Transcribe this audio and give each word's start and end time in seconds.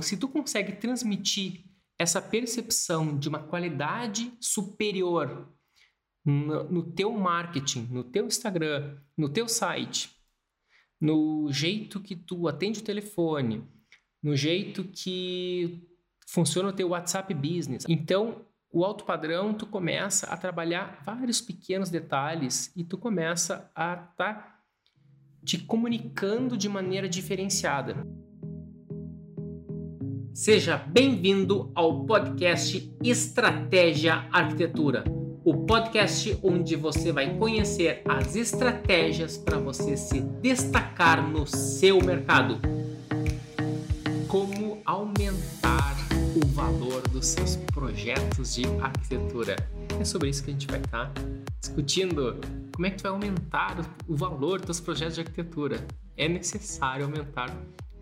Se 0.00 0.16
tu 0.16 0.28
consegue 0.28 0.72
transmitir 0.72 1.64
essa 1.98 2.22
percepção 2.22 3.18
de 3.18 3.28
uma 3.28 3.40
qualidade 3.40 4.32
superior 4.40 5.52
no, 6.24 6.64
no 6.64 6.82
teu 6.92 7.10
marketing, 7.12 7.88
no 7.90 8.04
teu 8.04 8.26
Instagram, 8.26 8.96
no 9.16 9.28
teu 9.28 9.48
site, 9.48 10.10
no 11.00 11.50
jeito 11.50 12.00
que 12.00 12.14
tu 12.14 12.46
atende 12.46 12.80
o 12.80 12.84
telefone, 12.84 13.64
no 14.22 14.36
jeito 14.36 14.84
que 14.84 15.84
funciona 16.26 16.68
o 16.68 16.72
teu 16.72 16.90
WhatsApp 16.90 17.32
Business. 17.34 17.84
Então, 17.88 18.44
o 18.70 18.84
alto 18.84 19.04
padrão, 19.04 19.54
tu 19.54 19.66
começa 19.66 20.26
a 20.26 20.36
trabalhar 20.36 21.02
vários 21.04 21.40
pequenos 21.40 21.90
detalhes 21.90 22.70
e 22.76 22.84
tu 22.84 22.98
começa 22.98 23.70
a 23.74 23.94
estar 23.94 24.14
tá 24.16 24.62
te 25.44 25.58
comunicando 25.58 26.56
de 26.56 26.68
maneira 26.68 27.08
diferenciada. 27.08 27.96
Seja 30.38 30.76
bem-vindo 30.76 31.68
ao 31.74 32.04
podcast 32.04 32.94
Estratégia 33.02 34.28
Arquitetura, 34.30 35.02
o 35.44 35.66
podcast 35.66 36.38
onde 36.44 36.76
você 36.76 37.10
vai 37.10 37.36
conhecer 37.36 38.02
as 38.04 38.36
estratégias 38.36 39.36
para 39.36 39.58
você 39.58 39.96
se 39.96 40.20
destacar 40.20 41.28
no 41.28 41.44
seu 41.44 42.00
mercado. 42.00 42.60
Como 44.28 44.80
aumentar 44.84 45.96
o 46.36 46.46
valor 46.54 47.02
dos 47.08 47.26
seus 47.26 47.56
projetos 47.56 48.54
de 48.54 48.64
arquitetura. 48.80 49.56
É 50.00 50.04
sobre 50.04 50.30
isso 50.30 50.44
que 50.44 50.50
a 50.50 50.52
gente 50.52 50.68
vai 50.68 50.78
estar 50.78 51.12
tá 51.12 51.22
discutindo. 51.60 52.36
Como 52.72 52.86
é 52.86 52.90
que 52.90 52.98
tu 52.98 53.02
vai 53.02 53.10
aumentar 53.10 53.76
o 54.06 54.14
valor 54.14 54.60
dos 54.60 54.78
projetos 54.78 55.16
de 55.16 55.22
arquitetura? 55.22 55.84
É 56.16 56.28
necessário 56.28 57.06
aumentar 57.06 57.52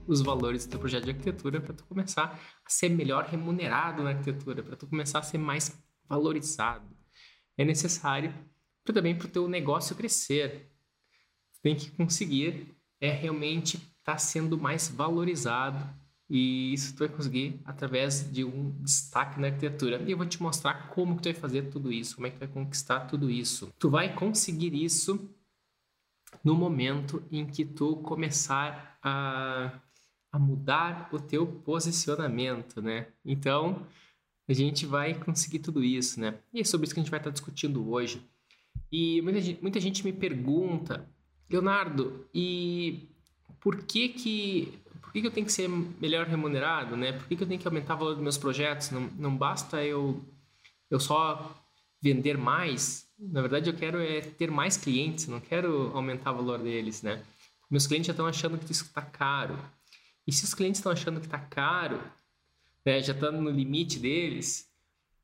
os 0.07 0.21
valores 0.21 0.67
do 0.67 0.71
teu 0.71 0.81
projeto 0.81 1.05
de 1.05 1.11
arquitetura 1.11 1.61
para 1.61 1.75
tu 1.75 1.85
começar 1.85 2.41
a 2.65 2.71
ser 2.71 2.89
melhor 2.89 3.25
remunerado 3.25 4.03
na 4.03 4.11
arquitetura, 4.11 4.63
para 4.63 4.77
tu 4.77 4.87
começar 4.87 5.19
a 5.19 5.23
ser 5.23 5.39
mais 5.39 5.77
valorizado. 6.09 6.87
É 7.57 7.65
necessário 7.65 8.33
para 8.85 8.95
também 8.95 9.17
para 9.17 9.27
o 9.27 9.31
teu 9.31 9.49
negócio 9.49 9.97
crescer. 9.97 10.71
Tu 11.55 11.61
tem 11.63 11.75
que 11.75 11.91
conseguir 11.91 12.77
é 13.01 13.11
realmente 13.11 13.77
estar 13.77 14.13
tá 14.13 14.19
sendo 14.19 14.59
mais 14.59 14.89
valorizado 14.89 15.85
e 16.29 16.73
isso 16.73 16.95
tu 16.95 17.01
vai 17.01 17.09
conseguir 17.09 17.61
através 17.65 18.31
de 18.33 18.45
um 18.45 18.71
destaque 18.83 19.41
na 19.41 19.49
arquitetura. 19.49 20.03
E 20.03 20.11
eu 20.11 20.17
vou 20.17 20.27
te 20.27 20.43
mostrar 20.43 20.89
como 20.89 21.17
que 21.17 21.23
tu 21.23 21.33
vai 21.33 21.35
fazer 21.35 21.71
tudo 21.71 21.93
isso, 21.93 22.17
como 22.17 22.27
é 22.27 22.31
que 22.31 22.37
tu 22.37 22.41
vai 22.41 22.49
conquistar 22.49 23.01
tudo 23.01 23.31
isso. 23.31 23.73
Tu 23.79 23.89
vai 23.89 24.15
conseguir 24.15 24.75
isso 24.75 25.31
no 26.43 26.55
momento 26.55 27.23
em 27.31 27.47
que 27.47 27.65
tu 27.65 27.97
começar 27.97 28.99
a 29.03 29.81
a 30.37 30.39
mudar 30.39 31.09
o 31.13 31.19
teu 31.19 31.47
posicionamento, 31.47 32.83
né? 32.83 33.07
Então, 33.25 33.87
a 34.47 34.53
gente 34.53 34.85
vai 34.85 35.15
conseguir 35.15 35.61
tudo 35.61 35.83
isso, 35.83 36.21
né? 36.21 36.39
E 36.53 36.61
é 36.61 36.65
sobre 36.65 36.85
isso 36.85 36.95
que 36.95 37.01
a 37.01 37.03
gente 37.03 37.11
vai 37.11 37.19
estar 37.19 37.31
discutindo 37.31 37.91
hoje. 37.91 38.23
E 38.93 39.23
muita 39.23 39.41
gente, 39.41 39.63
muita 39.63 39.81
gente 39.81 40.05
me 40.05 40.13
pergunta, 40.13 41.09
Leonardo, 41.49 42.27
e 42.35 43.09
por 43.59 43.83
que 43.85 44.11
que, 44.11 44.79
por 45.01 45.11
que 45.11 45.23
que 45.23 45.27
eu 45.27 45.31
tenho 45.31 45.47
que 45.47 45.53
ser 45.53 45.69
melhor 45.69 46.27
remunerado, 46.27 46.97
né? 46.97 47.13
Por 47.13 47.27
que 47.27 47.35
que 47.35 47.43
eu 47.43 47.49
tenho 47.49 47.61
que 47.61 47.67
aumentar 47.67 47.95
o 47.95 47.99
valor 47.99 48.15
dos 48.15 48.23
meus 48.23 48.37
projetos? 48.37 48.91
Não, 48.91 49.09
não 49.19 49.35
basta 49.35 49.83
eu, 49.83 50.23
eu 50.91 51.01
só 51.01 51.65
vender 52.03 52.37
mais. 52.37 53.09
Na 53.19 53.41
verdade, 53.41 53.71
eu 53.71 53.75
quero 53.75 53.99
é 53.99 54.21
ter 54.21 54.51
mais 54.51 54.77
clientes, 54.77 55.29
não 55.29 55.41
quero 55.41 55.91
aumentar 55.95 56.33
o 56.33 56.37
valor 56.37 56.59
deles, 56.59 57.03
né? 57.03 57.23
Meus 57.71 57.87
clientes 57.87 58.09
já 58.09 58.13
estão 58.13 58.27
achando 58.27 58.59
que 58.59 58.71
isso 58.71 58.85
está 58.85 59.01
caro. 59.01 59.59
E 60.27 60.33
se 60.33 60.45
os 60.45 60.55
clientes 60.55 60.79
estão 60.79 60.93
achando 60.93 61.21
que 61.21 61.27
está 61.27 61.39
caro, 61.39 62.03
né, 62.85 63.01
já 63.01 63.13
está 63.13 63.31
no 63.31 63.51
limite 63.51 63.99
deles, 63.99 64.71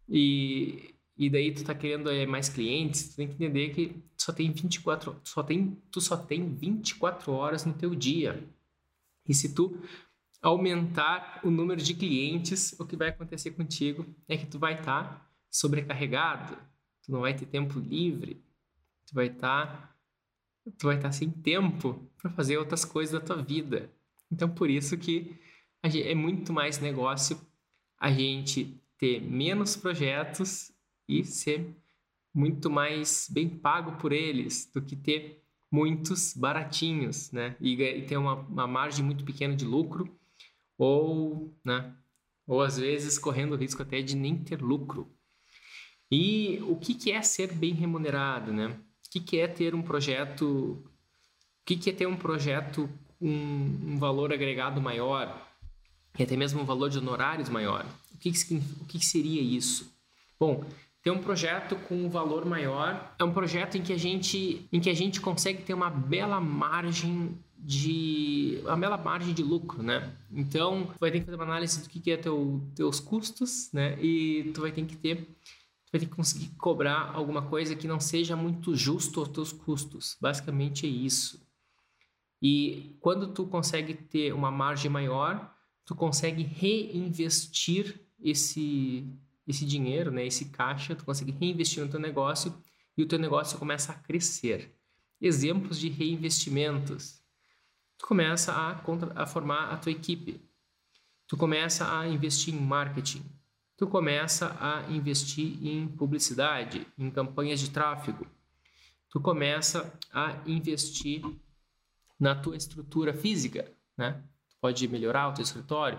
e, 0.09 0.95
e 1.17 1.29
daí 1.29 1.53
tu 1.53 1.59
está 1.59 1.75
querendo 1.75 2.11
é, 2.11 2.27
mais 2.27 2.49
clientes, 2.49 3.11
tu 3.11 3.17
tem 3.17 3.29
que 3.29 3.35
entender 3.35 3.71
que 3.71 4.03
só 4.17 4.33
tem 4.33 4.53
24, 4.53 5.15
tu 5.23 5.29
só 5.29 5.43
tem, 5.43 5.77
tu 5.91 6.01
só 6.01 6.17
tem 6.17 6.55
24 6.55 7.33
horas 7.33 7.65
no 7.65 7.75
teu 7.75 7.95
dia. 7.95 8.49
E 9.29 9.35
se 9.35 9.55
tu 9.55 9.81
aumentar 10.41 11.41
o 11.45 11.51
número 11.51 11.81
de 11.81 11.95
clientes, 11.95 12.79
o 12.79 12.85
que 12.85 12.97
vai 12.97 13.09
acontecer 13.11 13.53
contigo 13.53 14.05
é 14.29 14.37
que 14.37 14.47
tu 14.47 14.59
vai 14.59 14.75
estar 14.79 15.05
tá 15.05 15.31
sobrecarregado, 15.51 16.57
tu 17.03 17.13
não 17.13 17.21
vai 17.21 17.35
ter 17.35 17.47
tempo 17.47 17.79
livre, 17.79 18.43
tu 19.07 19.15
vai 19.15 19.27
estar 19.27 19.67
tá, 19.67 19.97
tu 20.79 20.87
vai 20.87 20.97
estar 20.97 21.09
tá 21.09 21.13
sem 21.13 21.31
tempo 21.31 22.11
para 22.21 22.31
fazer 22.31 22.59
outras 22.59 22.85
coisas 22.85 23.13
da 23.13 23.25
tua 23.25 23.43
vida. 23.43 23.91
Então, 24.33 24.49
por 24.49 24.71
isso 24.71 24.97
que 24.97 25.39
gente, 25.85 26.09
é 26.09 26.15
muito 26.15 26.53
mais 26.53 26.79
negócio 26.79 27.39
a 27.99 28.11
gente 28.11 28.81
ter 28.99 29.21
menos 29.21 29.77
projetos 29.77 30.73
e 31.07 31.23
ser 31.23 31.77
muito 32.35 32.71
mais 32.71 33.29
bem 33.31 33.49
pago 33.49 33.99
por 33.99 34.11
eles 34.11 34.71
do 34.73 34.81
que 34.81 34.97
ter 34.97 35.43
muitos 35.71 36.33
baratinhos, 36.35 37.31
né? 37.31 37.57
E, 37.61 37.75
e 37.75 38.03
ter 38.07 38.17
uma, 38.17 38.35
uma 38.35 38.67
margem 38.67 39.05
muito 39.05 39.25
pequena 39.25 39.55
de 39.55 39.65
lucro 39.65 40.19
ou, 40.79 41.55
né? 41.65 41.95
Ou 42.47 42.63
às 42.63 42.79
vezes 42.79 43.19
correndo 43.19 43.53
o 43.53 43.57
risco 43.57 43.83
até 43.83 44.01
de 44.01 44.17
nem 44.17 44.37
ter 44.37 44.63
lucro. 44.63 45.15
E 46.11 46.59
o 46.63 46.77
que, 46.77 46.95
que 46.95 47.11
é 47.11 47.23
ser 47.23 47.53
bem 47.55 47.75
remunerado, 47.75 48.53
né? 48.53 48.69
O 49.07 49.11
que, 49.11 49.21
que 49.21 49.39
é 49.39 49.47
ter 49.47 49.75
um 49.75 49.83
projeto? 49.83 50.45
O 50.45 51.65
que, 51.65 51.77
que 51.77 51.91
é 51.91 51.93
ter 51.93 52.07
um 52.07 52.17
projeto 52.17 52.89
um, 53.23 53.93
um 53.93 53.99
valor 53.99 54.33
agregado 54.33 54.81
maior 54.81 55.49
e 56.19 56.23
até 56.23 56.37
mesmo 56.37 56.61
um 56.61 56.65
valor 56.65 56.91
de 56.91 56.99
honorários 56.99 57.49
maior. 57.49 57.87
O 58.15 58.19
que, 58.19 58.33
que, 58.33 58.55
o 58.55 58.85
que, 58.87 58.99
que 58.99 59.07
seria 59.07 59.41
isso? 59.41 59.91
Bom, 60.39 60.65
ter 61.03 61.11
um 61.11 61.19
projeto 61.19 61.77
com 61.89 61.95
um 61.95 62.09
valor 62.09 62.45
maior 62.45 63.15
é 63.19 63.25
um 63.25 63.33
projeto 63.33 63.77
em 63.77 63.83
que 63.83 63.93
a 63.93 63.99
gente, 63.99 64.67
em 64.73 64.81
que 64.81 64.91
a 64.91 64.95
gente 64.95 65.21
consegue 65.21 65.63
ter 65.63 65.75
uma 65.75 65.91
bela 65.91 66.41
margem 66.41 67.39
de 67.57 68.61
uma 68.65 68.77
bela 68.77 68.97
margem 68.97 69.33
de 69.33 69.43
lucro, 69.43 69.83
né? 69.83 70.13
Então, 70.33 70.87
tu 70.87 70.99
vai 70.99 71.13
ter 71.13 71.21
que 71.21 71.27
fazer 71.27 71.37
uma 71.37 71.45
análise 71.45 71.81
do 71.81 71.89
que, 71.89 72.01
que 72.01 72.11
é 72.11 72.17
teu, 72.17 72.61
teus 72.75 72.99
custos, 72.99 73.71
né? 73.73 73.97
E 74.03 74.51
tu 74.53 74.61
vai 74.61 74.73
ter 74.73 74.85
que 74.85 74.97
ter 74.97 75.29
vai 75.93 76.01
ter 76.01 76.07
que 76.07 76.17
conseguir 76.17 76.49
cobrar 76.57 77.13
alguma 77.13 77.43
coisa 77.43 77.77
que 77.77 77.87
não 77.87 78.01
seja 78.01 78.35
muito 78.35 78.75
justo 78.75 79.21
aos 79.21 79.29
teus 79.29 79.53
custos. 79.53 80.17
Basicamente 80.21 80.87
é 80.87 80.89
isso. 80.89 81.47
E 82.43 82.97
quando 83.01 83.33
tu 83.33 83.47
consegue 83.47 83.95
ter 83.95 84.35
uma 84.35 84.51
margem 84.51 84.91
maior, 84.91 85.55
tu 85.87 85.95
consegue 85.95 86.43
reinvestir 86.43 88.01
esse 88.21 89.09
esse 89.45 89.67
dinheiro, 89.67 90.13
né, 90.13 90.25
esse 90.25 90.51
caixa, 90.51 90.95
tu 90.95 91.05
consegue 91.05 91.33
reinvestir 91.33 91.83
no 91.83 91.91
teu 91.91 91.99
negócio 91.99 92.55
e 92.97 93.03
o 93.03 93.09
teu 93.09 93.19
negócio 93.19 93.59
começa 93.59 93.93
a 93.93 93.95
crescer. 93.97 94.73
Exemplos 95.21 95.81
de 95.81 95.89
reinvestimentos. 95.89 97.21
Tu 97.99 98.07
começa 98.07 98.53
a, 98.53 98.81
a 99.17 99.27
formar 99.27 99.73
a 99.73 99.77
tua 99.77 99.91
equipe. 99.91 100.41
Tu 101.27 101.37
começa 101.37 101.99
a 101.99 102.07
investir 102.07 102.55
em 102.55 102.61
marketing. 102.61 103.25
Tu 103.77 103.87
começa 103.87 104.57
a 104.61 104.91
investir 104.93 105.59
em 105.67 105.89
publicidade, 105.89 106.87
em 106.97 107.11
campanhas 107.11 107.59
de 107.59 107.71
tráfego. 107.71 108.27
Tu 109.11 109.21
começa 109.21 109.93
a 110.13 110.41
investir 110.47 111.23
na 112.23 112.37
tua 112.37 112.57
estrutura 112.57 113.13
física, 113.13 113.69
né? 113.99 114.23
Tu 114.49 114.57
pode 114.61 114.87
melhorar 114.87 115.29
o 115.29 115.35
teu 115.35 115.43
escritório, 115.43 115.99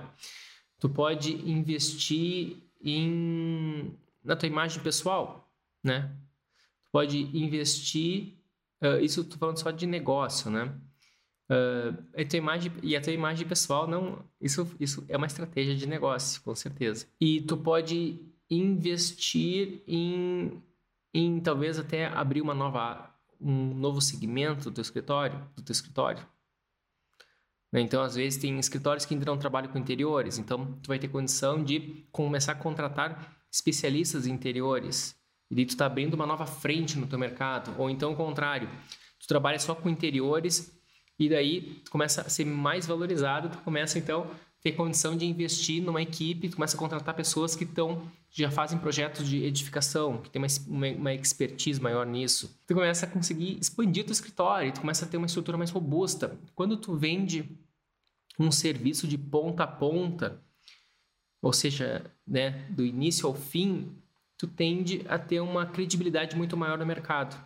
tu 0.80 0.88
pode 0.88 1.34
investir 1.34 2.64
em 2.82 3.94
na 4.24 4.34
tua 4.34 4.48
imagem 4.48 4.82
pessoal, 4.82 5.54
né? 5.84 6.16
Tu 6.86 6.90
pode 6.94 7.18
investir, 7.38 8.38
uh, 8.82 9.04
isso 9.04 9.20
estou 9.20 9.38
falando 9.38 9.60
só 9.60 9.70
de 9.70 9.86
negócio, 9.86 10.50
né? 10.50 10.74
Uh, 11.52 11.92
a 12.18 12.26
tua 12.26 12.38
imagem 12.38 12.72
e 12.82 12.96
a 12.96 13.02
tua 13.02 13.12
imagem 13.12 13.46
pessoal 13.46 13.86
não, 13.86 14.24
isso 14.40 14.66
isso 14.80 15.04
é 15.10 15.18
uma 15.18 15.28
estratégia 15.28 15.76
de 15.76 15.86
negócio, 15.86 16.42
com 16.42 16.56
certeza. 16.56 17.06
E 17.20 17.42
tu 17.42 17.58
pode 17.58 18.18
investir 18.50 19.84
em 19.86 20.64
em 21.14 21.42
talvez 21.42 21.78
até 21.78 22.06
abrir 22.06 22.42
uma 22.42 22.54
nova 22.54 23.13
um 23.44 23.74
novo 23.74 24.02
segmento 24.02 24.70
do 24.70 24.72
teu 24.72 24.82
escritório, 24.82 25.38
do 25.56 25.62
teu 25.62 25.74
escritório. 25.74 26.26
Né? 27.72 27.82
Então, 27.82 28.02
às 28.02 28.16
vezes, 28.16 28.40
tem 28.40 28.58
escritórios 28.60 29.06
que 29.06 29.14
ainda 29.14 29.26
não 29.26 29.38
trabalham 29.38 29.72
com 29.72 29.78
interiores, 29.78 30.38
então 30.38 30.80
tu 30.82 30.88
vai 30.88 31.00
ter 31.00 31.08
condição 31.08 31.64
de 31.64 32.06
começar 32.12 32.54
a 32.54 32.56
contratar 32.56 33.36
especialistas 33.52 34.28
em 34.28 34.32
interiores. 34.32 35.16
E 35.50 35.56
daí 35.56 35.66
tu 35.66 35.72
está 35.72 35.86
abrindo 35.86 36.14
uma 36.14 36.26
nova 36.26 36.46
frente 36.46 36.98
no 36.98 37.06
teu 37.06 37.20
mercado. 37.20 37.76
Ou 37.80 37.90
então 37.90 38.14
o 38.14 38.16
contrário, 38.16 38.70
tu 39.20 39.28
trabalha 39.28 39.60
só 39.60 39.76
com 39.76 39.90
interiores 39.90 40.76
e 41.20 41.30
daí 41.30 41.82
tu 41.86 41.92
começa 41.92 42.22
a 42.22 42.30
ser 42.30 42.46
mais 42.46 42.88
valorizado, 42.88 43.50
tu 43.50 43.60
começa 43.60 44.00
então 44.00 44.30
ter 44.64 44.72
condição 44.72 45.16
de 45.18 45.26
investir 45.26 45.84
numa 45.84 46.02
equipe, 46.02 46.50
começa 46.50 46.78
a 46.78 46.80
contratar 46.80 47.14
pessoas 47.14 47.54
que 47.54 47.66
estão 47.66 48.10
já 48.32 48.50
fazem 48.50 48.80
projetos 48.80 49.28
de 49.28 49.44
edificação, 49.44 50.20
que 50.20 50.30
tem 50.30 50.42
uma, 50.42 50.48
uma, 50.68 50.88
uma, 50.88 51.14
expertise 51.14 51.80
maior 51.80 52.06
nisso. 52.08 52.60
Tu 52.66 52.74
começa 52.74 53.06
a 53.06 53.10
conseguir 53.10 53.60
expandir 53.60 54.06
teu 54.06 54.14
escritório, 54.14 54.72
tu 54.72 54.82
começa 54.82 55.06
a 55.06 55.08
ter 55.08 55.18
uma 55.18 55.28
estrutura 55.28 55.58
mais 55.58 55.70
robusta. 55.70 56.40
Quando 56.56 56.78
tu 56.78 56.96
vende 56.96 57.48
um 58.40 58.52
serviço 58.52 59.08
de 59.08 59.18
ponta 59.18 59.66
a 59.66 59.68
ponta, 59.68 60.42
ou 61.42 61.54
seja, 61.54 62.10
né, 62.26 62.66
do 62.72 62.84
início 62.84 63.28
ao 63.28 63.36
fim, 63.36 63.92
tu 64.38 64.48
tende 64.48 65.06
a 65.10 65.20
ter 65.20 65.42
uma 65.42 65.66
credibilidade 65.66 66.36
muito 66.36 66.56
maior 66.58 66.78
no 66.78 66.86
mercado. 66.86 67.38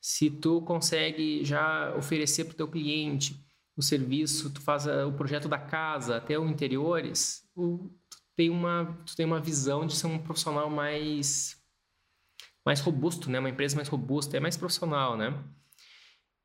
Se 0.00 0.30
tu 0.30 0.60
consegue 0.60 1.44
já 1.44 1.92
oferecer 1.96 2.44
para 2.44 2.52
o 2.52 2.56
teu 2.56 2.68
cliente 2.68 3.47
o 3.78 3.82
serviço, 3.82 4.50
tu 4.52 4.60
faz 4.60 4.86
o 4.86 5.12
projeto 5.12 5.48
da 5.48 5.56
casa 5.56 6.16
até 6.16 6.36
o 6.36 6.48
interiores, 6.48 7.48
tu 7.54 7.88
tem 8.34 8.50
uma, 8.50 8.98
tu 9.06 9.14
tem 9.14 9.24
uma 9.24 9.40
visão 9.40 9.86
de 9.86 9.94
ser 9.96 10.08
um 10.08 10.18
profissional 10.18 10.68
mais 10.68 11.56
mais 12.66 12.80
robusto, 12.80 13.30
né? 13.30 13.38
Uma 13.38 13.48
empresa 13.48 13.76
mais 13.76 13.88
robusta, 13.88 14.36
é 14.36 14.40
mais 14.40 14.56
profissional, 14.56 15.16
né? 15.16 15.32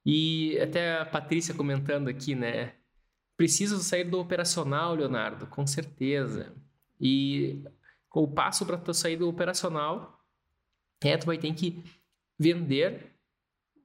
E 0.05 0.57
até 0.59 0.99
a 0.99 1.05
Patrícia 1.05 1.53
comentando 1.53 2.07
aqui, 2.07 2.35
né? 2.35 2.75
Preciso 3.35 3.79
sair 3.79 4.05
do 4.05 4.19
operacional, 4.19 4.93
Leonardo, 4.93 5.47
com 5.47 5.65
certeza. 5.65 6.53
E 7.01 7.63
o 8.13 8.27
passo 8.27 8.65
para 8.65 8.77
tu 8.77 8.93
sair 8.93 9.17
do 9.17 9.27
operacional 9.27 10.23
é 11.01 11.17
tu 11.17 11.25
vai 11.25 11.37
ter 11.37 11.53
que 11.53 11.83
vender, 12.39 13.12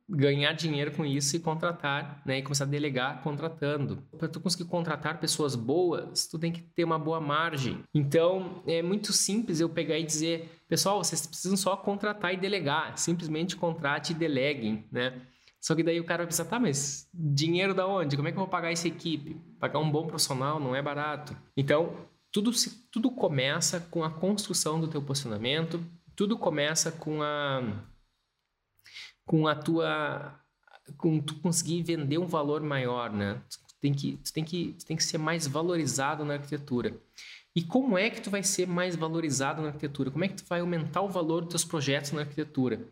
ganhar 0.09 0.53
dinheiro 0.53 0.93
com 0.93 1.05
isso 1.05 1.37
e 1.37 1.41
contratar, 1.41 2.23
né? 2.25 2.39
E 2.39 2.43
começar 2.43 2.65
a 2.65 2.69
delegar 2.69 3.23
contratando. 3.23 4.03
Para 4.17 4.29
tu 4.29 4.41
conseguir 4.41 4.65
contratar 4.65 5.21
pessoas 5.21 5.55
boas, 5.55 6.27
tu 6.27 6.39
tem 6.39 6.51
que 6.51 6.63
ter 6.63 6.85
uma 6.85 6.99
boa 6.99 7.21
margem. 7.21 7.83
Então, 7.95 8.63
é 8.67 8.81
muito 8.81 9.13
simples 9.13 9.61
eu 9.61 9.69
pegar 9.69 9.99
e 9.99 10.05
dizer, 10.05 10.51
pessoal, 10.67 11.03
vocês 11.05 11.27
precisam 11.27 11.57
só 11.57 11.77
contratar 11.77 12.33
e 12.33 12.37
delegar. 12.39 12.97
Simplesmente 12.97 13.57
contrate 13.57 14.13
e 14.13 14.15
deleguem, 14.15 14.87
né? 14.91 15.21
Só 15.61 15.75
que 15.75 15.83
daí 15.83 16.01
o 16.01 16.05
cara 16.05 16.23
vai 16.23 16.29
pensar, 16.29 16.45
tá, 16.45 16.59
mas 16.59 17.09
dinheiro 17.13 17.75
da 17.75 17.87
onde? 17.87 18.17
Como 18.17 18.29
é 18.29 18.33
que 18.33 18.39
eu 18.39 18.43
vou 18.43 18.49
pagar 18.49 18.73
essa 18.73 18.89
equipe? 18.89 19.35
Pagar 19.59 19.81
um 19.81 19.91
bom 19.91 20.07
profissional 20.07 20.59
não 20.61 20.75
é 20.75 20.81
barato. 20.81 21.37
Então, 21.57 21.95
tudo, 22.33 22.51
tudo 22.91 23.11
começa 23.11 23.81
com 23.91 24.05
a 24.05 24.11
construção 24.11 24.81
do 24.81 24.89
teu 24.89 25.03
posicionamento, 25.03 25.85
tudo 26.15 26.39
começa 26.39 26.93
com 26.93 27.23
a 27.23 27.63
com 29.29 29.47
a 29.47 29.55
tua 29.55 30.35
com 30.97 31.21
tu 31.21 31.35
conseguir 31.37 31.83
vender 31.83 32.19
um 32.19 32.27
valor 32.27 32.63
maior, 32.63 33.13
né? 33.13 33.41
Tu 33.51 33.59
tem 33.81 33.93
que 33.93 34.17
tu 34.17 34.33
tem 34.33 34.43
que 34.43 34.75
tu 34.79 34.87
tem 34.87 34.97
que 34.97 35.05
ser 35.05 35.19
mais 35.19 35.47
valorizado 35.47 36.25
na 36.25 36.35
arquitetura. 36.35 36.99
E 37.55 37.63
como 37.63 37.99
é 37.99 38.09
que 38.09 38.23
tu 38.23 38.31
vai 38.31 38.43
ser 38.43 38.67
mais 38.67 38.97
valorizado 38.97 39.61
na 39.61 39.69
arquitetura? 39.69 40.11
Como 40.11 40.25
é 40.25 40.29
que 40.29 40.37
tu 40.37 40.45
vai 40.49 40.61
aumentar 40.61 41.03
o 41.03 41.09
valor 41.09 41.43
dos 41.43 41.51
teus 41.51 41.65
projetos 41.65 42.13
na 42.13 42.21
arquitetura? 42.23 42.89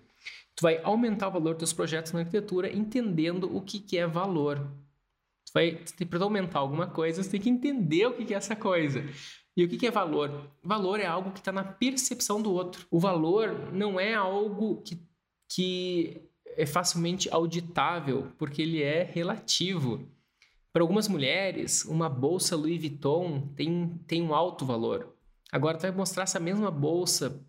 Tu 0.55 0.63
vai 0.63 0.81
aumentar 0.83 1.29
o 1.29 1.33
valor 1.33 1.55
dos 1.55 1.61
teus 1.61 1.73
projetos 1.73 2.13
na 2.13 2.21
arquitetura 2.21 2.71
entendendo 2.75 3.55
o 3.57 3.63
que, 3.63 3.79
que 3.79 3.97
é 3.97 4.07
valor. 4.07 4.59
Tu 5.47 5.53
vai, 5.55 5.81
para 6.11 6.25
aumentar 6.25 6.59
alguma 6.59 6.87
coisa, 6.87 7.23
você 7.23 7.31
tem 7.31 7.41
que 7.41 7.49
entender 7.49 8.07
o 8.07 8.15
que, 8.15 8.27
que 8.27 8.35
é 8.35 8.37
essa 8.37 8.57
coisa. 8.57 9.05
E 9.57 9.65
o 9.65 9.69
que, 9.69 9.79
que 9.79 9.87
é 9.87 9.91
valor? 9.91 10.51
Valor 10.63 11.01
é 11.01 11.07
algo 11.07 11.31
que 11.31 11.39
está 11.39 11.53
na 11.53 11.65
percepção 11.65 12.43
do 12.43 12.53
outro. 12.53 12.87
O 12.91 13.01
valor 13.01 13.73
não 13.73 13.99
é 13.99 14.15
algo 14.15 14.83
que, 14.83 15.01
que 15.49 16.26
é 16.57 16.67
facilmente 16.67 17.29
auditável, 17.31 18.33
porque 18.39 18.63
ele 18.63 18.83
é 18.83 19.03
relativo. 19.03 20.09
Para 20.73 20.83
algumas 20.83 21.09
mulheres, 21.09 21.85
uma 21.85 22.09
bolsa 22.09 22.57
Louis 22.57 22.79
Vuitton 22.81 23.49
tem, 23.55 23.99
tem 24.07 24.23
um 24.23 24.35
alto 24.35 24.65
valor. 24.65 25.15
Agora, 25.51 25.79
tu 25.79 25.83
vai 25.83 25.91
mostrar 25.91 26.25
essa 26.25 26.41
mesma 26.41 26.71
bolsa 26.71 27.43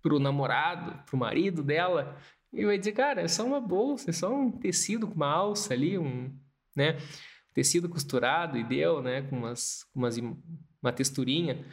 para 0.00 0.14
o 0.14 0.18
namorado, 0.18 1.02
para 1.04 1.16
o 1.16 1.18
marido 1.18 1.62
dela, 1.62 2.16
e 2.52 2.64
vai 2.64 2.78
dizer, 2.78 2.92
cara, 2.92 3.22
é 3.22 3.28
só 3.28 3.44
uma 3.44 3.60
bolsa, 3.60 4.10
é 4.10 4.12
só 4.12 4.32
um 4.32 4.50
tecido 4.50 5.06
com 5.06 5.14
uma 5.14 5.30
alça 5.30 5.72
ali, 5.72 5.98
um, 5.98 6.30
né? 6.76 6.98
Tecido 7.54 7.88
costurado 7.88 8.58
e 8.58 8.64
deu, 8.64 9.02
né? 9.02 9.22
Com 9.22 9.36
umas, 9.38 9.86
umas 9.94 10.16
uma 10.18 10.92
texturinha, 10.92 11.64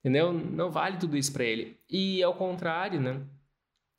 entendeu? 0.00 0.32
Não 0.32 0.70
vale 0.70 0.98
tudo 0.98 1.16
isso 1.16 1.32
para 1.32 1.44
ele. 1.44 1.78
E 1.88 2.22
ao 2.22 2.34
contrário, 2.34 3.00
né? 3.00 3.22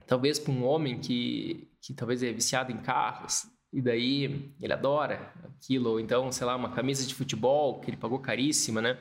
Talvez 0.05 0.37
para 0.37 0.51
um 0.53 0.63
homem 0.63 0.99
que, 0.99 1.67
que 1.85 1.93
talvez 1.93 2.23
é 2.23 2.33
viciado 2.33 2.71
em 2.71 2.77
carros, 2.77 3.45
e 3.71 3.81
daí 3.81 4.55
ele 4.59 4.73
adora 4.73 5.31
aquilo, 5.43 5.91
ou 5.91 5.99
então, 5.99 6.31
sei 6.31 6.47
lá, 6.47 6.55
uma 6.55 6.73
camisa 6.73 7.05
de 7.05 7.13
futebol 7.13 7.79
que 7.79 7.89
ele 7.89 7.97
pagou 7.97 8.19
caríssima, 8.19 8.81
né? 8.81 8.97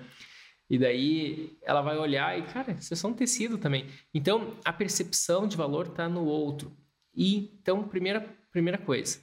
E 0.68 0.78
daí 0.78 1.56
ela 1.62 1.80
vai 1.80 1.96
olhar 1.96 2.38
e, 2.38 2.42
cara, 2.42 2.72
isso 2.72 2.92
é 2.92 2.96
só 2.96 3.08
um 3.08 3.14
tecido 3.14 3.56
também. 3.56 3.88
Então, 4.12 4.58
a 4.64 4.72
percepção 4.72 5.46
de 5.46 5.56
valor 5.56 5.86
está 5.86 6.08
no 6.08 6.24
outro. 6.24 6.76
E 7.14 7.56
então, 7.60 7.86
primeira, 7.86 8.20
primeira 8.50 8.76
coisa, 8.76 9.20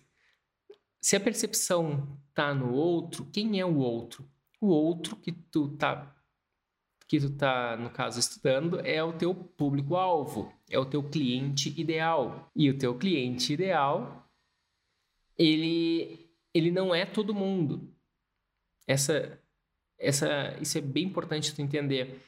se 1.02 1.16
a 1.16 1.20
percepção 1.20 2.18
tá 2.34 2.54
no 2.54 2.74
outro, 2.74 3.26
quem 3.26 3.60
é 3.60 3.66
o 3.66 3.78
outro? 3.78 4.30
O 4.60 4.68
outro 4.68 5.16
que 5.16 5.32
tu 5.32 5.76
tá 5.76 6.16
que 7.12 7.20
tu 7.20 7.30
tá, 7.30 7.76
no 7.76 7.90
caso, 7.90 8.22
estudando 8.22 8.80
é 8.86 9.04
o 9.04 9.12
teu 9.12 9.36
público-alvo, 9.36 10.50
é 10.70 10.80
o 10.80 10.86
teu 10.86 11.04
cliente 11.04 11.78
ideal. 11.78 12.50
E 12.56 12.70
o 12.70 12.78
teu 12.78 12.98
cliente 12.98 13.52
ideal, 13.52 14.32
ele, 15.38 16.32
ele 16.54 16.72
não 16.72 16.96
é 16.96 17.06
todo 17.06 17.36
mundo. 17.36 17.94
Essa, 18.88 19.38
essa, 20.00 20.58
isso 20.62 20.78
é 20.78 20.82
bem 20.82 21.04
importante 21.04 21.54
tu 21.54 21.62
entender. 21.62 22.24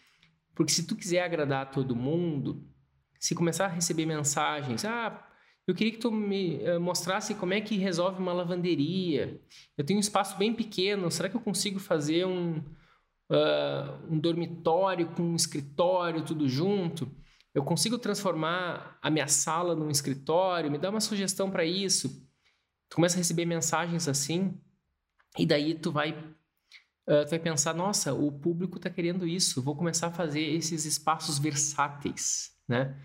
Porque 0.53 0.74
se 0.74 0.86
tu 0.86 0.97
quiser 0.97 1.24
agradar 1.24 1.71
todo 1.71 1.95
mundo, 1.95 2.69
se 3.18 3.33
começar 3.33 3.68
a 3.68 3.69
receber 3.69 4.06
mensagens, 4.06 4.83
ah, 4.83 5.25
eu 5.65 5.74
queria 5.74 5.94
que 5.94 6.00
tu 6.00 6.12
me 6.12 6.57
uh, 6.57 6.77
mostrasse 6.77 7.33
como 7.36 7.53
é 7.53 7.62
que 7.62 7.77
resolve 7.77 8.21
uma 8.21 8.33
lavanderia. 8.33 9.41
Eu 9.77 9.86
tenho 9.86 9.97
um 9.97 10.01
espaço 10.01 10.38
bem 10.38 10.53
pequeno, 10.53 11.09
será 11.09 11.29
que 11.29 11.38
eu 11.38 11.41
consigo 11.41 11.79
fazer 11.79 12.25
um, 12.25 12.62
uh, 13.31 14.14
um 14.14 14.20
dormitório 14.20 15.08
com 15.12 15.24
um 15.24 15.36
escritório, 15.36 16.24
tudo 16.24 16.48
junto? 16.48 17.10
Eu 17.54 17.64
consigo 17.64 17.98
transformar 17.98 18.98
a 19.02 19.10
minha 19.10 19.28
sala 19.28 19.75
num 19.75 19.90
escritório? 19.90 20.72
Me 20.72 20.78
dá 20.78 20.90
uma 20.90 21.02
sugestão 21.02 21.52
para 21.52 21.64
isso. 21.64 22.10
Tu 22.90 22.96
começa 22.96 23.16
a 23.16 23.20
receber 23.20 23.46
mensagens 23.46 24.08
assim, 24.08 24.60
e 25.38 25.46
daí 25.46 25.75
tu 25.75 25.92
vai, 25.92 26.12
uh, 26.12 27.25
tu 27.25 27.30
vai 27.30 27.40
pensar, 27.40 27.74
nossa, 27.74 28.14
o 28.14 28.31
público 28.31 28.78
está 28.78 28.90
querendo 28.90 29.28
isso, 29.28 29.62
vou 29.62 29.75
começar 29.75 30.08
a 30.08 30.12
fazer 30.12 30.42
esses 30.42 30.86
espaços 30.86 31.40
versáteis, 31.40 32.52
né? 32.68 33.00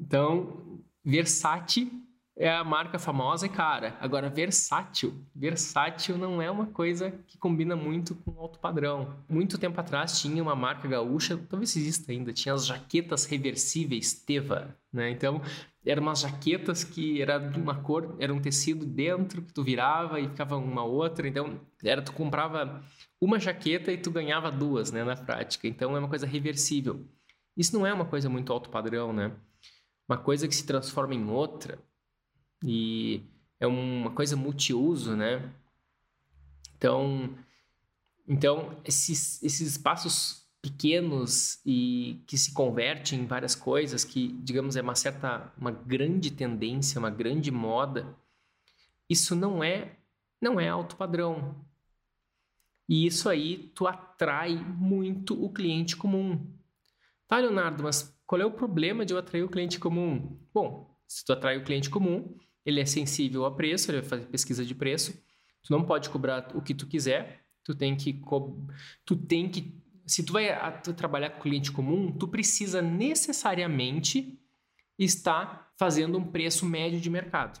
Então, 0.00 0.82
Versace 1.04 1.92
é 2.36 2.50
a 2.50 2.64
marca 2.64 2.98
famosa 2.98 3.46
e 3.46 3.48
cara. 3.48 3.96
Agora, 4.00 4.28
versátil. 4.28 5.24
Versátil 5.34 6.18
não 6.18 6.42
é 6.42 6.50
uma 6.50 6.66
coisa 6.66 7.12
que 7.26 7.38
combina 7.38 7.76
muito 7.76 8.14
com 8.16 8.32
alto 8.40 8.58
padrão. 8.58 9.14
Muito 9.28 9.56
tempo 9.56 9.80
atrás 9.80 10.20
tinha 10.20 10.42
uma 10.42 10.56
marca 10.56 10.88
gaúcha, 10.88 11.38
talvez 11.48 11.76
exista 11.76 12.10
ainda, 12.10 12.32
tinha 12.32 12.54
as 12.54 12.66
jaquetas 12.66 13.24
reversíveis 13.24 14.12
Teva, 14.12 14.76
né? 14.92 15.10
Então, 15.10 15.40
eram 15.86 16.02
umas 16.02 16.20
jaquetas 16.20 16.82
que 16.82 17.22
era 17.22 17.38
de 17.38 17.60
uma 17.60 17.76
cor, 17.82 18.16
era 18.18 18.34
um 18.34 18.40
tecido 18.40 18.84
dentro 18.84 19.42
que 19.42 19.52
tu 19.52 19.62
virava 19.62 20.18
e 20.18 20.28
ficava 20.28 20.56
uma 20.56 20.82
outra. 20.82 21.28
Então, 21.28 21.60
era 21.84 22.02
tu 22.02 22.12
comprava 22.12 22.82
uma 23.20 23.38
jaqueta 23.38 23.92
e 23.92 23.98
tu 23.98 24.10
ganhava 24.10 24.50
duas, 24.50 24.90
né, 24.90 25.04
na 25.04 25.16
prática. 25.16 25.68
Então, 25.68 25.96
é 25.96 26.00
uma 26.00 26.08
coisa 26.08 26.26
reversível. 26.26 27.06
Isso 27.56 27.78
não 27.78 27.86
é 27.86 27.94
uma 27.94 28.04
coisa 28.04 28.28
muito 28.28 28.52
alto 28.52 28.70
padrão, 28.70 29.12
né? 29.12 29.30
uma 30.08 30.18
coisa 30.18 30.46
que 30.46 30.54
se 30.54 30.66
transforma 30.66 31.14
em 31.14 31.30
outra 31.30 31.78
e 32.64 33.22
é 33.60 33.66
uma 33.66 34.10
coisa 34.10 34.34
multiuso, 34.36 35.14
né? 35.14 35.52
Então, 36.76 37.36
então 38.26 38.80
esses, 38.84 39.42
esses 39.42 39.72
espaços 39.72 40.44
pequenos 40.62 41.60
e 41.64 42.22
que 42.26 42.38
se 42.38 42.54
convertem 42.54 43.20
em 43.20 43.26
várias 43.26 43.54
coisas 43.54 44.02
que, 44.02 44.28
digamos, 44.42 44.76
é 44.76 44.82
uma 44.82 44.94
certa, 44.94 45.52
uma 45.58 45.70
grande 45.70 46.30
tendência, 46.30 46.98
uma 46.98 47.10
grande 47.10 47.50
moda, 47.50 48.16
isso 49.08 49.36
não 49.36 49.62
é, 49.62 49.96
não 50.40 50.58
é 50.58 50.68
alto 50.68 50.96
padrão. 50.96 51.54
E 52.88 53.06
isso 53.06 53.28
aí 53.28 53.70
tu 53.74 53.86
atrai 53.86 54.56
muito 54.56 55.42
o 55.42 55.52
cliente 55.52 55.96
comum. 55.96 56.50
Tá, 57.28 57.38
Leonardo, 57.38 57.82
mas 57.82 58.14
qual 58.26 58.40
é 58.40 58.46
o 58.46 58.50
problema 58.50 59.04
de 59.04 59.12
eu 59.12 59.18
atrair 59.18 59.42
o 59.42 59.50
cliente 59.50 59.78
comum? 59.78 60.38
Bom, 60.52 60.98
se 61.06 61.24
tu 61.24 61.32
atrai 61.32 61.58
o 61.58 61.64
cliente 61.64 61.90
comum, 61.90 62.38
ele 62.64 62.80
é 62.80 62.86
sensível 62.86 63.44
a 63.44 63.50
preço, 63.50 63.90
ele 63.90 64.00
vai 64.00 64.08
fazer 64.08 64.26
pesquisa 64.26 64.64
de 64.64 64.74
preço. 64.74 65.12
Tu 65.62 65.70
não 65.72 65.84
pode 65.84 66.10
cobrar 66.10 66.50
o 66.54 66.62
que 66.62 66.74
tu 66.74 66.86
quiser, 66.86 67.44
tu 67.62 67.74
tem 67.74 67.96
que 67.96 68.20
tu 69.04 69.16
tem 69.16 69.48
que 69.48 69.82
se 70.06 70.22
tu 70.22 70.34
vai 70.34 70.48
trabalhar 70.96 71.30
com 71.30 71.40
cliente 71.40 71.72
comum, 71.72 72.12
tu 72.12 72.28
precisa 72.28 72.82
necessariamente 72.82 74.38
estar 74.98 75.72
fazendo 75.78 76.18
um 76.18 76.24
preço 76.24 76.66
médio 76.66 77.00
de 77.00 77.08
mercado. 77.08 77.58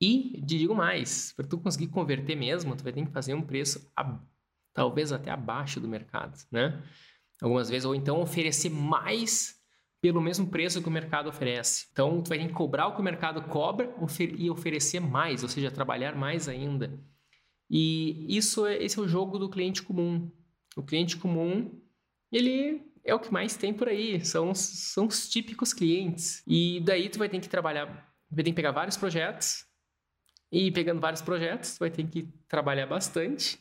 E 0.00 0.40
digo 0.44 0.74
mais, 0.74 1.32
para 1.32 1.46
tu 1.46 1.58
conseguir 1.58 1.88
converter 1.88 2.34
mesmo, 2.34 2.76
tu 2.76 2.82
vai 2.82 2.92
ter 2.92 3.06
que 3.06 3.12
fazer 3.12 3.34
um 3.34 3.42
preço 3.42 3.90
talvez 4.74 5.12
até 5.12 5.30
abaixo 5.30 5.80
do 5.80 5.88
mercado, 5.88 6.36
né? 6.50 6.82
algumas 7.40 7.68
vezes, 7.68 7.84
ou 7.84 7.94
então 7.94 8.20
oferecer 8.20 8.70
mais 8.70 9.60
pelo 10.00 10.20
mesmo 10.20 10.48
preço 10.48 10.82
que 10.82 10.88
o 10.88 10.92
mercado 10.92 11.28
oferece. 11.28 11.86
Então, 11.92 12.22
tu 12.22 12.28
vai 12.28 12.38
ter 12.38 12.48
que 12.48 12.52
cobrar 12.52 12.88
o 12.88 12.94
que 12.94 13.00
o 13.00 13.04
mercado 13.04 13.42
cobra 13.42 13.94
e 14.36 14.50
oferecer 14.50 15.00
mais, 15.00 15.42
ou 15.42 15.48
seja, 15.48 15.70
trabalhar 15.70 16.14
mais 16.14 16.48
ainda. 16.48 16.98
E 17.68 18.26
isso 18.36 18.66
é, 18.66 18.82
esse 18.82 18.98
é 18.98 19.02
o 19.02 19.08
jogo 19.08 19.38
do 19.38 19.48
cliente 19.48 19.82
comum. 19.82 20.30
O 20.76 20.82
cliente 20.82 21.16
comum, 21.16 21.80
ele 22.30 22.82
é 23.04 23.14
o 23.14 23.20
que 23.20 23.32
mais 23.32 23.56
tem 23.56 23.72
por 23.72 23.88
aí, 23.88 24.24
são, 24.24 24.54
são 24.54 25.06
os 25.06 25.28
típicos 25.28 25.72
clientes. 25.72 26.42
E 26.46 26.80
daí 26.84 27.08
tu 27.08 27.18
vai 27.18 27.28
ter 27.28 27.40
que 27.40 27.48
trabalhar, 27.48 27.86
vai 28.30 28.44
ter 28.44 28.50
que 28.50 28.56
pegar 28.56 28.72
vários 28.72 28.96
projetos, 28.96 29.66
e 30.50 30.70
pegando 30.70 31.00
vários 31.00 31.22
projetos, 31.22 31.74
tu 31.74 31.80
vai 31.80 31.90
ter 31.90 32.06
que 32.06 32.28
trabalhar 32.48 32.86
bastante. 32.86 33.58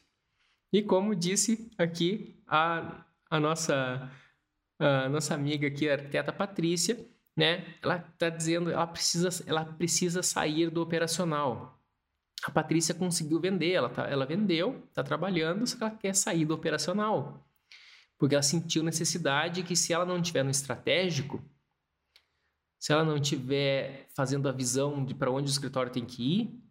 E 0.71 0.83
como 0.83 1.15
disse 1.15 1.71
aqui 1.77 2.41
a, 2.47 3.05
a 3.29 3.39
nossa 3.39 4.11
a 4.79 5.09
nossa 5.09 5.33
amiga 5.33 5.67
aqui, 5.67 5.89
a 5.89 5.93
arquiteta 5.93 6.33
Patrícia, 6.33 6.97
né? 7.37 7.75
Ela 7.81 7.97
está 7.97 8.29
dizendo, 8.29 8.71
ela 8.71 8.87
precisa, 8.87 9.43
ela 9.47 9.65
precisa 9.65 10.23
sair 10.23 10.69
do 10.69 10.81
operacional. 10.81 11.81
A 12.43 12.51
Patrícia 12.51 12.93
conseguiu 12.93 13.39
vender, 13.39 13.71
ela, 13.71 13.89
tá, 13.89 14.07
ela 14.07 14.25
vendeu, 14.25 14.83
está 14.89 15.03
trabalhando, 15.03 15.65
só 15.65 15.77
que 15.77 15.83
ela 15.83 15.95
quer 15.95 16.15
sair 16.15 16.45
do 16.45 16.53
operacional 16.53 17.45
porque 18.17 18.35
ela 18.35 18.41
sentiu 18.41 18.83
necessidade 18.83 19.63
que 19.63 19.75
se 19.75 19.93
ela 19.93 20.05
não 20.05 20.21
tiver 20.21 20.43
no 20.43 20.49
estratégico, 20.49 21.43
se 22.79 22.93
ela 22.93 23.03
não 23.03 23.19
tiver 23.19 24.07
fazendo 24.15 24.47
a 24.47 24.51
visão 24.51 25.03
de 25.03 25.13
para 25.13 25.31
onde 25.31 25.49
o 25.49 25.51
escritório 25.51 25.91
tem 25.91 26.05
que 26.05 26.41
ir, 26.41 26.64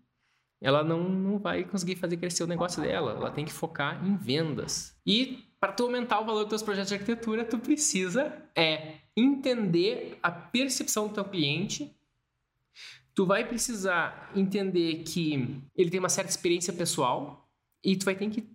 ela 0.65 0.83
não, 0.83 1.07
não 1.07 1.39
vai 1.39 1.63
conseguir 1.63 1.95
fazer 1.97 2.17
crescer 2.17 2.43
o 2.43 2.47
negócio 2.47 2.83
dela. 2.83 3.13
Ela 3.13 3.31
tem 3.31 3.45
que 3.45 3.53
focar 3.53 4.03
em 4.03 4.17
vendas. 4.17 4.99
E 5.07 5.45
para 5.61 5.75
tu 5.75 5.83
aumentar 5.83 6.21
o 6.21 6.25
valor 6.25 6.45
dos 6.45 6.49
teus 6.49 6.63
projetos 6.63 6.89
de 6.89 6.95
arquitetura, 6.95 7.45
tu 7.45 7.59
precisa 7.59 8.33
é 8.57 8.95
entender 9.15 10.19
a 10.23 10.31
percepção 10.31 11.07
do 11.07 11.13
teu 11.13 11.25
cliente. 11.27 11.95
Tu 13.15 13.27
vai 13.27 13.47
precisar 13.47 14.33
entender 14.35 15.03
que 15.03 15.61
ele 15.77 15.91
tem 15.91 16.01
uma 16.01 16.09
certa 16.09 16.31
experiência 16.31 16.73
pessoal 16.73 17.47
e 17.85 17.95
tu 17.95 18.07
vai 18.07 18.15
ter 18.15 18.31
que 18.31 18.49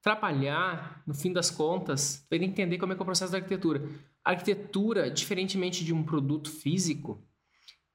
trabalhar, 0.00 1.02
no 1.04 1.14
fim 1.14 1.32
das 1.32 1.50
contas, 1.50 2.24
vai 2.30 2.38
entender 2.38 2.78
como 2.78 2.92
é 2.92 2.94
que 2.94 3.02
é 3.02 3.02
o 3.02 3.06
processo 3.06 3.32
da 3.32 3.38
arquitetura. 3.38 3.90
A 4.24 4.30
arquitetura, 4.30 5.10
diferentemente 5.10 5.84
de 5.84 5.92
um 5.92 6.04
produto 6.04 6.48
físico, 6.48 7.20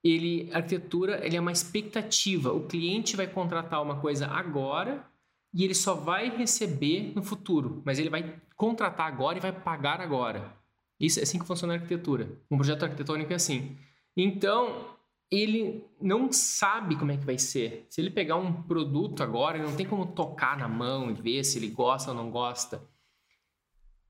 ele, 0.06 0.52
a 0.54 0.58
arquitetura 0.58 1.26
ele 1.26 1.36
é 1.36 1.40
uma 1.40 1.52
expectativa. 1.52 2.54
O 2.54 2.68
cliente 2.68 3.16
vai 3.16 3.26
contratar 3.26 3.82
uma 3.82 4.00
coisa 4.00 4.28
agora 4.28 5.04
e 5.52 5.64
ele 5.64 5.74
só 5.74 5.96
vai 5.96 6.30
receber 6.30 7.12
no 7.16 7.24
futuro, 7.24 7.82
mas 7.84 7.98
ele 7.98 8.12
vai 8.12 8.40
contratar 8.56 9.08
agora 9.08 9.40
e 9.40 9.42
vai 9.42 9.52
pagar 9.52 10.00
agora. 10.00 10.56
Isso 11.00 11.20
é 11.20 11.24
assim 11.24 11.40
que 11.40 11.46
funciona 11.48 11.74
a 11.74 11.78
arquitetura. 11.78 12.40
Um 12.52 12.58
projeto 12.58 12.84
arquitetônico 12.84 13.34
é 13.34 13.36
assim. 13.36 13.76
Então, 14.16 14.96
ele 15.32 15.84
não 16.00 16.32
sabe 16.32 16.96
como 16.96 17.12
é 17.12 17.18
que 17.18 17.26
vai 17.26 17.40
ser. 17.40 17.88
Se 17.90 18.00
ele 18.00 18.12
pegar 18.12 18.36
um 18.36 18.62
produto 18.62 19.24
agora, 19.24 19.58
ele 19.58 19.66
não 19.66 19.76
tem 19.76 19.88
como 19.88 20.06
tocar 20.06 20.56
na 20.56 20.68
mão 20.68 21.10
e 21.10 21.14
ver 21.16 21.44
se 21.44 21.58
ele 21.58 21.70
gosta 21.70 22.12
ou 22.12 22.16
não 22.16 22.30
gosta. 22.30 22.80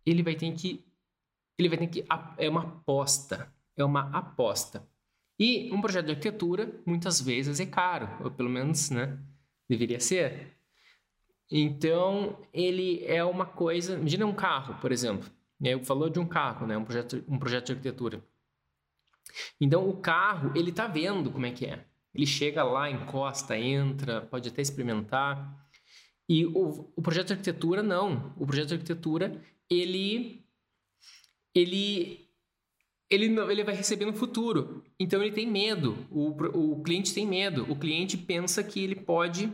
Ele 0.06 0.22
vai 0.22 0.36
ter 0.36 0.52
que 0.52 0.84
ele 1.58 1.70
vai 1.70 1.78
ter 1.78 1.88
que 1.88 2.06
é 2.38 2.50
uma 2.50 2.64
aposta, 2.64 3.50
é 3.78 3.84
uma 3.84 4.10
aposta. 4.12 4.86
E 5.40 5.72
um 5.72 5.82
projeto 5.82 6.06
de 6.06 6.12
arquitetura 6.12 6.82
muitas 6.86 7.20
vezes 7.20 7.60
é 7.60 7.66
caro, 7.66 8.10
ou 8.24 8.32
pelo 8.32 8.50
menos, 8.50 8.90
né, 8.90 9.20
deveria 9.68 10.00
ser. 10.00 10.56
Então, 11.52 12.42
ele 12.54 13.04
é 13.06 13.24
uma 13.24 13.46
coisa, 13.46 13.96
imagina 13.96 14.26
um 14.26 14.34
carro, 14.34 14.80
por 14.80 14.92
exemplo. 14.92 15.30
Eu 15.62 15.84
falou 15.84 16.10
de 16.10 16.20
um 16.20 16.28
carro, 16.28 16.66
né, 16.66 16.78
um 16.78 16.84
projeto 16.84 17.24
um 17.28 17.38
projeto 17.38 17.68
de 17.68 17.72
arquitetura. 17.74 18.24
Então 19.60 19.88
o 19.90 19.98
carro, 19.98 20.52
ele 20.56 20.72
tá 20.72 20.88
vendo 20.88 21.32
como 21.32 21.46
é 21.46 21.52
que 21.52 21.66
é. 21.66 21.86
Ele 22.14 22.26
chega 22.26 22.64
lá, 22.64 22.90
encosta, 22.90 23.58
entra, 23.58 24.22
pode 24.22 24.50
até 24.50 24.62
experimentar. 24.62 25.66
E 26.28 26.46
o, 26.46 26.92
o 26.96 27.02
projeto 27.02 27.28
de 27.28 27.34
arquitetura, 27.34 27.84
não. 27.84 28.34
O 28.38 28.46
projeto 28.46 28.70
de 28.70 28.74
arquitetura, 28.76 29.42
ele. 29.70 30.46
Ele. 31.54 32.25
Ele, 33.10 33.30
não, 33.30 33.50
ele 33.52 33.64
vai 33.64 33.76
receber 33.76 34.06
no 34.06 34.14
futuro. 34.14 34.84
Então 35.00 35.22
ele 35.22 35.32
tem 35.32 35.50
medo. 35.50 36.08
O, 36.10 36.30
o 36.72 36.84
cliente 36.84 37.14
tem 37.14 37.26
medo. 37.26 37.70
O 37.72 37.76
cliente 37.76 38.18
pensa 38.18 38.64
que 38.64 38.80
ele 38.84 38.96
pode. 38.96 39.52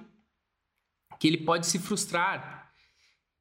que 1.20 1.27
ele 1.27 1.39
pode 1.39 1.67
se 1.67 1.77
frustrar. 1.79 2.72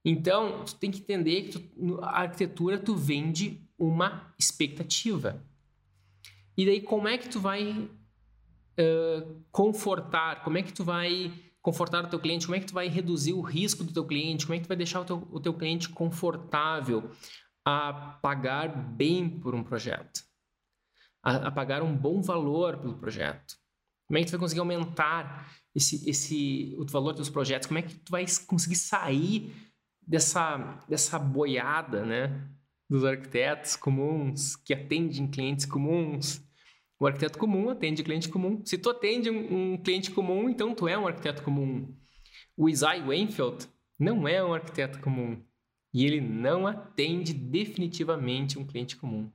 Então, 0.04 0.64
tu 0.64 0.74
tem 0.76 0.90
que 0.90 1.00
entender 1.00 1.42
que 1.42 1.58
tu, 1.58 2.00
a 2.02 2.22
arquitetura 2.22 2.78
tu 2.78 2.96
vende 2.96 3.68
uma 3.78 4.34
expectativa. 4.38 5.44
E 6.56 6.64
daí, 6.64 6.80
como 6.80 7.06
é 7.06 7.18
que 7.18 7.28
tu 7.28 7.38
vai 7.38 7.70
uh, 7.70 9.44
confortar? 9.52 10.42
Como 10.42 10.58
é 10.58 10.62
que 10.62 10.72
tu 10.72 10.84
vai 10.84 11.32
confortar 11.62 12.04
o 12.04 12.08
teu 12.08 12.18
cliente? 12.18 12.46
Como 12.46 12.56
é 12.56 12.60
que 12.60 12.66
tu 12.66 12.74
vai 12.74 12.88
reduzir 12.88 13.34
o 13.34 13.42
risco 13.42 13.84
do 13.84 13.92
teu 13.92 14.06
cliente? 14.06 14.46
Como 14.46 14.54
é 14.54 14.58
que 14.58 14.64
tu 14.64 14.68
vai 14.68 14.76
deixar 14.76 15.00
o 15.00 15.04
teu, 15.04 15.28
o 15.30 15.40
teu 15.40 15.54
cliente 15.54 15.88
confortável 15.90 17.10
a 17.70 18.18
pagar 18.22 18.68
bem 18.68 19.28
por 19.28 19.54
um 19.54 19.62
projeto? 19.62 20.22
A, 21.22 21.48
a 21.48 21.50
pagar 21.50 21.82
um 21.82 21.96
bom 21.96 22.20
valor 22.20 22.78
pelo 22.78 22.98
projeto? 22.98 23.54
Como 24.06 24.18
é 24.18 24.20
que 24.20 24.26
tu 24.26 24.32
vai 24.32 24.40
conseguir 24.40 24.60
aumentar 24.60 25.52
esse, 25.74 26.08
esse, 26.08 26.74
o 26.78 26.86
valor 26.86 27.12
dos 27.12 27.30
projetos? 27.30 27.68
Como 27.68 27.78
é 27.78 27.82
que 27.82 27.94
tu 27.94 28.10
vai 28.10 28.24
conseguir 28.46 28.76
sair 28.76 29.54
dessa, 30.00 30.56
dessa 30.88 31.18
boiada, 31.18 32.04
né? 32.04 32.48
Dos 32.88 33.04
arquitetos 33.04 33.76
comuns, 33.76 34.56
que 34.56 34.74
atendem 34.74 35.28
clientes 35.28 35.64
comuns, 35.64 36.44
o 37.00 37.06
arquiteto 37.06 37.38
comum 37.38 37.70
atende 37.70 38.02
cliente 38.02 38.28
comum. 38.28 38.60
Se 38.62 38.76
tu 38.76 38.90
atende 38.90 39.30
um, 39.30 39.72
um 39.72 39.78
cliente 39.78 40.10
comum, 40.10 40.50
então 40.50 40.74
tu 40.74 40.86
é 40.86 40.98
um 40.98 41.06
arquiteto 41.06 41.42
comum. 41.42 41.96
O 42.54 42.68
Isaiah 42.68 43.06
Weinfeld 43.06 43.66
não 43.98 44.28
é 44.28 44.44
um 44.44 44.52
arquiteto 44.52 45.00
comum. 45.00 45.42
E 45.92 46.04
ele 46.04 46.20
não 46.20 46.66
atende 46.66 47.32
definitivamente 47.32 48.58
um 48.58 48.66
cliente 48.66 48.96
comum. 48.96 49.30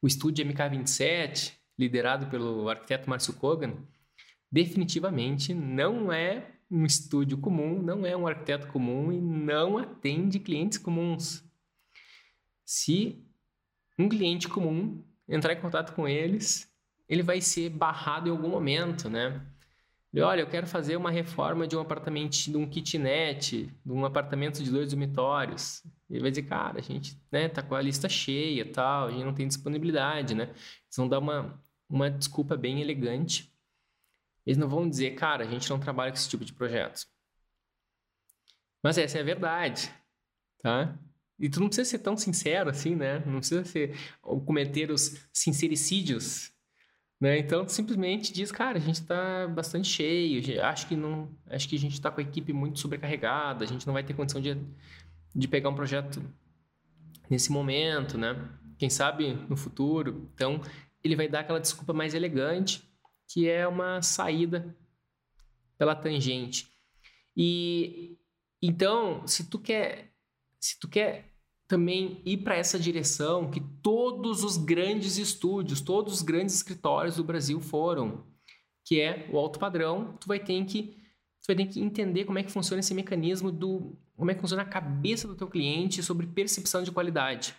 O 0.00 0.06
estúdio 0.06 0.46
MK27, 0.46 1.52
liderado 1.78 2.26
pelo 2.26 2.68
arquiteto 2.68 3.10
Márcio 3.10 3.34
Kogan, 3.34 3.74
definitivamente 4.50 5.52
não 5.52 6.12
é 6.12 6.52
um 6.70 6.84
estúdio 6.84 7.38
comum, 7.38 7.82
não 7.82 8.04
é 8.04 8.16
um 8.16 8.26
arquiteto 8.26 8.66
comum 8.68 9.12
e 9.12 9.20
não 9.20 9.78
atende 9.78 10.38
clientes 10.38 10.78
comuns. 10.78 11.44
Se 12.64 13.24
um 13.98 14.08
cliente 14.08 14.48
comum 14.48 15.04
entrar 15.28 15.52
em 15.52 15.60
contato 15.60 15.94
com 15.94 16.06
eles, 16.06 16.72
ele 17.08 17.22
vai 17.22 17.40
ser 17.40 17.70
barrado 17.70 18.28
em 18.28 18.32
algum 18.32 18.48
momento, 18.48 19.08
né? 19.08 19.40
Ele, 20.12 20.22
olha, 20.22 20.40
eu 20.40 20.46
quero 20.46 20.66
fazer 20.66 20.96
uma 20.96 21.10
reforma 21.10 21.66
de 21.66 21.76
um 21.76 21.80
apartamento, 21.80 22.32
de 22.32 22.56
um 22.56 22.68
kitnet, 22.68 23.66
de 23.84 23.92
um 23.92 24.04
apartamento 24.04 24.62
de 24.62 24.70
dois 24.70 24.90
dormitórios. 24.90 25.82
Ele 26.08 26.20
vai 26.20 26.30
dizer, 26.30 26.44
cara, 26.44 26.78
a 26.78 26.82
gente 26.82 27.20
né, 27.30 27.48
tá 27.48 27.62
com 27.62 27.74
a 27.74 27.82
lista 27.82 28.08
cheia 28.08 28.70
tal, 28.72 29.08
a 29.08 29.10
gente 29.10 29.24
não 29.24 29.34
tem 29.34 29.46
disponibilidade, 29.46 30.34
né? 30.34 30.44
Eles 30.44 30.96
vão 30.96 31.08
dar 31.08 31.18
uma, 31.18 31.62
uma 31.88 32.10
desculpa 32.10 32.56
bem 32.56 32.80
elegante. 32.80 33.52
Eles 34.46 34.56
não 34.56 34.68
vão 34.68 34.88
dizer, 34.88 35.14
cara, 35.16 35.44
a 35.44 35.48
gente 35.48 35.68
não 35.68 35.78
trabalha 35.78 36.12
com 36.12 36.16
esse 36.16 36.28
tipo 36.28 36.44
de 36.44 36.52
projetos. 36.52 37.06
Mas 38.82 38.96
essa 38.96 39.18
é 39.18 39.20
a 39.20 39.24
verdade, 39.24 39.92
tá? 40.58 40.96
E 41.38 41.50
tu 41.50 41.60
não 41.60 41.66
precisa 41.66 41.90
ser 41.90 41.98
tão 41.98 42.16
sincero 42.16 42.70
assim, 42.70 42.94
né? 42.94 43.18
Não 43.26 43.38
precisa 43.38 43.64
ser 43.64 43.94
cometer 44.22 44.90
os 44.90 45.28
sincericídios, 45.32 46.52
né? 47.20 47.38
Então 47.38 47.66
simplesmente 47.68 48.32
diz, 48.32 48.52
cara, 48.52 48.78
a 48.78 48.80
gente 48.80 49.00
está 49.00 49.48
bastante 49.48 49.88
cheio, 49.88 50.62
acho 50.62 50.86
que 50.86 50.96
não, 50.96 51.30
acho 51.46 51.68
que 51.68 51.76
a 51.76 51.78
gente 51.78 51.94
está 51.94 52.10
com 52.10 52.20
a 52.20 52.22
equipe 52.22 52.52
muito 52.52 52.78
sobrecarregada, 52.78 53.64
a 53.64 53.68
gente 53.68 53.86
não 53.86 53.94
vai 53.94 54.02
ter 54.02 54.14
condição 54.14 54.40
de, 54.40 54.56
de 55.34 55.48
pegar 55.48 55.70
um 55.70 55.74
projeto 55.74 56.22
nesse 57.28 57.50
momento, 57.50 58.18
né? 58.18 58.36
Quem 58.78 58.90
sabe 58.90 59.32
no 59.48 59.56
futuro. 59.56 60.30
Então 60.34 60.60
ele 61.02 61.16
vai 61.16 61.28
dar 61.28 61.40
aquela 61.40 61.60
desculpa 61.60 61.92
mais 61.92 62.14
elegante, 62.14 62.82
que 63.28 63.48
é 63.48 63.66
uma 63.66 64.02
saída 64.02 64.76
pela 65.78 65.94
tangente. 65.94 66.68
E 67.36 68.18
então, 68.60 69.26
se 69.26 69.48
tu 69.48 69.58
quer 69.58 70.12
se 70.58 70.78
tu 70.80 70.88
quer 70.88 71.32
também 71.68 72.22
ir 72.24 72.38
para 72.38 72.56
essa 72.56 72.78
direção 72.78 73.50
que 73.50 73.60
todos 73.82 74.44
os 74.44 74.56
grandes 74.56 75.18
estúdios, 75.18 75.80
todos 75.80 76.14
os 76.14 76.22
grandes 76.22 76.54
escritórios 76.54 77.16
do 77.16 77.24
Brasil 77.24 77.60
foram, 77.60 78.24
que 78.84 79.00
é 79.00 79.28
o 79.32 79.38
alto 79.38 79.58
padrão, 79.58 80.16
tu 80.20 80.28
vai 80.28 80.38
ter 80.38 80.64
que 80.64 80.94
tu 81.42 81.48
vai 81.48 81.56
ter 81.56 81.66
que 81.66 81.80
entender 81.80 82.24
como 82.24 82.38
é 82.38 82.42
que 82.42 82.50
funciona 82.50 82.80
esse 82.80 82.94
mecanismo 82.94 83.50
do 83.50 83.96
como 84.16 84.30
é 84.30 84.34
que 84.34 84.40
funciona 84.40 84.62
a 84.62 84.66
cabeça 84.66 85.28
do 85.28 85.34
teu 85.34 85.48
cliente 85.48 86.02
sobre 86.02 86.26
percepção 86.26 86.82
de 86.82 86.90
qualidade. 86.90 87.54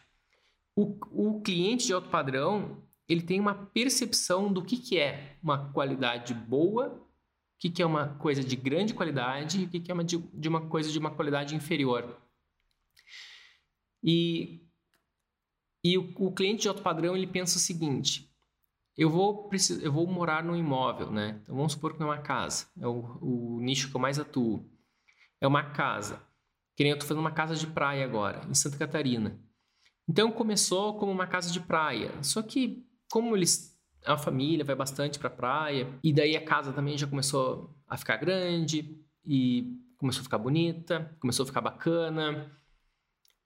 O, 0.76 0.98
o 1.12 1.42
cliente 1.42 1.86
de 1.86 1.94
alto 1.94 2.10
padrão 2.10 2.84
ele 3.08 3.22
tem 3.22 3.40
uma 3.40 3.54
percepção 3.54 4.52
do 4.52 4.64
que, 4.64 4.78
que 4.78 4.98
é 4.98 5.38
uma 5.42 5.72
qualidade 5.72 6.34
boa, 6.34 6.88
o 6.90 7.60
que, 7.60 7.70
que 7.70 7.82
é 7.82 7.86
uma 7.86 8.10
coisa 8.16 8.44
de 8.44 8.56
grande 8.56 8.94
qualidade 8.94 9.62
e 9.62 9.66
o 9.66 9.70
que, 9.70 9.80
que 9.80 9.92
é 9.92 9.94
uma 9.94 10.04
de, 10.04 10.18
de 10.18 10.50
uma 10.50 10.68
coisa 10.68 10.92
de 10.92 11.00
uma 11.00 11.12
qualidade 11.12 11.56
inferior. 11.56 12.16
E, 14.04 14.62
e 15.84 15.98
o, 15.98 16.14
o, 16.18 16.32
cliente 16.32 16.64
de 16.64 16.68
alto 16.68 16.82
padrão 16.82 17.16
ele 17.16 17.28
pensa 17.28 17.58
o 17.58 17.62
seguinte: 17.62 18.30
eu 18.98 19.10
vou, 19.10 19.50
eu 19.82 19.92
vou 19.92 20.08
morar 20.08 20.44
num 20.44 20.56
imóvel, 20.56 21.12
né? 21.12 21.40
Então 21.42 21.56
vamos 21.56 21.74
supor 21.74 21.96
que 21.96 22.02
é 22.02 22.06
uma 22.06 22.20
casa, 22.20 22.68
é 22.80 22.88
o, 22.88 23.18
o 23.22 23.60
nicho 23.62 23.90
que 23.90 23.96
eu 23.96 24.02
mais 24.02 24.20
atuo. 24.20 24.66
É 25.40 25.48
uma 25.48 25.72
casa. 25.72 26.22
Que 26.76 26.84
nem 26.84 26.92
eu 26.92 26.96
estou 26.96 27.08
fazendo 27.08 27.22
uma 27.22 27.32
casa 27.32 27.56
de 27.56 27.68
praia 27.68 28.06
agora, 28.06 28.46
em 28.48 28.54
Santa 28.54 28.78
Catarina. 28.78 29.40
Então 30.08 30.32
começou 30.32 30.98
como 30.98 31.12
uma 31.12 31.28
casa 31.28 31.52
de 31.52 31.60
praia. 31.60 32.12
Só 32.24 32.42
que, 32.42 32.86
como 33.12 33.36
eles. 33.36 33.76
A 34.06 34.18
família 34.18 34.64
vai 34.64 34.76
bastante 34.76 35.20
para 35.20 35.28
a 35.28 35.32
praia, 35.32 36.00
e 36.02 36.14
daí 36.14 36.38
a 36.38 36.46
casa 36.46 36.72
também 36.72 36.98
já 36.98 37.06
começou 37.06 37.76
a 37.88 37.98
ficar 37.98 38.16
grande, 38.16 38.98
e 39.26 39.78
começou 39.98 40.22
a 40.22 40.24
ficar 40.24 40.38
bonita, 40.38 41.14
começou 41.20 41.44
a 41.44 41.48
ficar 41.48 41.60
bacana. 41.60 42.50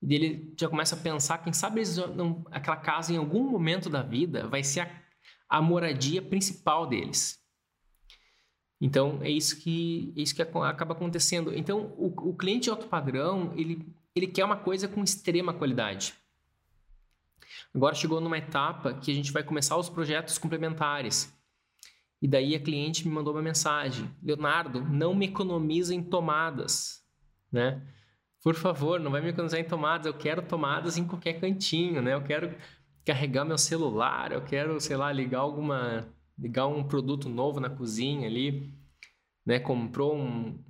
E 0.02 0.08
dele 0.08 0.54
já 0.60 0.68
começa 0.68 0.96
a 0.96 1.00
pensar, 1.00 1.38
quem 1.40 1.54
sabe 1.54 1.80
eles 1.80 1.98
não, 1.98 2.44
aquela 2.52 2.78
casa 2.78 3.14
em 3.14 3.18
algum 3.18 3.44
momento 3.44 3.90
da 3.90 4.02
vida 4.02 4.48
vai 4.48 4.64
ser 4.64 4.82
a, 4.82 4.90
a 5.48 5.62
moradia 5.62 6.22
principal 6.22 6.88
deles. 6.88 7.40
Então 8.80 9.20
é 9.22 9.30
isso 9.30 9.60
que 9.60 10.12
é 10.18 10.22
isso 10.22 10.34
que 10.34 10.42
acaba 10.42 10.94
acontecendo. 10.94 11.54
Então 11.54 11.94
o, 11.98 12.30
o 12.30 12.36
cliente 12.36 12.70
alto 12.70 12.88
padrão 12.88 13.54
ele 13.56 13.86
ele 14.16 14.28
quer 14.28 14.44
uma 14.44 14.58
coisa 14.58 14.88
com 14.88 15.04
extrema 15.04 15.54
qualidade. 15.54 16.14
Agora 17.74 17.96
chegou 17.96 18.20
numa 18.20 18.38
etapa 18.38 18.94
que 18.94 19.12
a 19.12 19.14
gente 19.14 19.32
vai 19.32 19.44
começar 19.44 19.78
os 19.78 19.90
projetos 19.90 20.38
complementares. 20.38 21.34
E 22.22 22.28
daí 22.28 22.56
a 22.56 22.60
cliente 22.60 23.08
me 23.08 23.14
mandou 23.14 23.34
uma 23.34 23.42
mensagem: 23.42 24.10
Leonardo, 24.22 24.82
não 24.82 25.16
me 25.16 25.26
economiza 25.28 25.94
em 25.94 26.04
tomadas, 26.04 27.06
né? 27.52 27.82
Por 28.44 28.56
favor, 28.56 29.00
não 29.00 29.12
vai 29.12 29.22
me 29.22 29.30
economizar 29.30 29.60
em 29.60 29.68
tomadas. 29.68 30.06
Eu 30.08 30.14
quero 30.14 30.42
tomadas 30.42 30.98
em 30.98 31.08
qualquer 31.08 31.40
cantinho, 31.40 32.02
né? 32.02 32.14
Eu 32.14 32.24
quero 32.24 32.56
carregar 33.06 33.46
meu 33.46 33.58
celular, 33.58 34.32
eu 34.32 34.44
quero, 34.44 34.80
sei 34.80 34.96
lá, 34.96 35.12
ligar 35.12 35.40
alguma, 35.40 36.08
ligar 36.38 36.68
um 36.68 36.84
produto 36.84 37.30
novo 37.30 37.60
na 37.60 37.70
cozinha 37.70 38.28
ali, 38.28 38.74
né? 39.46 39.60
Comprou 39.60 40.16
um, 40.16 40.64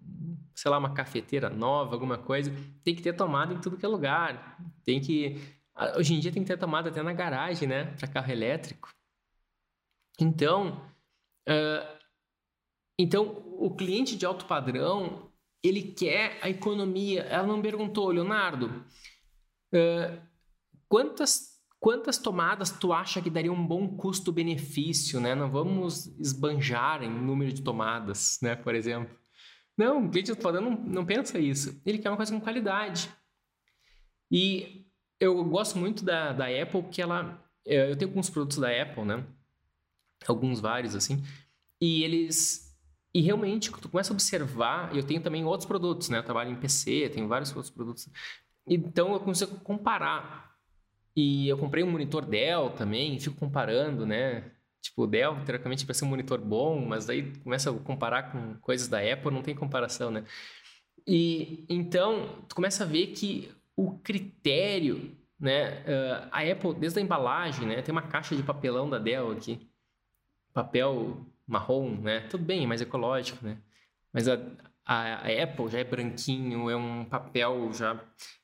sei 0.55 0.69
lá, 0.71 0.77
uma 0.77 0.93
cafeteira 0.93 1.49
nova, 1.49 1.93
alguma 1.93 2.17
coisa. 2.17 2.51
Tem 2.83 2.95
que 2.95 3.01
ter 3.01 3.13
tomada 3.13 3.53
em 3.53 3.61
tudo 3.61 3.77
que 3.77 3.85
é 3.85 3.89
lugar. 3.89 4.57
Tem 4.83 4.99
que 4.99 5.37
hoje 5.97 6.13
em 6.13 6.19
dia 6.19 6.31
tem 6.31 6.43
que 6.43 6.47
ter 6.47 6.57
tomada 6.57 6.89
até 6.89 7.01
na 7.01 7.13
garagem, 7.13 7.67
né? 7.67 7.85
Para 7.97 8.07
carro 8.07 8.31
elétrico. 8.31 8.89
Então, 10.19 10.81
Uh, 11.47 11.99
então, 12.97 13.43
o 13.57 13.75
cliente 13.75 14.15
de 14.15 14.25
alto 14.25 14.45
padrão, 14.45 15.30
ele 15.63 15.81
quer 15.81 16.39
a 16.41 16.49
economia. 16.49 17.21
Ela 17.23 17.47
não 17.47 17.61
perguntou, 17.61 18.09
Leonardo, 18.09 18.67
uh, 19.73 20.21
quantas, 20.87 21.59
quantas 21.79 22.17
tomadas 22.17 22.71
tu 22.71 22.93
acha 22.93 23.21
que 23.21 23.29
daria 23.29 23.51
um 23.51 23.65
bom 23.65 23.95
custo-benefício, 23.95 25.19
né? 25.19 25.35
Não 25.35 25.49
vamos 25.49 26.07
esbanjar 26.19 27.03
em 27.03 27.09
número 27.09 27.51
de 27.53 27.61
tomadas, 27.61 28.37
né? 28.41 28.55
Por 28.55 28.75
exemplo. 28.75 29.15
Não, 29.77 30.05
o 30.05 30.09
cliente 30.09 30.35
padrão 30.35 30.61
não, 30.61 30.71
não 30.71 31.05
pensa 31.05 31.39
isso. 31.39 31.81
Ele 31.85 31.97
quer 31.97 32.09
uma 32.09 32.17
coisa 32.17 32.33
com 32.33 32.41
qualidade. 32.41 33.09
E 34.29 34.85
eu 35.19 35.43
gosto 35.45 35.77
muito 35.77 36.03
da, 36.03 36.33
da 36.33 36.45
Apple, 36.45 36.83
que 36.91 37.01
ela... 37.01 37.43
Eh, 37.65 37.91
eu 37.91 37.95
tenho 37.95 38.09
alguns 38.11 38.29
produtos 38.29 38.57
da 38.57 38.69
Apple, 38.69 39.05
né? 39.05 39.25
alguns 40.27 40.59
vários 40.59 40.95
assim, 40.95 41.23
e 41.79 42.03
eles 42.03 42.70
e 43.13 43.21
realmente, 43.21 43.71
tu 43.71 43.89
começa 43.89 44.13
a 44.13 44.15
observar, 44.15 44.95
eu 44.95 45.03
tenho 45.03 45.21
também 45.21 45.43
outros 45.43 45.67
produtos, 45.67 46.09
né? 46.09 46.19
Eu 46.19 46.23
trabalho 46.23 46.51
em 46.51 46.55
PC, 46.55 47.09
tenho 47.09 47.27
vários 47.27 47.49
outros 47.55 47.69
produtos. 47.69 48.07
Então 48.65 49.13
eu 49.13 49.19
consigo 49.19 49.59
comparar. 49.59 50.55
E 51.15 51.47
eu 51.49 51.57
comprei 51.57 51.83
um 51.83 51.91
monitor 51.91 52.25
Dell 52.25 52.69
também, 52.71 53.19
fico 53.19 53.35
comparando, 53.35 54.05
né? 54.05 54.51
Tipo, 54.81 55.03
o 55.03 55.07
Dell, 55.07 55.43
teoricamente, 55.45 55.85
ser 55.93 56.05
um 56.05 56.07
monitor 56.07 56.39
bom, 56.39 56.85
mas 56.85 57.09
aí 57.09 57.33
começa 57.43 57.69
a 57.69 57.73
comparar 57.79 58.31
com 58.31 58.55
coisas 58.61 58.87
da 58.87 58.99
Apple, 58.99 59.31
não 59.31 59.41
tem 59.43 59.53
comparação, 59.53 60.09
né? 60.09 60.23
E 61.05 61.65
então, 61.69 62.43
tu 62.47 62.55
começa 62.55 62.83
a 62.83 62.87
ver 62.87 63.07
que 63.07 63.51
o 63.75 63.97
critério, 63.99 65.17
né? 65.39 65.81
Uh, 65.81 66.29
a 66.31 66.41
Apple, 66.43 66.75
desde 66.75 66.99
a 66.99 67.01
embalagem, 67.01 67.67
né? 67.67 67.81
Tem 67.81 67.91
uma 67.91 68.01
caixa 68.03 68.35
de 68.35 68.43
papelão 68.43 68.89
da 68.89 68.97
Dell 68.97 69.31
aqui 69.31 69.69
papel 70.53 71.25
marrom, 71.47 72.01
né? 72.01 72.21
Tudo 72.21 72.43
bem, 72.43 72.63
é 72.63 72.67
mais 72.67 72.81
ecológico, 72.81 73.45
né? 73.45 73.57
Mas 74.13 74.27
a, 74.27 74.33
a, 74.85 75.27
a, 75.27 75.43
Apple 75.43 75.69
já 75.69 75.79
é 75.79 75.83
branquinho, 75.83 76.69
é 76.69 76.75
um 76.75 77.05
papel 77.05 77.71
já 77.73 77.99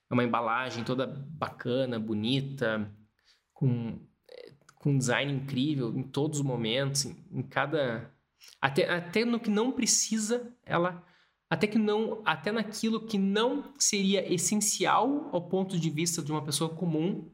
é 0.10 0.14
uma 0.14 0.24
embalagem 0.24 0.84
toda 0.84 1.06
bacana, 1.06 2.00
bonita, 2.00 2.92
com 3.54 4.00
com 4.80 4.98
design 4.98 5.34
incrível 5.34 5.90
em 5.98 6.04
todos 6.04 6.40
os 6.40 6.46
momentos, 6.46 7.06
em, 7.06 7.18
em 7.32 7.42
cada 7.42 8.10
até, 8.62 8.90
até 8.90 9.26
no 9.26 9.40
que 9.40 9.50
não 9.50 9.72
precisa, 9.72 10.54
ela 10.66 11.04
até 11.50 11.66
que 11.66 11.78
não 11.78 12.22
até 12.26 12.52
naquilo 12.52 13.06
que 13.06 13.18
não 13.18 13.74
seria 13.78 14.32
essencial 14.32 15.30
ao 15.32 15.48
ponto 15.48 15.80
de 15.80 15.90
vista 15.90 16.22
de 16.22 16.32
uma 16.32 16.44
pessoa 16.44 16.70
comum, 16.70 17.30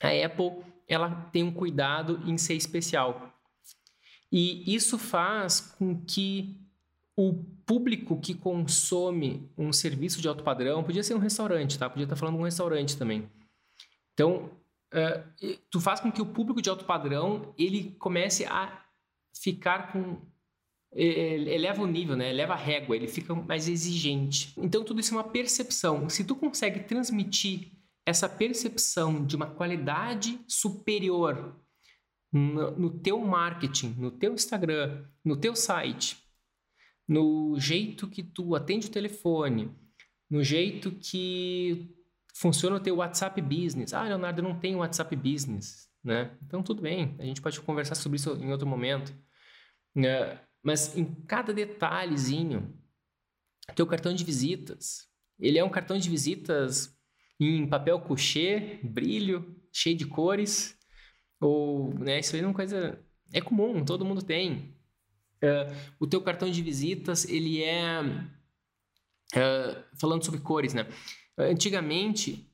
a 0.00 0.08
Apple 0.26 0.64
ela 0.88 1.10
tem 1.32 1.42
um 1.42 1.52
cuidado 1.52 2.20
em 2.26 2.36
ser 2.36 2.54
especial. 2.54 3.31
E 4.32 4.74
isso 4.74 4.96
faz 4.96 5.60
com 5.60 6.02
que 6.02 6.58
o 7.14 7.34
público 7.66 8.18
que 8.18 8.34
consome 8.34 9.46
um 9.56 9.72
serviço 9.72 10.22
de 10.22 10.26
alto 10.26 10.42
padrão, 10.42 10.82
podia 10.82 11.02
ser 11.02 11.14
um 11.14 11.18
restaurante, 11.18 11.78
tá? 11.78 11.88
Podia 11.90 12.04
estar 12.04 12.16
falando 12.16 12.36
de 12.36 12.40
um 12.40 12.44
restaurante 12.44 12.96
também. 12.96 13.28
Então, 14.14 14.50
uh, 14.94 15.58
tu 15.70 15.78
faz 15.78 16.00
com 16.00 16.10
que 16.10 16.22
o 16.22 16.26
público 16.26 16.62
de 16.62 16.70
alto 16.70 16.86
padrão, 16.86 17.54
ele 17.58 17.94
comece 17.98 18.46
a 18.46 18.82
ficar 19.34 19.92
com 19.92 20.16
eleva 20.94 21.82
o 21.82 21.86
nível, 21.86 22.16
né? 22.16 22.30
Eleva 22.30 22.52
a 22.52 22.56
régua, 22.56 22.94
ele 22.94 23.08
fica 23.08 23.34
mais 23.34 23.66
exigente. 23.66 24.52
Então 24.58 24.84
tudo 24.84 25.00
isso 25.00 25.14
é 25.14 25.16
uma 25.16 25.24
percepção. 25.24 26.08
Se 26.08 26.22
tu 26.22 26.36
consegue 26.36 26.80
transmitir 26.80 27.72
essa 28.04 28.28
percepção 28.28 29.24
de 29.24 29.34
uma 29.34 29.46
qualidade 29.46 30.38
superior 30.46 31.56
no, 32.32 32.70
no 32.72 32.90
teu 32.90 33.18
marketing, 33.20 33.94
no 33.98 34.10
teu 34.10 34.32
Instagram, 34.32 35.04
no 35.24 35.36
teu 35.36 35.54
site, 35.54 36.16
no 37.06 37.58
jeito 37.58 38.08
que 38.08 38.22
tu 38.22 38.54
atende 38.54 38.86
o 38.86 38.90
telefone, 38.90 39.70
no 40.30 40.42
jeito 40.42 40.92
que 40.92 41.94
funciona 42.34 42.76
o 42.76 42.80
teu 42.80 42.96
WhatsApp 42.96 43.40
Business. 43.42 43.92
Ah, 43.92 44.04
Leonardo, 44.04 44.40
eu 44.40 44.44
não 44.44 44.58
tenho 44.58 44.78
WhatsApp 44.78 45.14
Business, 45.14 45.88
né? 46.02 46.36
Então 46.42 46.62
tudo 46.62 46.80
bem, 46.80 47.14
a 47.18 47.24
gente 47.24 47.42
pode 47.42 47.60
conversar 47.60 47.94
sobre 47.94 48.16
isso 48.16 48.32
em 48.36 48.50
outro 48.50 48.66
momento. 48.66 49.12
É, 49.96 50.38
mas 50.62 50.96
em 50.96 51.04
cada 51.26 51.52
detalhezinho, 51.52 52.74
teu 53.74 53.86
cartão 53.86 54.14
de 54.14 54.24
visitas, 54.24 55.06
ele 55.38 55.58
é 55.58 55.64
um 55.64 55.68
cartão 55.68 55.98
de 55.98 56.08
visitas 56.08 56.96
em 57.38 57.66
papel 57.66 58.00
couché, 58.00 58.80
brilho, 58.82 59.60
cheio 59.72 59.96
de 59.96 60.06
cores, 60.06 60.78
ou, 61.42 61.92
né, 61.98 62.20
isso 62.20 62.34
aí 62.34 62.42
é 62.42 62.46
uma 62.46 62.54
coisa... 62.54 62.98
É 63.32 63.40
comum, 63.40 63.84
todo 63.84 64.04
mundo 64.04 64.22
tem. 64.22 64.74
Uh, 65.42 65.74
o 65.98 66.06
teu 66.06 66.22
cartão 66.22 66.50
de 66.50 66.62
visitas, 66.62 67.24
ele 67.24 67.62
é... 67.62 68.00
Uh, 69.34 69.98
falando 69.98 70.24
sobre 70.24 70.40
cores, 70.40 70.72
né? 70.74 70.86
Antigamente, 71.36 72.46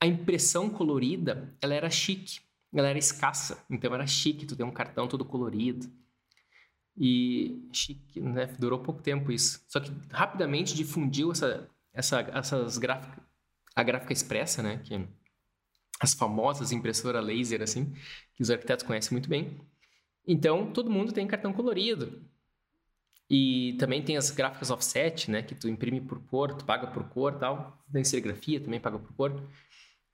a 0.00 0.06
impressão 0.06 0.68
colorida, 0.68 1.56
ela 1.62 1.72
era 1.72 1.88
chique. 1.88 2.40
Ela 2.74 2.88
era 2.88 2.98
escassa. 2.98 3.64
Então, 3.70 3.94
era 3.94 4.06
chique 4.06 4.44
tu 4.44 4.56
ter 4.56 4.64
um 4.64 4.72
cartão 4.72 5.06
todo 5.06 5.24
colorido. 5.24 5.88
E 6.96 7.68
chique, 7.72 8.20
né? 8.20 8.46
Durou 8.58 8.80
pouco 8.80 9.00
tempo 9.00 9.32
isso. 9.32 9.64
Só 9.68 9.80
que 9.80 9.92
rapidamente 10.10 10.74
difundiu 10.74 11.32
essa, 11.32 11.68
essa, 11.92 12.20
essas 12.20 12.76
gráficas... 12.78 13.24
A 13.76 13.82
gráfica 13.82 14.12
expressa, 14.12 14.62
né? 14.62 14.80
Que 14.84 15.06
as 16.04 16.14
famosas 16.14 16.70
impressoras 16.70 17.24
laser, 17.24 17.62
assim, 17.62 17.92
que 18.34 18.42
os 18.42 18.50
arquitetos 18.50 18.84
conhecem 18.84 19.12
muito 19.12 19.28
bem. 19.28 19.60
Então, 20.26 20.72
todo 20.72 20.90
mundo 20.90 21.12
tem 21.12 21.26
cartão 21.26 21.52
colorido. 21.52 22.22
E 23.28 23.76
também 23.78 24.02
tem 24.02 24.16
as 24.16 24.30
gráficas 24.30 24.70
offset, 24.70 25.30
né, 25.30 25.42
que 25.42 25.54
tu 25.54 25.68
imprime 25.68 26.00
por 26.00 26.20
cor, 26.26 26.54
tu 26.54 26.64
paga 26.64 26.86
por 26.86 27.04
cor 27.08 27.38
tal. 27.38 27.82
Tem 27.92 28.04
serigrafia, 28.04 28.60
também 28.60 28.78
paga 28.78 28.98
por 28.98 29.12
cor. 29.14 29.32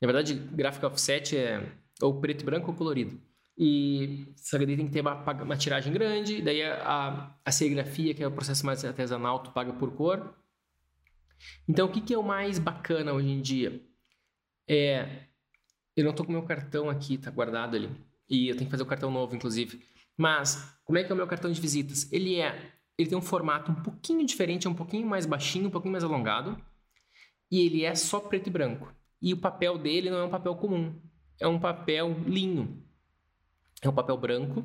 Na 0.01 0.07
verdade, 0.07 0.35
gráfica 0.35 0.87
offset 0.87 1.37
é 1.37 1.73
ou 2.01 2.21
preto 2.21 2.43
e 2.43 2.45
branco 2.45 2.71
ou 2.71 2.77
colorido. 2.77 3.21
E 3.59 4.33
que 4.35 4.67
daí 4.67 4.77
tem 4.77 4.87
que 4.87 4.93
ter 4.93 5.03
uma, 5.03 5.23
uma 5.43 5.57
tiragem 5.57 5.93
grande, 5.93 6.41
daí 6.41 6.63
a, 6.63 7.37
a, 7.45 7.53
serigrafia, 7.53 8.15
que 8.15 8.23
é 8.23 8.27
o 8.27 8.33
processo 8.33 8.65
mais 8.65 8.83
artesanal, 8.85 9.43
tu 9.43 9.51
paga 9.51 9.73
por 9.75 9.95
cor. 9.95 10.35
Então, 11.69 11.87
o 11.87 11.93
que, 11.93 12.01
que 12.01 12.15
é 12.15 12.19
o 12.19 12.23
mais 12.23 12.59
bacana 12.59 13.13
hoje 13.13 13.29
em 13.29 13.43
dia? 13.43 13.83
É 14.67 15.27
eu 15.97 16.05
não 16.05 16.13
tô 16.13 16.25
com 16.25 16.33
meu 16.33 16.43
cartão 16.43 16.89
aqui, 16.89 17.19
tá 17.19 17.31
guardado 17.31 17.77
ali. 17.77 17.91
E 18.29 18.49
eu 18.49 18.55
tenho 18.55 18.67
que 18.67 18.71
fazer 18.71 18.83
o 18.83 18.87
cartão 18.87 19.11
novo, 19.11 19.35
inclusive. 19.35 19.85
Mas, 20.17 20.79
como 20.85 20.99
é 20.99 21.05
que 21.05 21.11
é 21.11 21.15
o 21.15 21.17
meu 21.17 21.27
cartão 21.27 21.51
de 21.51 21.61
visitas? 21.61 22.11
Ele 22.13 22.37
é. 22.37 22.73
Ele 22.97 23.09
tem 23.09 23.19
um 23.19 23.23
formato 23.23 23.73
um 23.73 23.75
pouquinho 23.75 24.25
diferente, 24.27 24.67
é 24.67 24.71
um 24.71 24.75
pouquinho 24.75 25.07
mais 25.07 25.25
baixinho, 25.27 25.69
um 25.69 25.71
pouquinho 25.71 25.93
mais 25.93 26.05
alongado. 26.05 26.61
E 27.51 27.61
ele 27.61 27.85
é 27.85 27.95
só 27.95 28.21
preto 28.21 28.47
e 28.49 28.51
branco. 28.51 28.95
E 29.21 29.33
o 29.33 29.39
papel 29.39 29.79
dele 29.79 30.11
não 30.11 30.19
é 30.19 30.25
um 30.25 30.31
papel 30.31 30.55
comum. 30.57 30.95
É 31.41 31.49
um 31.49 31.59
papel 31.59 32.15
linho. 32.27 32.85
É 33.83 33.89
um 33.89 33.95
papel 33.95 34.17
branco, 34.17 34.63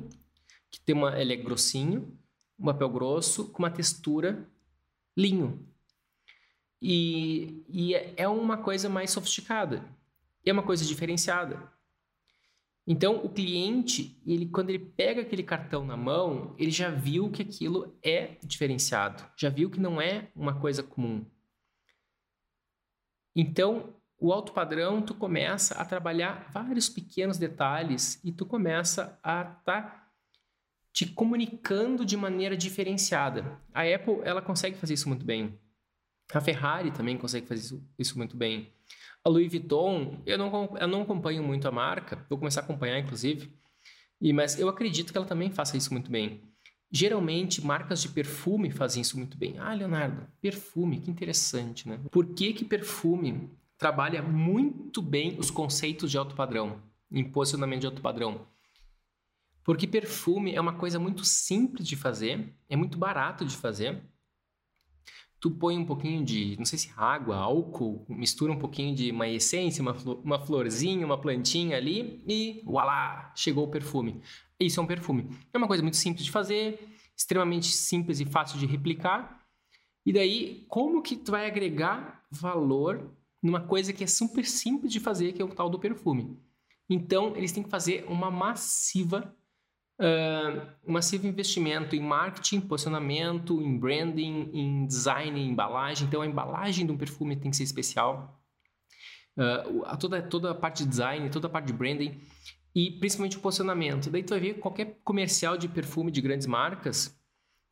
que 0.70 0.80
tem 0.80 0.94
uma. 0.94 1.18
Ele 1.20 1.32
é 1.32 1.36
grossinho, 1.36 2.16
um 2.58 2.66
papel 2.66 2.88
grosso, 2.90 3.50
com 3.50 3.60
uma 3.60 3.70
textura 3.70 4.46
linho. 5.16 5.66
e, 6.80 7.64
e 7.68 7.94
é 7.94 8.28
uma 8.28 8.58
coisa 8.58 8.88
mais 8.88 9.10
sofisticada, 9.10 9.82
é 10.50 10.52
uma 10.52 10.62
coisa 10.62 10.84
diferenciada. 10.84 11.70
Então, 12.86 13.16
o 13.24 13.28
cliente, 13.28 14.16
ele, 14.24 14.46
quando 14.46 14.70
ele 14.70 14.78
pega 14.78 15.22
aquele 15.22 15.42
cartão 15.42 15.84
na 15.84 15.96
mão, 15.96 16.54
ele 16.56 16.70
já 16.70 16.88
viu 16.88 17.30
que 17.30 17.42
aquilo 17.42 17.98
é 18.00 18.36
diferenciado, 18.44 19.24
já 19.36 19.48
viu 19.48 19.68
que 19.68 19.80
não 19.80 20.00
é 20.00 20.30
uma 20.36 20.60
coisa 20.60 20.84
comum. 20.84 21.26
Então, 23.34 23.92
o 24.18 24.32
alto 24.32 24.52
padrão, 24.52 25.02
tu 25.02 25.14
começa 25.14 25.74
a 25.74 25.84
trabalhar 25.84 26.48
vários 26.52 26.88
pequenos 26.88 27.38
detalhes 27.38 28.22
e 28.24 28.30
tu 28.32 28.46
começa 28.46 29.18
a 29.22 29.40
estar 29.42 29.62
tá 29.64 30.06
te 30.92 31.06
comunicando 31.06 32.06
de 32.06 32.16
maneira 32.16 32.56
diferenciada. 32.56 33.60
A 33.74 33.82
Apple, 33.82 34.20
ela 34.22 34.40
consegue 34.40 34.78
fazer 34.78 34.94
isso 34.94 35.08
muito 35.08 35.26
bem. 35.26 35.58
A 36.32 36.40
Ferrari 36.40 36.90
também 36.90 37.16
consegue 37.16 37.46
fazer 37.46 37.60
isso, 37.60 37.84
isso 37.98 38.18
muito 38.18 38.36
bem. 38.36 38.72
A 39.24 39.28
Louis 39.28 39.50
Vuitton, 39.50 40.22
eu 40.24 40.38
não, 40.38 40.76
eu 40.78 40.88
não 40.88 41.02
acompanho 41.02 41.42
muito 41.42 41.66
a 41.66 41.72
marca, 41.72 42.24
vou 42.28 42.38
começar 42.38 42.60
a 42.60 42.64
acompanhar, 42.64 42.98
inclusive, 42.98 43.52
e, 44.20 44.32
mas 44.32 44.58
eu 44.58 44.68
acredito 44.68 45.12
que 45.12 45.18
ela 45.18 45.26
também 45.26 45.50
faça 45.50 45.76
isso 45.76 45.92
muito 45.92 46.10
bem. 46.10 46.42
Geralmente, 46.90 47.64
marcas 47.64 48.00
de 48.00 48.08
perfume 48.08 48.70
fazem 48.70 49.02
isso 49.02 49.18
muito 49.18 49.36
bem. 49.36 49.58
Ah, 49.58 49.74
Leonardo, 49.74 50.26
perfume, 50.40 51.00
que 51.00 51.10
interessante, 51.10 51.88
né? 51.88 52.00
Por 52.10 52.34
que, 52.34 52.52
que 52.52 52.64
perfume 52.64 53.50
trabalha 53.76 54.22
muito 54.22 55.02
bem 55.02 55.36
os 55.38 55.50
conceitos 55.50 56.10
de 56.10 56.16
alto 56.16 56.34
padrão, 56.34 56.80
em 57.10 57.24
posicionamento 57.24 57.80
de 57.80 57.86
alto 57.86 58.00
padrão? 58.00 58.46
Porque 59.64 59.86
perfume 59.86 60.54
é 60.54 60.60
uma 60.60 60.74
coisa 60.74 60.98
muito 61.00 61.24
simples 61.24 61.88
de 61.88 61.96
fazer, 61.96 62.54
é 62.68 62.76
muito 62.76 62.96
barato 62.96 63.44
de 63.44 63.56
fazer, 63.56 64.00
tu 65.40 65.50
põe 65.50 65.76
um 65.78 65.84
pouquinho 65.84 66.24
de, 66.24 66.56
não 66.58 66.64
sei 66.64 66.78
se 66.78 66.90
água, 66.96 67.36
álcool, 67.36 68.04
mistura 68.08 68.52
um 68.52 68.58
pouquinho 68.58 68.94
de 68.94 69.10
uma 69.10 69.28
essência, 69.28 69.82
uma, 69.82 69.94
uma 70.24 70.38
florzinha, 70.38 71.04
uma 71.04 71.18
plantinha 71.18 71.76
ali 71.76 72.22
e 72.26 72.62
voilá, 72.64 73.32
chegou 73.34 73.64
o 73.64 73.70
perfume. 73.70 74.20
Isso 74.58 74.80
é 74.80 74.82
um 74.82 74.86
perfume. 74.86 75.28
É 75.52 75.58
uma 75.58 75.66
coisa 75.66 75.82
muito 75.82 75.96
simples 75.96 76.24
de 76.24 76.30
fazer, 76.30 76.88
extremamente 77.16 77.68
simples 77.68 78.20
e 78.20 78.24
fácil 78.24 78.58
de 78.58 78.66
replicar. 78.66 79.44
E 80.04 80.12
daí, 80.12 80.64
como 80.68 81.02
que 81.02 81.16
tu 81.16 81.32
vai 81.32 81.46
agregar 81.46 82.24
valor 82.30 83.10
numa 83.42 83.60
coisa 83.60 83.92
que 83.92 84.04
é 84.04 84.06
super 84.06 84.46
simples 84.46 84.92
de 84.92 85.00
fazer, 85.00 85.32
que 85.32 85.42
é 85.42 85.44
o 85.44 85.48
tal 85.48 85.68
do 85.68 85.78
perfume? 85.78 86.38
Então, 86.88 87.36
eles 87.36 87.52
têm 87.52 87.62
que 87.62 87.68
fazer 87.68 88.04
uma 88.08 88.30
massiva 88.30 89.34
uh, 90.00 90.90
massivo 90.90 91.26
investimento 91.26 91.94
em 91.94 92.00
marketing, 92.00 92.60
posicionamento, 92.60 93.60
em 93.62 93.78
branding, 93.78 94.50
em 94.52 94.86
design, 94.86 95.40
em 95.40 95.50
embalagem. 95.50 96.06
Então, 96.06 96.22
a 96.22 96.26
embalagem 96.26 96.86
de 96.86 96.92
um 96.92 96.96
perfume 96.96 97.36
tem 97.36 97.50
que 97.50 97.56
ser 97.56 97.64
especial. 97.64 98.40
Uh, 99.36 99.96
toda, 99.98 100.22
toda 100.22 100.50
a 100.50 100.54
parte 100.54 100.84
de 100.84 100.88
design, 100.88 101.28
toda 101.28 101.46
a 101.46 101.50
parte 101.50 101.66
de 101.66 101.72
branding 101.72 102.18
e 102.74 102.90
principalmente 102.92 103.36
o 103.36 103.40
posicionamento. 103.40 104.10
Daí 104.10 104.22
tu 104.22 104.30
vai 104.30 104.40
ver 104.40 104.54
qualquer 104.54 104.98
comercial 105.04 105.56
de 105.56 105.68
perfume 105.68 106.10
de 106.10 106.20
grandes 106.20 106.46
marcas 106.46 107.14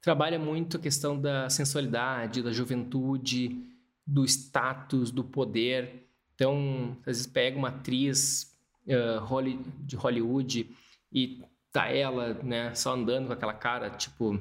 trabalha 0.05 0.39
muito 0.39 0.77
a 0.77 0.81
questão 0.81 1.19
da 1.19 1.49
sensualidade, 1.49 2.43
da 2.43 2.53
juventude, 2.53 3.65
do 4.07 4.23
status, 4.27 5.11
do 5.11 5.25
poder. 5.25 6.07
Então, 6.35 6.95
às 7.01 7.17
vezes 7.17 7.27
pega 7.27 7.57
uma 7.57 7.69
atriz 7.69 8.55
uh, 8.87 9.83
de 9.83 9.97
Hollywood 9.97 10.71
e 11.11 11.43
tá 11.75 11.89
ela, 11.89 12.35
né, 12.35 12.73
só 12.73 12.95
andando 12.95 13.27
com 13.27 13.33
aquela 13.33 13.53
cara, 13.53 13.91
tipo, 13.91 14.41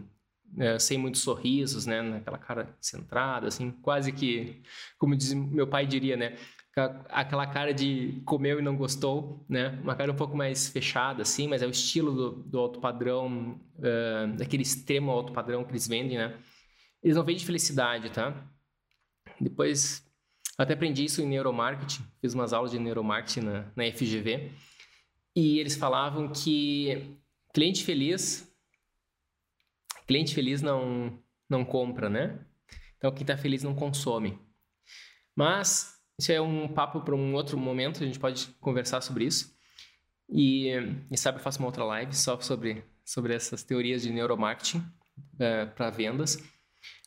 é, 0.55 0.77
sem 0.77 0.99
muitos 0.99 1.21
sorrisos, 1.21 1.87
né, 1.87 2.17
aquela 2.17 2.37
cara 2.37 2.77
centrada, 2.79 3.47
assim, 3.47 3.71
quase 3.71 4.11
que, 4.11 4.61
como 4.99 5.15
diz, 5.15 5.33
meu 5.33 5.65
pai 5.65 5.87
diria, 5.87 6.15
né, 6.15 6.37
aquela 7.09 7.47
cara 7.47 7.73
de 7.73 8.21
comeu 8.23 8.59
e 8.59 8.61
não 8.61 8.77
gostou, 8.77 9.43
né, 9.49 9.79
uma 9.81 9.95
cara 9.95 10.11
um 10.11 10.15
pouco 10.15 10.37
mais 10.37 10.69
fechada, 10.69 11.23
assim, 11.23 11.47
mas 11.47 11.63
é 11.63 11.65
o 11.65 11.71
estilo 11.71 12.13
do, 12.13 12.31
do 12.43 12.59
alto 12.59 12.79
padrão, 12.79 13.59
uh, 13.79 14.37
daquele 14.37 14.61
extremo 14.61 15.09
alto 15.09 15.33
padrão 15.33 15.63
que 15.63 15.71
eles 15.71 15.87
vendem, 15.87 16.19
né, 16.19 16.37
eles 17.01 17.17
não 17.17 17.23
vendem 17.23 17.43
felicidade, 17.43 18.11
tá? 18.11 18.47
Depois, 19.41 20.07
até 20.55 20.73
aprendi 20.75 21.03
isso 21.03 21.19
em 21.19 21.25
neuromarketing, 21.25 22.03
fiz 22.21 22.35
umas 22.35 22.53
aulas 22.53 22.69
de 22.69 22.77
neuromarketing 22.77 23.41
na, 23.41 23.71
na 23.75 23.91
FGV, 23.91 24.51
e 25.35 25.57
eles 25.57 25.75
falavam 25.75 26.31
que 26.31 27.17
Cliente 27.53 27.83
feliz, 27.83 28.51
cliente 30.07 30.33
feliz 30.33 30.61
não, 30.61 31.19
não 31.47 31.63
compra, 31.63 32.09
né? 32.09 32.43
Então, 32.97 33.11
quem 33.11 33.21
está 33.21 33.37
feliz 33.37 33.61
não 33.61 33.75
consome. 33.75 34.39
Mas 35.35 36.01
isso 36.19 36.31
é 36.31 36.41
um 36.41 36.67
papo 36.67 37.01
para 37.01 37.15
um 37.15 37.35
outro 37.35 37.57
momento, 37.57 38.03
a 38.03 38.07
gente 38.07 38.19
pode 38.19 38.47
conversar 38.59 39.01
sobre 39.01 39.25
isso. 39.25 39.55
E, 40.27 40.69
e 41.11 41.17
sabe, 41.17 41.37
eu 41.37 41.43
faço 41.43 41.59
uma 41.59 41.67
outra 41.67 41.83
live 41.83 42.15
só 42.15 42.39
sobre, 42.39 42.83
sobre 43.05 43.35
essas 43.35 43.63
teorias 43.63 44.01
de 44.01 44.11
neuromarketing 44.11 44.79
uh, 44.79 45.43
é, 45.43 45.65
para 45.67 45.91
vendas. 45.91 46.37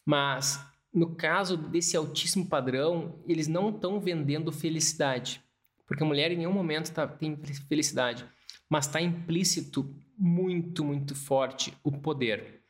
Mas, 0.05 0.65
no 0.95 1.17
caso 1.17 1.57
desse 1.57 1.97
altíssimo 1.97 2.49
padrão, 2.49 3.21
eles 3.27 3.49
não 3.49 3.71
estão 3.71 3.99
vendendo 4.01 4.53
felicidade. 4.53 5.43
Porque 5.89 6.05
a 6.05 6.07
mulher 6.07 6.31
em 6.31 6.37
nenhum 6.37 6.53
momento 6.53 6.93
tá, 6.93 7.09
tem 7.09 7.37
felicidade 7.69 8.25
mas 8.69 8.87
está 8.87 9.01
implícito 9.01 9.95
muito, 10.17 10.85
muito 10.85 11.15
forte 11.15 11.77
o 11.83 11.93
poder. 11.93 12.63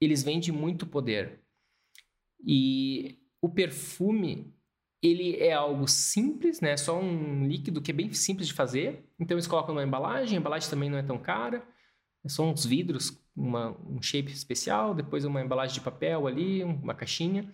Eles 0.00 0.22
vendem 0.22 0.52
muito 0.52 0.86
poder. 0.86 1.40
E 2.44 3.18
o 3.40 3.48
perfume, 3.48 4.52
ele 5.02 5.36
é 5.36 5.52
algo 5.52 5.86
simples, 5.86 6.60
né? 6.60 6.76
Só 6.76 6.98
um 6.98 7.46
líquido 7.46 7.80
que 7.80 7.90
é 7.90 7.94
bem 7.94 8.12
simples 8.12 8.48
de 8.48 8.54
fazer. 8.54 9.04
Então 9.18 9.36
eles 9.36 9.46
colocam 9.46 9.74
na 9.74 9.82
embalagem, 9.82 10.36
a 10.36 10.40
embalagem 10.40 10.70
também 10.70 10.90
não 10.90 10.98
é 10.98 11.02
tão 11.02 11.18
cara. 11.18 11.66
É 12.24 12.28
só 12.28 12.44
uns 12.44 12.64
vidros, 12.64 13.20
uma, 13.34 13.76
um 13.88 14.00
shape 14.00 14.30
especial, 14.30 14.94
depois 14.94 15.24
uma 15.24 15.42
embalagem 15.42 15.74
de 15.74 15.80
papel 15.80 16.26
ali, 16.26 16.62
uma 16.62 16.94
caixinha. 16.94 17.52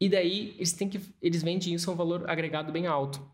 E 0.00 0.08
daí 0.08 0.54
eles 0.56 0.72
têm 0.72 0.88
que 0.88 1.00
eles 1.22 1.42
vendem 1.42 1.74
isso 1.74 1.88
a 1.88 1.94
um 1.94 1.96
valor 1.96 2.28
agregado 2.28 2.72
bem 2.72 2.86
alto. 2.86 3.24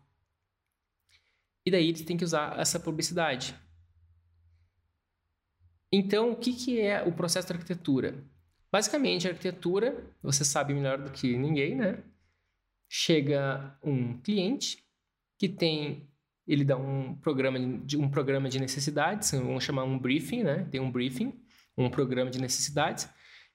E 1.65 1.71
daí 1.71 1.89
eles 1.89 2.01
têm 2.01 2.17
que 2.17 2.25
usar 2.25 2.59
essa 2.59 2.79
publicidade. 2.79 3.55
Então, 5.95 6.31
o 6.31 6.35
que, 6.35 6.53
que 6.53 6.81
é 6.81 7.03
o 7.03 7.11
processo 7.11 7.47
da 7.47 7.53
arquitetura? 7.53 8.15
Basicamente, 8.71 9.27
a 9.27 9.29
arquitetura, 9.29 10.03
você 10.23 10.43
sabe 10.43 10.73
melhor 10.73 10.97
do 10.97 11.11
que 11.11 11.37
ninguém, 11.37 11.75
né? 11.75 11.99
Chega 12.89 13.77
um 13.83 14.17
cliente 14.17 14.83
que 15.37 15.47
tem, 15.47 16.09
ele 16.47 16.65
dá 16.65 16.75
um 16.75 17.13
programa 17.13 17.59
de, 17.59 17.95
um 17.95 18.09
programa 18.09 18.49
de 18.49 18.59
necessidades, 18.59 19.29
vamos 19.33 19.63
chamar 19.63 19.83
um 19.83 19.99
briefing, 19.99 20.41
né? 20.41 20.67
Tem 20.71 20.81
um 20.81 20.91
briefing, 20.91 21.31
um 21.77 21.91
programa 21.91 22.31
de 22.31 22.41
necessidades, 22.41 23.07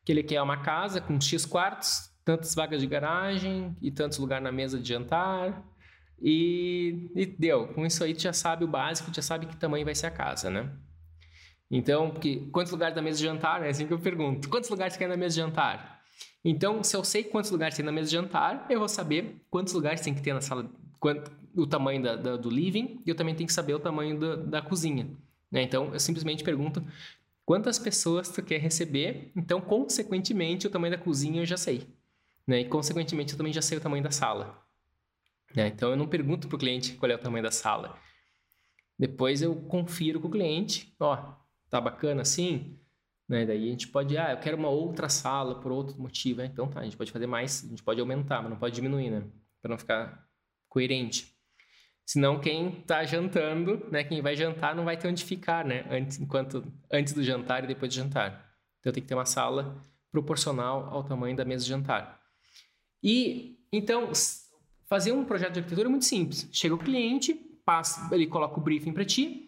que 0.04 0.12
ele 0.12 0.22
quer 0.22 0.40
uma 0.40 0.62
casa 0.62 1.00
com 1.00 1.20
X 1.20 1.44
quartos, 1.44 2.08
tantas 2.24 2.54
vagas 2.54 2.80
de 2.80 2.86
garagem 2.86 3.76
e 3.82 3.90
tantos 3.90 4.16
lugares 4.18 4.44
na 4.44 4.52
mesa 4.52 4.78
de 4.78 4.88
jantar, 4.88 5.66
e, 6.22 7.10
e, 7.16 7.26
deu. 7.26 7.66
Com 7.74 7.84
isso 7.84 8.04
aí, 8.04 8.14
tu 8.14 8.22
já 8.22 8.32
sabe 8.32 8.62
o 8.62 8.68
básico, 8.68 9.12
já 9.12 9.22
sabe 9.22 9.46
que 9.46 9.56
tamanho 9.56 9.84
vai 9.84 9.96
ser 9.96 10.06
a 10.06 10.12
casa, 10.12 10.48
né? 10.48 10.70
Então, 11.70 12.10
porque, 12.10 12.48
quantos 12.50 12.72
lugares 12.72 12.96
na 12.96 13.02
mesa 13.02 13.18
de 13.18 13.24
jantar? 13.24 13.62
É 13.62 13.68
assim 13.68 13.86
que 13.86 13.92
eu 13.92 13.98
pergunto. 13.98 14.48
Quantos 14.48 14.70
lugares 14.70 14.96
quer 14.96 15.08
na 15.08 15.16
mesa 15.16 15.34
de 15.34 15.40
jantar? 15.40 16.02
Então, 16.44 16.82
se 16.82 16.96
eu 16.96 17.04
sei 17.04 17.24
quantos 17.24 17.50
lugares 17.50 17.76
tem 17.76 17.84
na 17.84 17.92
mesa 17.92 18.08
de 18.08 18.12
jantar, 18.12 18.66
eu 18.70 18.78
vou 18.78 18.88
saber 18.88 19.36
quantos 19.50 19.74
lugares 19.74 20.00
tem 20.00 20.14
que 20.14 20.22
ter 20.22 20.32
na 20.32 20.40
sala, 20.40 20.70
quanto, 20.98 21.30
o 21.54 21.66
tamanho 21.66 22.02
da, 22.02 22.16
da, 22.16 22.36
do 22.36 22.48
living, 22.48 23.02
e 23.04 23.10
eu 23.10 23.14
também 23.14 23.34
tenho 23.34 23.46
que 23.46 23.52
saber 23.52 23.74
o 23.74 23.78
tamanho 23.78 24.18
da, 24.18 24.36
da 24.36 24.62
cozinha. 24.62 25.10
Né? 25.50 25.62
Então, 25.62 25.92
eu 25.92 26.00
simplesmente 26.00 26.42
pergunto 26.42 26.82
quantas 27.44 27.78
pessoas 27.78 28.28
tu 28.28 28.42
quer 28.42 28.58
receber, 28.58 29.30
então, 29.36 29.60
consequentemente, 29.60 30.66
o 30.66 30.70
tamanho 30.70 30.96
da 30.96 31.02
cozinha 31.02 31.42
eu 31.42 31.46
já 31.46 31.56
sei. 31.56 31.86
Né? 32.46 32.60
E, 32.60 32.64
consequentemente, 32.64 33.32
eu 33.32 33.36
também 33.36 33.52
já 33.52 33.60
sei 33.60 33.76
o 33.76 33.80
tamanho 33.80 34.02
da 34.02 34.10
sala. 34.10 34.68
Né? 35.54 35.68
Então 35.68 35.90
eu 35.90 35.96
não 35.96 36.06
pergunto 36.06 36.48
para 36.48 36.56
o 36.56 36.58
cliente 36.58 36.94
qual 36.94 37.10
é 37.10 37.14
o 37.14 37.18
tamanho 37.18 37.42
da 37.42 37.50
sala. 37.50 37.98
Depois 38.98 39.42
eu 39.42 39.54
confiro 39.54 40.20
com 40.20 40.28
o 40.28 40.30
cliente, 40.30 40.94
ó, 40.98 41.34
tá 41.70 41.80
bacana 41.80 42.22
assim? 42.22 42.78
Né? 43.28 43.44
Daí 43.44 43.68
a 43.68 43.70
gente 43.70 43.88
pode, 43.88 44.16
ah, 44.16 44.32
eu 44.32 44.38
quero 44.38 44.56
uma 44.56 44.68
outra 44.68 45.08
sala 45.08 45.60
por 45.60 45.70
outro 45.72 46.00
motivo. 46.00 46.40
É, 46.40 46.46
então 46.46 46.68
tá, 46.68 46.80
a 46.80 46.84
gente 46.84 46.96
pode 46.96 47.12
fazer 47.12 47.26
mais, 47.26 47.64
a 47.64 47.68
gente 47.68 47.82
pode 47.82 48.00
aumentar, 48.00 48.40
mas 48.40 48.50
não 48.50 48.58
pode 48.58 48.74
diminuir, 48.74 49.10
né? 49.10 49.24
Para 49.60 49.70
não 49.70 49.78
ficar 49.78 50.26
coerente. 50.68 51.34
Senão 52.06 52.40
quem 52.40 52.78
está 52.78 53.04
jantando, 53.04 53.86
né, 53.90 54.02
quem 54.02 54.22
vai 54.22 54.34
jantar 54.34 54.74
não 54.74 54.84
vai 54.84 54.96
ter 54.96 55.08
onde 55.08 55.22
ficar, 55.22 55.62
né, 55.62 55.84
antes, 55.90 56.18
enquanto, 56.18 56.64
antes 56.90 57.12
do 57.12 57.22
jantar 57.22 57.64
e 57.64 57.66
depois 57.66 57.92
do 57.92 57.96
jantar. 57.96 58.50
Então 58.80 58.90
tem 58.90 59.02
que 59.02 59.08
ter 59.08 59.14
uma 59.14 59.26
sala 59.26 59.84
proporcional 60.10 60.88
ao 60.90 61.04
tamanho 61.04 61.36
da 61.36 61.44
mesa 61.44 61.64
de 61.64 61.68
jantar. 61.68 62.18
E 63.02 63.58
então 63.70 64.10
Fazer 64.88 65.12
um 65.12 65.22
projeto 65.22 65.52
de 65.52 65.58
arquitetura 65.58 65.86
é 65.86 65.90
muito 65.90 66.06
simples. 66.06 66.48
Chega 66.50 66.74
o 66.74 66.78
cliente, 66.78 67.34
passa, 67.62 68.08
ele 68.14 68.26
coloca 68.26 68.58
o 68.58 68.62
briefing 68.62 68.92
para 68.92 69.04
ti, 69.04 69.47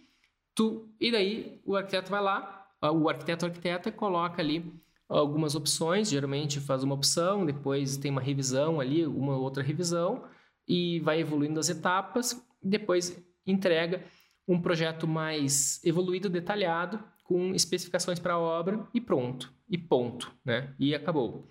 tu, 0.61 0.87
e 1.01 1.11
daí 1.11 1.59
o 1.65 1.75
arquiteto 1.75 2.11
vai 2.11 2.21
lá, 2.21 2.69
o 2.83 3.09
arquiteto 3.09 3.47
ou 3.47 3.49
arquiteta 3.49 3.91
coloca 3.91 4.43
ali 4.43 4.71
algumas 5.09 5.55
opções, 5.55 6.11
geralmente 6.11 6.61
faz 6.61 6.83
uma 6.83 6.95
opção, 6.95 7.47
depois 7.47 7.97
tem 7.97 8.11
uma 8.11 8.21
revisão 8.21 8.79
ali, 8.79 9.07
uma 9.07 9.39
outra 9.39 9.63
revisão, 9.63 10.23
e 10.69 11.01
vai 11.01 11.19
evoluindo 11.19 11.59
as 11.59 11.71
etapas, 11.71 12.47
depois 12.63 13.19
entrega 13.47 14.05
um 14.47 14.61
projeto 14.61 15.09
mais 15.09 15.83
evoluído, 15.83 16.29
detalhado, 16.29 17.03
com 17.25 17.55
especificações 17.55 18.19
para 18.19 18.35
a 18.35 18.39
obra 18.39 18.87
e 18.93 19.01
pronto, 19.01 19.51
e 19.67 19.79
ponto, 19.79 20.31
né? 20.45 20.75
E 20.79 20.95
acabou. 20.95 21.49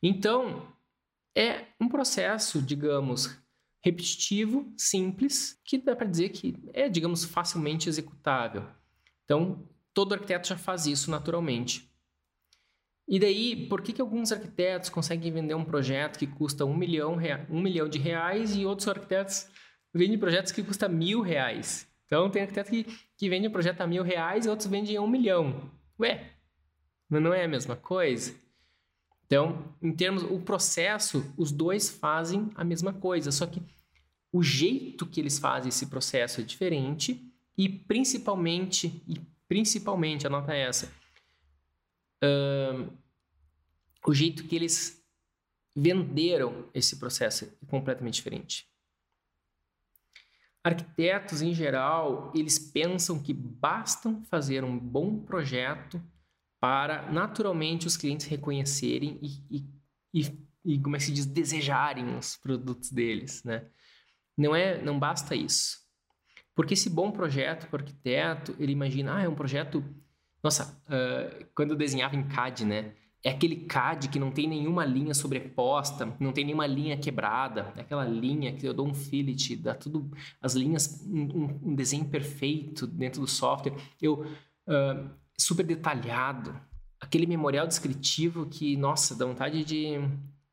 Então, 0.00 0.68
é 1.34 1.64
um 1.80 1.88
processo, 1.88 2.62
digamos, 2.62 3.36
repetitivo, 3.82 4.72
simples, 4.76 5.58
que 5.64 5.78
dá 5.78 5.96
para 5.96 6.06
dizer 6.06 6.28
que 6.30 6.54
é, 6.72 6.88
digamos, 6.88 7.24
facilmente 7.24 7.88
executável. 7.88 8.66
Então, 9.24 9.66
todo 9.94 10.12
arquiteto 10.12 10.48
já 10.48 10.56
faz 10.56 10.86
isso 10.86 11.10
naturalmente. 11.10 11.90
E 13.08 13.18
daí, 13.18 13.66
por 13.66 13.82
que, 13.82 13.92
que 13.92 14.00
alguns 14.00 14.30
arquitetos 14.30 14.88
conseguem 14.88 15.32
vender 15.32 15.54
um 15.54 15.64
projeto 15.64 16.18
que 16.18 16.26
custa 16.26 16.64
um 16.64 16.76
milhão, 16.76 17.16
um 17.48 17.60
milhão 17.60 17.88
de 17.88 17.98
reais 17.98 18.54
e 18.54 18.64
outros 18.64 18.86
arquitetos 18.86 19.48
vendem 19.92 20.18
projetos 20.18 20.52
que 20.52 20.62
custam 20.62 20.88
mil 20.88 21.20
reais? 21.20 21.88
Então, 22.06 22.30
tem 22.30 22.42
arquiteto 22.42 22.70
que, 22.70 22.84
que 23.16 23.28
vende 23.28 23.48
um 23.48 23.52
projeto 23.52 23.80
a 23.80 23.86
mil 23.86 24.02
reais 24.02 24.46
e 24.46 24.48
outros 24.48 24.68
vendem 24.68 24.96
a 24.96 25.00
um 25.00 25.08
milhão. 25.08 25.70
Ué, 25.98 26.30
mas 27.08 27.22
não 27.22 27.34
é 27.34 27.44
a 27.44 27.48
mesma 27.48 27.74
coisa? 27.74 28.34
Então, 29.30 29.76
em 29.80 29.92
termos, 29.92 30.24
o 30.24 30.40
processo, 30.40 31.32
os 31.36 31.52
dois 31.52 31.88
fazem 31.88 32.50
a 32.56 32.64
mesma 32.64 32.92
coisa, 32.92 33.30
só 33.30 33.46
que 33.46 33.62
o 34.32 34.42
jeito 34.42 35.06
que 35.06 35.20
eles 35.20 35.38
fazem 35.38 35.68
esse 35.68 35.86
processo 35.86 36.40
é 36.40 36.44
diferente 36.44 37.32
e 37.56 37.68
principalmente, 37.68 39.04
e 39.06 39.20
principalmente, 39.46 40.26
anota 40.26 40.52
essa, 40.52 40.92
uh, 42.24 42.92
o 44.04 44.12
jeito 44.12 44.48
que 44.48 44.56
eles 44.56 45.00
venderam 45.76 46.68
esse 46.74 46.98
processo 46.98 47.44
é 47.44 47.66
completamente 47.66 48.14
diferente. 48.14 48.68
Arquitetos, 50.64 51.40
em 51.40 51.54
geral, 51.54 52.32
eles 52.34 52.58
pensam 52.58 53.22
que 53.22 53.32
bastam 53.32 54.24
fazer 54.24 54.64
um 54.64 54.76
bom 54.76 55.20
projeto 55.20 56.02
para 56.60 57.10
naturalmente 57.10 57.86
os 57.86 57.96
clientes 57.96 58.26
reconhecerem 58.26 59.18
e, 59.22 59.42
e, 59.50 59.66
e, 60.12 60.38
e, 60.64 60.78
como 60.78 60.94
é 60.94 60.98
que 60.98 61.06
se 61.06 61.12
diz, 61.12 61.24
desejarem 61.24 62.16
os 62.16 62.36
produtos 62.36 62.92
deles, 62.92 63.42
né? 63.42 63.64
Não 64.36 64.54
é, 64.54 64.80
não 64.82 64.98
basta 64.98 65.34
isso. 65.34 65.78
Porque 66.54 66.74
esse 66.74 66.90
bom 66.90 67.10
projeto 67.10 67.66
para 67.68 67.78
o 67.78 67.80
arquiteto, 67.80 68.54
ele 68.58 68.72
imagina, 68.72 69.16
ah, 69.16 69.22
é 69.22 69.28
um 69.28 69.34
projeto, 69.34 69.82
nossa, 70.42 70.78
uh, 70.86 71.46
quando 71.54 71.70
eu 71.70 71.76
desenhava 71.76 72.16
em 72.16 72.28
CAD, 72.28 72.66
né? 72.66 72.94
É 73.22 73.30
aquele 73.30 73.56
CAD 73.64 74.08
que 74.08 74.18
não 74.18 74.30
tem 74.30 74.48
nenhuma 74.48 74.84
linha 74.84 75.14
sobreposta, 75.14 76.14
não 76.18 76.32
tem 76.32 76.44
nenhuma 76.44 76.66
linha 76.66 76.96
quebrada, 76.96 77.72
é 77.76 77.82
aquela 77.82 78.04
linha 78.04 78.52
que 78.54 78.66
eu 78.66 78.72
dou 78.74 78.86
um 78.86 78.94
fillet, 78.94 79.56
dá 79.56 79.74
tudo, 79.74 80.10
as 80.40 80.54
linhas, 80.54 81.02
um, 81.06 81.70
um 81.70 81.74
desenho 81.74 82.06
perfeito 82.06 82.86
dentro 82.86 83.20
do 83.20 83.26
software. 83.26 83.74
Eu 84.00 84.24
uh, 84.66 85.10
super 85.40 85.64
detalhado. 85.64 86.58
Aquele 87.00 87.26
memorial 87.26 87.66
descritivo 87.66 88.46
que, 88.46 88.76
nossa, 88.76 89.14
dá 89.14 89.24
vontade 89.24 89.64
de. 89.64 89.94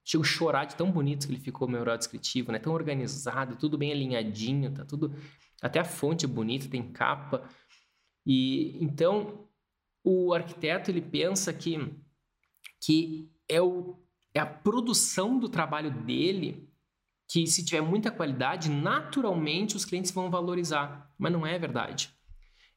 Chego 0.03 0.23
a 0.23 0.27
chorar 0.27 0.65
de 0.65 0.75
tão 0.75 0.89
bonito 0.89 1.27
que 1.27 1.33
ele 1.33 1.41
ficou 1.41 1.67
o 1.67 1.71
memorial 1.71 1.97
descritivo, 1.97 2.51
né? 2.51 2.59
Tão 2.59 2.73
organizado, 2.73 3.57
tudo 3.57 3.77
bem 3.77 3.91
alinhadinho, 3.91 4.71
tá 4.71 4.85
tudo. 4.85 5.13
Até 5.61 5.79
a 5.79 5.85
fonte 5.85 6.23
é 6.23 6.27
bonita, 6.27 6.69
tem 6.69 6.91
capa. 6.91 7.49
E 8.25 8.77
então 8.81 9.47
o 10.03 10.33
arquiteto 10.33 10.89
ele 10.89 11.01
pensa 11.01 11.51
que, 11.53 11.93
que 12.81 13.29
é, 13.49 13.61
o, 13.61 13.97
é 14.33 14.39
a 14.39 14.45
produção 14.45 15.37
do 15.37 15.49
trabalho 15.49 15.91
dele 15.91 16.69
que, 17.27 17.45
se 17.45 17.65
tiver 17.65 17.81
muita 17.81 18.09
qualidade, 18.09 18.69
naturalmente 18.69 19.75
os 19.75 19.83
clientes 19.83 20.11
vão 20.11 20.29
valorizar. 20.31 21.13
Mas 21.17 21.33
não 21.33 21.45
é 21.45 21.59
verdade. 21.59 22.09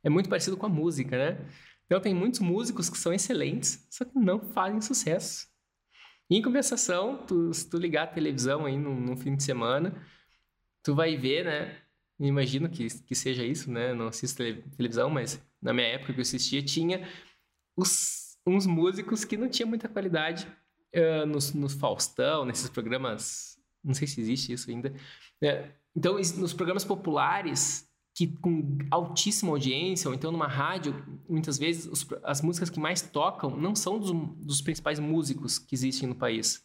É 0.02 0.10
muito 0.10 0.28
parecido 0.28 0.56
com 0.56 0.66
a 0.66 0.68
música, 0.68 1.16
né? 1.16 1.46
Então 1.90 2.00
tem 2.00 2.14
muitos 2.14 2.38
músicos 2.38 2.88
que 2.88 2.96
são 2.96 3.12
excelentes, 3.12 3.84
só 3.90 4.04
que 4.04 4.16
não 4.16 4.38
fazem 4.38 4.80
sucesso. 4.80 5.48
E, 6.30 6.36
em 6.36 6.42
compensação, 6.42 7.26
tu, 7.26 7.52
se 7.52 7.68
tu 7.68 7.76
ligar 7.78 8.04
a 8.04 8.06
televisão 8.06 8.64
aí 8.64 8.78
no, 8.78 8.94
no, 8.94 9.16
fim 9.16 9.34
de 9.34 9.42
semana, 9.42 10.00
tu 10.84 10.94
vai 10.94 11.16
ver, 11.16 11.46
né? 11.46 11.76
Imagino 12.20 12.70
que, 12.70 12.86
que 12.86 13.14
seja 13.16 13.44
isso, 13.44 13.72
né? 13.72 13.92
Não 13.92 14.06
assisto 14.06 14.36
tele, 14.36 14.62
televisão, 14.76 15.10
mas 15.10 15.44
na 15.60 15.72
minha 15.72 15.88
época 15.88 16.12
que 16.12 16.20
eu 16.20 16.22
assistia, 16.22 16.62
tinha 16.62 17.08
os, 17.76 18.38
uns 18.46 18.66
músicos 18.66 19.24
que 19.24 19.36
não 19.36 19.48
tinham 19.48 19.68
muita 19.68 19.88
qualidade 19.88 20.46
uh, 20.94 21.26
nos, 21.26 21.52
nos 21.52 21.74
Faustão, 21.74 22.44
nesses 22.44 22.70
programas. 22.70 23.58
Não 23.82 23.94
sei 23.94 24.06
se 24.06 24.20
existe 24.20 24.52
isso 24.52 24.70
ainda. 24.70 24.94
É, 25.42 25.72
então, 25.96 26.14
nos 26.14 26.52
programas 26.52 26.84
populares, 26.84 27.89
que 28.20 28.26
com 28.26 28.76
altíssima 28.90 29.50
audiência, 29.50 30.06
ou 30.06 30.14
então 30.14 30.30
numa 30.30 30.46
rádio, 30.46 31.02
muitas 31.26 31.56
vezes 31.56 31.86
os, 31.86 32.06
as 32.22 32.42
músicas 32.42 32.68
que 32.68 32.78
mais 32.78 33.00
tocam 33.00 33.56
não 33.56 33.74
são 33.74 33.98
dos, 33.98 34.10
dos 34.44 34.60
principais 34.60 34.98
músicos 34.98 35.58
que 35.58 35.74
existem 35.74 36.06
no 36.06 36.14
país. 36.14 36.62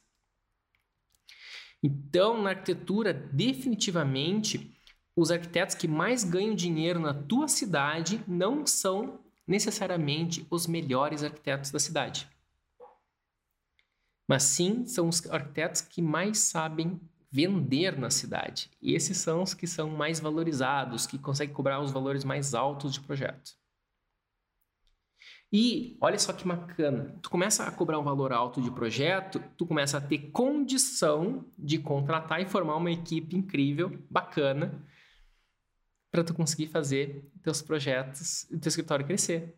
Então, 1.82 2.42
na 2.42 2.50
arquitetura, 2.50 3.14
definitivamente, 3.14 4.78
os 5.16 5.32
arquitetos 5.32 5.76
que 5.76 5.88
mais 5.88 6.26
ganham 6.26 6.54
dinheiro 6.54 7.00
na 7.00 7.14
tua 7.14 7.48
cidade 7.48 8.22
não 8.28 8.68
são 8.68 9.22
necessariamente 9.48 10.46
os 10.52 10.68
melhores 10.68 11.24
arquitetos 11.24 11.72
da 11.72 11.80
cidade. 11.80 12.28
Mas 14.28 14.44
sim 14.44 14.86
são 14.86 15.08
os 15.08 15.26
arquitetos 15.30 15.80
que 15.80 16.02
mais 16.02 16.38
sabem 16.40 17.00
vender 17.36 18.00
na 18.00 18.10
cidade. 18.10 18.72
E 18.82 18.94
esses 18.94 19.18
são 19.18 19.44
os 19.44 19.54
que 19.54 19.68
são 19.68 19.90
mais 19.90 20.22
valorizados, 20.22 21.06
que 21.06 21.20
conseguem 21.20 21.54
cobrar 21.54 21.82
os 21.82 21.92
valores 21.92 22.24
mais 22.24 22.54
altos 22.54 22.94
de 22.94 23.02
projeto. 23.02 23.52
E 25.52 25.98
olha 26.00 26.18
só 26.18 26.32
que 26.32 26.48
bacana, 26.48 27.20
tu 27.22 27.30
começa 27.30 27.66
a 27.66 27.72
cobrar 27.72 28.00
um 28.00 28.04
valor 28.04 28.32
alto 28.32 28.62
de 28.62 28.72
projeto, 28.72 29.44
tu 29.58 29.66
começa 29.66 29.98
a 29.98 30.02
ter 30.02 30.32
condição 30.32 31.46
de 31.58 31.78
contratar 31.78 32.42
e 32.42 32.46
formar 32.46 32.78
uma 32.78 32.92
equipe 32.92 33.36
incrível, 33.36 34.02
bacana, 34.10 34.82
para 36.10 36.24
tu 36.24 36.34
conseguir 36.34 36.68
fazer 36.68 37.30
teus 37.44 37.62
projetos 37.62 38.50
e 38.50 38.58
teu 38.58 38.70
escritório 38.70 39.06
crescer. 39.06 39.58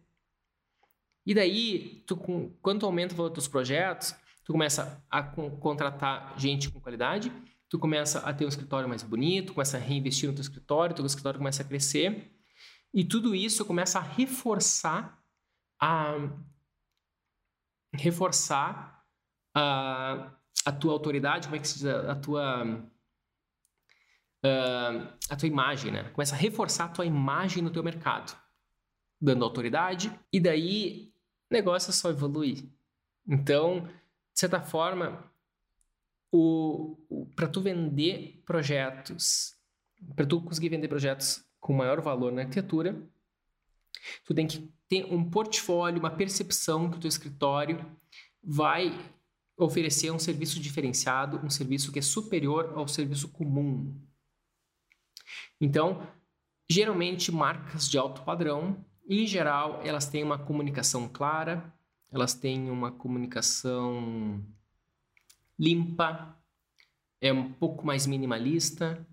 E 1.24 1.34
daí, 1.36 2.04
tu, 2.08 2.18
quando 2.60 2.80
tu 2.80 2.86
aumenta 2.88 3.14
o 3.14 3.18
valor 3.18 3.30
dos 3.30 3.48
projetos, 3.48 4.16
tu 4.44 4.52
começa 4.52 5.04
a 5.12 5.22
contratar 5.22 6.34
gente 6.40 6.72
com 6.72 6.80
qualidade, 6.80 7.32
tu 7.70 7.78
começa 7.78 8.20
a 8.20 8.34
ter 8.34 8.46
um 8.46 8.50
escritório 8.50 8.88
mais 8.88 9.04
bonito, 9.04 9.54
começa 9.54 9.78
a 9.78 9.80
reinvestir 9.80 10.30
no 10.30 10.36
teu 10.36 10.42
escritório, 10.42 10.96
teu 10.96 11.06
escritório 11.06 11.40
começa 11.40 11.64
a 11.64 11.66
crescer, 11.66 12.32
e 12.94 13.04
tudo 13.04 13.36
isso 13.36 13.66
começa 13.66 14.00
a 14.00 14.02
reforçar 14.02 15.22
a 15.80 16.16
reforçar 17.94 19.06
a, 19.56 20.32
a 20.66 20.72
tua 20.72 20.94
autoridade, 20.94 21.48
como 21.48 21.56
é 21.56 21.60
que 21.60 21.68
se 21.68 21.76
diz, 21.76 21.86
a, 21.86 22.12
a 22.12 22.16
tua 22.16 22.64
a 25.30 25.36
tua 25.36 25.48
imagem, 25.48 25.92
né? 25.92 26.04
Começa 26.12 26.36
a 26.36 26.38
reforçar 26.38 26.86
a 26.86 26.90
tua 26.90 27.06
imagem 27.06 27.62
no 27.62 27.70
teu 27.70 27.84
mercado, 27.84 28.38
dando 29.20 29.44
autoridade, 29.44 30.18
e 30.32 30.40
daí 30.40 31.12
o 31.52 31.54
negócio 31.54 31.92
só 31.92 32.10
evolui. 32.10 32.72
Então, 33.28 33.82
de 33.82 34.40
certa 34.40 34.62
forma, 34.62 35.22
o, 36.38 36.98
o 37.10 37.26
para 37.36 37.48
tu 37.48 37.62
vender 37.62 38.42
projetos, 38.46 39.56
para 40.16 40.26
tu 40.26 40.42
conseguir 40.42 40.70
vender 40.70 40.88
projetos 40.88 41.44
com 41.60 41.74
maior 41.74 42.02
valor 42.02 42.32
na 42.32 42.42
arquitetura, 42.42 43.02
tu 44.24 44.34
tem 44.34 44.48
que 44.48 44.72
ter 44.88 45.06
um 45.06 45.30
portfólio, 45.30 46.00
uma 46.00 46.12
percepção 46.12 46.90
que 46.90 46.98
o 46.98 47.00
teu 47.00 47.10
escritório 47.10 47.86
vai 48.44 48.94
oferecer 49.58 50.12
um 50.12 50.20
serviço 50.20 50.60
diferenciado, 50.60 51.44
um 51.44 51.50
serviço 51.50 51.92
que 51.92 52.00
é 52.00 52.02
superior 52.02 52.74
ao 52.76 52.88
serviço 52.88 53.30
comum. 53.30 54.00
Então, 55.60 56.08
geralmente 56.70 57.32
marcas 57.32 57.90
de 57.90 57.98
alto 57.98 58.22
padrão, 58.22 58.86
em 59.10 59.26
geral, 59.26 59.82
elas 59.84 60.06
têm 60.06 60.24
uma 60.24 60.38
comunicação 60.38 61.10
clara, 61.10 61.74
elas 62.12 62.34
têm 62.36 62.70
uma 62.70 62.92
comunicação 62.92 64.46
limpa, 65.58 66.38
é 67.20 67.34
um 67.34 67.52
pouco 67.54 67.86
mais 67.86 68.06
minimalista. 68.06 69.06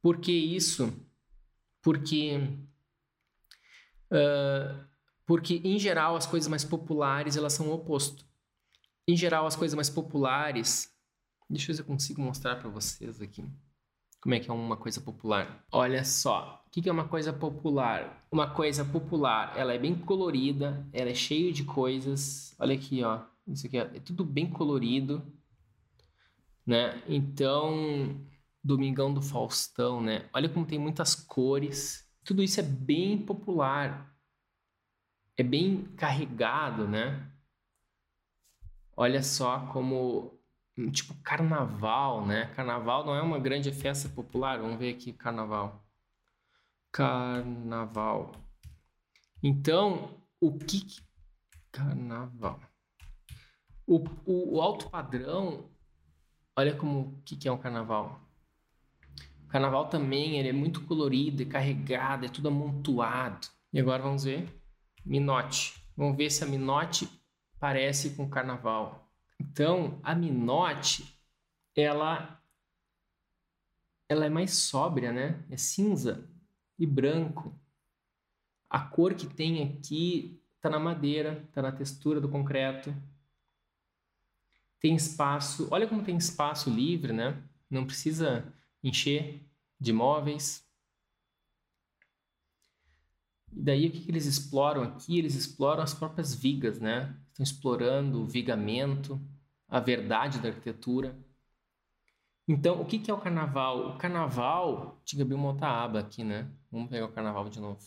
Por 0.00 0.20
que 0.20 0.32
isso? 0.32 0.92
Porque, 1.82 2.36
uh, 4.10 4.84
porque 5.26 5.60
em 5.64 5.78
geral 5.78 6.16
as 6.16 6.26
coisas 6.26 6.48
mais 6.48 6.64
populares 6.64 7.36
elas 7.36 7.52
são 7.52 7.68
o 7.68 7.74
oposto. 7.74 8.26
Em 9.06 9.16
geral 9.16 9.46
as 9.46 9.56
coisas 9.56 9.74
mais 9.74 9.90
populares, 9.90 10.94
deixa 11.48 11.64
eu 11.64 11.66
ver 11.68 11.74
se 11.74 11.82
eu 11.82 11.86
consigo 11.86 12.22
mostrar 12.22 12.56
para 12.56 12.68
vocês 12.68 13.20
aqui. 13.20 13.44
Como 14.20 14.34
é 14.34 14.40
que 14.40 14.50
é 14.50 14.54
uma 14.54 14.76
coisa 14.76 15.02
popular? 15.02 15.66
Olha 15.70 16.02
só, 16.02 16.64
o 16.66 16.70
que 16.70 16.88
é 16.88 16.92
uma 16.92 17.06
coisa 17.06 17.30
popular? 17.30 18.26
Uma 18.32 18.50
coisa 18.50 18.82
popular, 18.82 19.52
ela 19.54 19.74
é 19.74 19.78
bem 19.78 19.94
colorida, 19.94 20.86
ela 20.94 21.10
é 21.10 21.14
cheia 21.14 21.52
de 21.52 21.62
coisas. 21.64 22.54
Olha 22.58 22.74
aqui, 22.74 23.02
ó. 23.04 23.20
Isso 23.46 23.66
aqui 23.66 23.76
é 23.76 24.00
tudo 24.00 24.24
bem 24.24 24.48
colorido, 24.48 25.22
né? 26.66 27.02
Então, 27.06 28.26
Domingão 28.62 29.12
do 29.12 29.20
Faustão, 29.20 30.00
né? 30.00 30.28
Olha 30.32 30.48
como 30.48 30.64
tem 30.64 30.78
muitas 30.78 31.14
cores. 31.14 32.10
Tudo 32.24 32.42
isso 32.42 32.58
é 32.60 32.62
bem 32.62 33.18
popular. 33.18 34.16
É 35.36 35.42
bem 35.42 35.84
carregado, 35.96 36.88
né? 36.88 37.30
Olha 38.96 39.22
só 39.22 39.66
como 39.66 40.40
tipo 40.92 41.14
carnaval, 41.22 42.26
né? 42.26 42.46
Carnaval 42.54 43.04
não 43.04 43.14
é 43.14 43.20
uma 43.20 43.38
grande 43.38 43.70
festa 43.70 44.08
popular. 44.08 44.58
Vamos 44.58 44.78
ver 44.78 44.94
aqui 44.94 45.12
carnaval. 45.12 45.84
Carnaval. 46.90 48.32
Então, 49.42 50.22
o 50.40 50.56
que 50.56 50.86
carnaval? 51.70 52.60
O, 53.86 53.98
o, 54.24 54.56
o 54.56 54.60
alto 54.60 54.88
padrão, 54.90 55.68
olha 56.56 56.74
como 56.74 57.00
o 57.00 57.22
que, 57.24 57.36
que 57.36 57.48
é 57.48 57.52
um 57.52 57.58
carnaval. 57.58 58.20
O 59.44 59.48
carnaval 59.48 59.88
também 59.88 60.38
ele 60.38 60.48
é 60.48 60.52
muito 60.52 60.84
colorido, 60.84 61.42
é 61.42 61.46
carregado, 61.46 62.26
é 62.26 62.28
tudo 62.28 62.48
amontoado. 62.48 63.46
E 63.72 63.80
agora 63.80 64.02
vamos 64.02 64.24
ver 64.24 64.48
minote. 65.04 65.74
Vamos 65.96 66.16
ver 66.16 66.30
se 66.30 66.42
a 66.42 66.46
minote 66.46 67.08
parece 67.60 68.10
com 68.10 68.28
carnaval. 68.28 69.12
Então, 69.38 69.98
a 70.02 70.14
minote, 70.14 71.18
ela 71.76 72.40
ela 74.08 74.26
é 74.26 74.28
mais 74.28 74.52
sóbria, 74.52 75.12
né? 75.12 75.44
É 75.50 75.56
cinza 75.56 76.28
e 76.78 76.86
branco. 76.86 77.58
A 78.68 78.80
cor 78.80 79.14
que 79.14 79.26
tem 79.26 79.62
aqui 79.62 80.40
está 80.56 80.68
na 80.68 80.78
madeira, 80.78 81.44
está 81.48 81.62
na 81.62 81.72
textura 81.72 82.20
do 82.20 82.28
concreto, 82.28 82.94
tem 84.84 84.94
espaço, 84.94 85.66
olha 85.70 85.86
como 85.86 86.04
tem 86.04 86.14
espaço 86.14 86.68
livre, 86.68 87.10
né? 87.10 87.42
Não 87.70 87.86
precisa 87.86 88.52
encher 88.82 89.42
de 89.80 89.94
móveis. 89.94 90.62
E 93.50 93.62
daí 93.62 93.86
o 93.86 93.90
que, 93.90 94.00
que 94.00 94.10
eles 94.10 94.26
exploram 94.26 94.82
aqui? 94.82 95.18
Eles 95.18 95.36
exploram 95.36 95.82
as 95.82 95.94
próprias 95.94 96.34
vigas, 96.34 96.80
né? 96.80 97.18
Estão 97.30 97.42
explorando 97.42 98.20
o 98.20 98.26
vigamento, 98.26 99.18
a 99.66 99.80
verdade 99.80 100.38
da 100.38 100.50
arquitetura. 100.50 101.18
Então, 102.46 102.82
o 102.82 102.84
que, 102.84 102.98
que 102.98 103.10
é 103.10 103.14
o 103.14 103.18
carnaval? 103.18 103.88
O 103.88 103.96
carnaval, 103.96 105.00
tinha 105.02 105.16
que 105.16 105.22
abrir 105.22 105.34
uma 105.34 105.48
outra 105.48 105.66
aba 105.66 106.00
aqui, 106.00 106.22
né? 106.22 106.50
Vamos 106.70 106.90
pegar 106.90 107.06
o 107.06 107.12
carnaval 107.12 107.48
de 107.48 107.58
novo. 107.58 107.80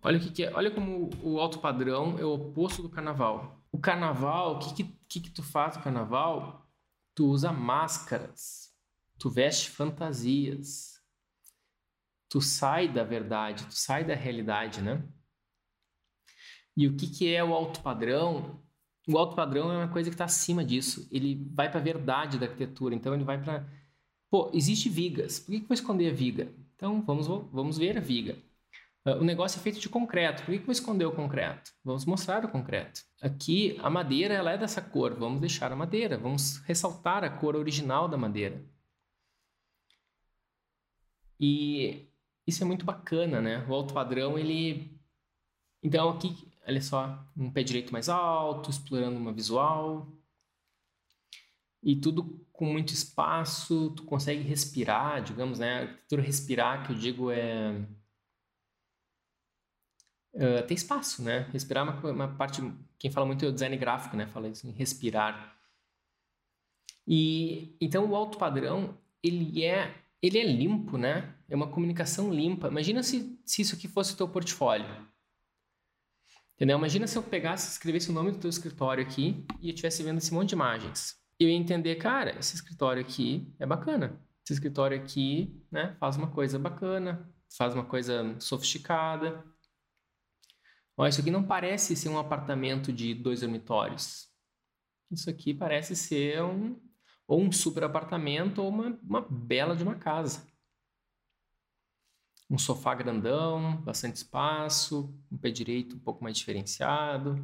Olha 0.00 0.16
o 0.16 0.20
que, 0.20 0.30
que 0.30 0.44
é, 0.44 0.54
olha 0.54 0.70
como 0.70 1.10
o 1.24 1.40
alto 1.40 1.58
padrão 1.58 2.16
é 2.20 2.24
o 2.24 2.34
oposto 2.34 2.82
do 2.82 2.88
carnaval. 2.88 3.60
O 3.72 3.80
carnaval, 3.80 4.54
o 4.54 4.58
que, 4.60 4.74
que 4.74 4.97
que, 5.08 5.20
que 5.20 5.30
tu 5.30 5.42
faz 5.42 5.76
no 5.76 5.82
carnaval? 5.82 6.66
Tu 7.14 7.26
usa 7.26 7.52
máscaras, 7.52 8.72
tu 9.18 9.28
veste 9.28 9.70
fantasias, 9.70 11.02
tu 12.28 12.40
sai 12.40 12.88
da 12.88 13.02
verdade, 13.02 13.66
tu 13.66 13.74
sai 13.74 14.04
da 14.04 14.14
realidade, 14.14 14.82
né? 14.82 15.02
E 16.76 16.86
o 16.86 16.96
que, 16.96 17.08
que 17.08 17.34
é 17.34 17.42
o 17.42 17.52
alto 17.52 17.80
padrão? 17.82 18.62
O 19.08 19.18
alto 19.18 19.34
padrão 19.34 19.72
é 19.72 19.78
uma 19.78 19.88
coisa 19.88 20.10
que 20.10 20.14
está 20.14 20.26
acima 20.26 20.64
disso. 20.64 21.08
Ele 21.10 21.48
vai 21.52 21.68
para 21.68 21.80
a 21.80 21.82
verdade 21.82 22.38
da 22.38 22.46
arquitetura. 22.46 22.94
Então 22.94 23.14
ele 23.14 23.24
vai 23.24 23.42
para. 23.42 23.68
Pô, 24.30 24.50
existe 24.54 24.88
vigas. 24.88 25.40
Por 25.40 25.50
que, 25.50 25.60
que 25.60 25.66
vou 25.66 25.74
esconder 25.74 26.12
a 26.12 26.14
viga? 26.14 26.52
Então 26.76 27.02
vamos, 27.02 27.26
vamos 27.26 27.78
ver 27.78 27.96
a 27.96 28.00
viga. 28.00 28.38
Ah, 29.08 29.16
o 29.16 29.24
negócio 29.24 29.58
é 29.58 29.62
feito 29.62 29.80
de 29.80 29.88
concreto. 29.88 30.42
Por 30.42 30.52
que, 30.52 30.58
que 30.58 30.66
vou 30.66 30.72
esconder 30.72 31.06
o 31.06 31.14
concreto? 31.14 31.72
Vamos 31.84 32.04
mostrar 32.04 32.44
o 32.44 32.48
concreto. 32.48 33.02
Aqui, 33.22 33.78
a 33.82 33.88
madeira 33.88 34.34
ela 34.34 34.52
é 34.52 34.58
dessa 34.58 34.82
cor. 34.82 35.14
Vamos 35.14 35.40
deixar 35.40 35.72
a 35.72 35.76
madeira. 35.76 36.18
Vamos 36.18 36.58
ressaltar 36.58 37.24
a 37.24 37.30
cor 37.30 37.56
original 37.56 38.08
da 38.08 38.16
madeira. 38.16 38.62
E 41.40 42.08
isso 42.46 42.62
é 42.62 42.66
muito 42.66 42.84
bacana, 42.84 43.40
né? 43.40 43.64
O 43.68 43.74
alto 43.74 43.94
padrão, 43.94 44.38
ele... 44.38 44.98
Então, 45.82 46.10
aqui, 46.10 46.36
olha 46.66 46.82
só, 46.82 47.24
um 47.36 47.50
pé 47.50 47.62
direito 47.62 47.92
mais 47.92 48.08
alto, 48.08 48.70
explorando 48.70 49.16
uma 49.18 49.32
visual. 49.32 50.12
E 51.82 51.96
tudo 51.96 52.44
com 52.52 52.66
muito 52.66 52.92
espaço, 52.92 53.90
tu 53.94 54.02
consegue 54.04 54.42
respirar, 54.42 55.22
digamos, 55.22 55.60
né? 55.60 55.78
A 55.78 55.80
arquitetura 55.82 56.22
respirar, 56.22 56.84
que 56.84 56.92
eu 56.92 56.96
digo, 56.96 57.30
é 57.30 57.86
uh, 60.38 60.66
tem 60.66 60.74
espaço, 60.74 61.22
né? 61.22 61.48
Respirar 61.52 61.86
é 61.86 61.90
uma, 61.90 62.12
uma, 62.12 62.28
parte. 62.28 62.62
Quem 62.98 63.10
fala 63.10 63.26
muito 63.26 63.44
é 63.44 63.48
o 63.48 63.52
design 63.52 63.76
gráfico, 63.76 64.16
né? 64.16 64.26
Fala 64.28 64.48
isso 64.48 64.66
em 64.66 64.70
respirar. 64.70 65.56
E 67.06 67.76
então 67.80 68.06
o 68.06 68.14
alto 68.14 68.38
padrão 68.38 68.96
ele 69.22 69.64
é 69.64 69.94
ele 70.22 70.38
é 70.38 70.44
limpo, 70.44 70.96
né? 70.96 71.34
É 71.48 71.56
uma 71.56 71.68
comunicação 71.68 72.32
limpa. 72.32 72.68
Imagina 72.68 73.02
se, 73.02 73.38
se 73.44 73.62
isso 73.62 73.74
aqui 73.74 73.88
fosse 73.88 74.14
o 74.14 74.16
teu 74.16 74.28
portfólio. 74.28 74.86
Entendeu? 76.56 76.76
Imagina 76.76 77.06
se 77.06 77.16
eu 77.16 77.22
pegasse, 77.22 77.70
escrevesse 77.70 78.10
o 78.10 78.12
nome 78.12 78.32
do 78.32 78.38
teu 78.38 78.50
escritório 78.50 79.04
aqui 79.04 79.44
e 79.60 79.68
eu 79.68 79.70
estivesse 79.70 80.02
vendo 80.02 80.18
esse 80.18 80.34
monte 80.34 80.48
de 80.48 80.54
imagens. 80.56 81.16
Eu 81.38 81.48
ia 81.48 81.54
entender, 81.54 81.94
cara, 81.96 82.36
esse 82.36 82.56
escritório 82.56 83.00
aqui 83.00 83.46
é 83.60 83.66
bacana. 83.66 84.20
Esse 84.44 84.54
escritório 84.54 84.98
aqui, 84.98 85.62
né, 85.70 85.96
faz 86.00 86.16
uma 86.16 86.26
coisa 86.26 86.58
bacana, 86.58 87.30
faz 87.56 87.74
uma 87.74 87.84
coisa 87.84 88.34
sofisticada, 88.40 89.44
Olha, 91.00 91.10
isso 91.10 91.20
aqui 91.20 91.30
não 91.30 91.46
parece 91.46 91.94
ser 91.94 92.08
um 92.08 92.18
apartamento 92.18 92.92
de 92.92 93.14
dois 93.14 93.40
dormitórios. 93.40 94.28
Isso 95.08 95.30
aqui 95.30 95.54
parece 95.54 95.94
ser 95.94 96.42
um 96.42 96.76
ou 97.24 97.40
um 97.40 97.52
super 97.52 97.84
apartamento 97.84 98.60
ou 98.60 98.68
uma, 98.68 98.98
uma 99.00 99.20
bela 99.20 99.76
de 99.76 99.84
uma 99.84 99.94
casa. 99.94 100.44
Um 102.50 102.58
sofá 102.58 102.96
grandão, 102.96 103.80
bastante 103.82 104.16
espaço, 104.16 105.16
um 105.30 105.38
pé 105.38 105.52
direito 105.52 105.94
um 105.94 106.00
pouco 106.00 106.24
mais 106.24 106.36
diferenciado, 106.36 107.36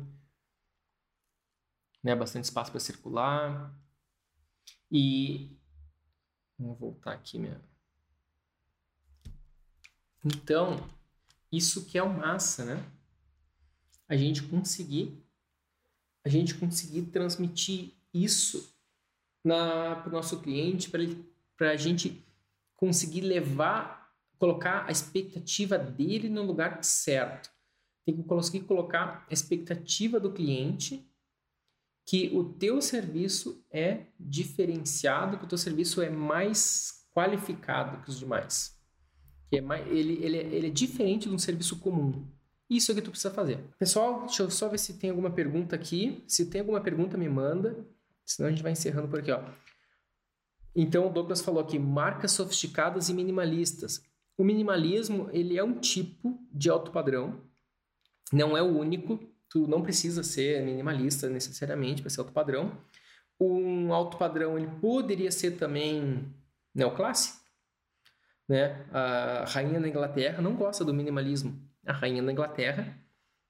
né? 2.03 2.17
bastante 2.17 2.47
espaço 2.47 2.73
para 2.73 2.81
circular. 2.81 3.73
E 4.91 5.57
vamos 6.59 6.77
voltar 6.77 7.13
aqui 7.13 7.39
minha. 7.39 7.63
Então, 10.25 10.77
isso 11.53 11.87
que 11.87 11.97
é 11.97 12.03
o 12.03 12.13
massa, 12.13 12.65
né? 12.65 12.94
A 14.09 14.17
gente 14.17 14.43
conseguir 14.43 15.25
a 16.25 16.29
gente 16.29 16.55
conseguir 16.55 17.03
transmitir 17.03 17.93
isso 18.13 18.75
para 19.43 20.09
o 20.09 20.11
nosso 20.11 20.41
cliente, 20.41 20.91
para 20.91 21.71
a 21.71 21.77
gente 21.77 22.25
conseguir 22.75 23.21
levar, 23.21 24.11
colocar 24.39 24.87
a 24.89 24.91
expectativa 24.91 25.77
dele 25.77 26.31
no 26.31 26.43
lugar 26.43 26.83
certo. 26.83 27.51
Tem 28.07 28.17
que 28.17 28.23
conseguir 28.23 28.65
colocar 28.65 29.27
a 29.29 29.33
expectativa 29.33 30.19
do 30.19 30.33
cliente 30.33 31.07
que 32.07 32.31
o 32.35 32.45
teu 32.45 32.81
serviço 32.81 33.63
é 33.71 34.07
diferenciado, 34.19 35.39
que 35.39 35.45
o 35.45 35.49
teu 35.49 35.59
serviço 35.59 36.03
é 36.03 36.11
mais 36.11 37.07
qualificado 37.15 38.03
que 38.03 38.11
os 38.11 38.19
demais. 38.19 38.79
Que 39.51 39.59
é 39.59 39.61
mais, 39.61 39.87
ele, 39.89 40.25
ele, 40.25 40.37
ele 40.37 40.67
é 40.67 40.71
diferente 40.71 41.29
de 41.29 41.35
um 41.35 41.39
serviço 41.39 41.79
comum. 41.79 42.27
Isso 42.69 42.91
é 42.91 42.95
que 42.95 43.03
tu 43.03 43.11
precisa 43.11 43.33
fazer. 43.33 43.59
Pessoal, 43.79 44.21
deixa 44.21 44.43
eu 44.43 44.51
só 44.51 44.69
ver 44.69 44.79
se 44.79 44.95
tem 44.95 45.11
alguma 45.11 45.31
pergunta 45.31 45.77
aqui. 45.77 46.25
Se 46.27 46.47
tem 46.47 46.61
alguma 46.61 46.81
pergunta, 46.81 47.17
me 47.17 47.29
manda. 47.29 47.87
Senão 48.25 48.49
a 48.49 48.51
gente 48.51 48.63
vai 48.63 48.73
encerrando 48.73 49.09
por 49.09 49.19
aqui, 49.19 49.31
ó. 49.31 49.43
Então, 50.75 51.07
o 51.07 51.13
Douglas 51.13 51.41
falou 51.41 51.61
aqui, 51.61 51.79
marcas 51.79 52.33
sofisticadas 52.33 53.09
e 53.09 53.15
minimalistas. 53.15 54.03
O 54.37 54.43
minimalismo, 54.43 55.29
ele 55.33 55.59
é 55.59 55.63
um 55.63 55.79
tipo 55.79 56.39
de 56.51 56.71
alto 56.71 56.91
padrão. 56.91 57.41
Não 58.33 58.57
é 58.57 58.63
o 58.63 58.79
único. 58.79 59.21
Tu 59.49 59.69
não 59.69 59.83
precisa 59.83 60.23
ser 60.25 60.65
minimalista 60.65 61.29
necessariamente 61.29 62.03
para 62.03 62.11
ser 62.11 62.21
alto 62.21 62.33
padrão. 62.33 62.77
Um 63.39 63.93
alto 63.93 64.17
padrão, 64.17 64.59
ele 64.59 64.69
poderia 64.81 65.31
ser 65.31 65.53
também 65.53 66.35
neoclássico. 66.75 67.45
Né? 68.49 68.85
A 68.91 69.45
rainha 69.47 69.81
da 69.81 69.89
Inglaterra 69.89 70.43
não 70.43 70.57
gosta 70.57 70.85
do 70.85 70.93
minimalismo 70.93 71.64
a 71.87 71.93
rainha 71.93 72.23
da 72.23 72.33
Inglaterra, 72.33 72.97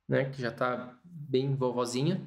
né, 0.08 0.30
que 0.30 0.40
já 0.40 0.48
está 0.48 0.98
bem 1.04 1.54
vovozinha, 1.54 2.26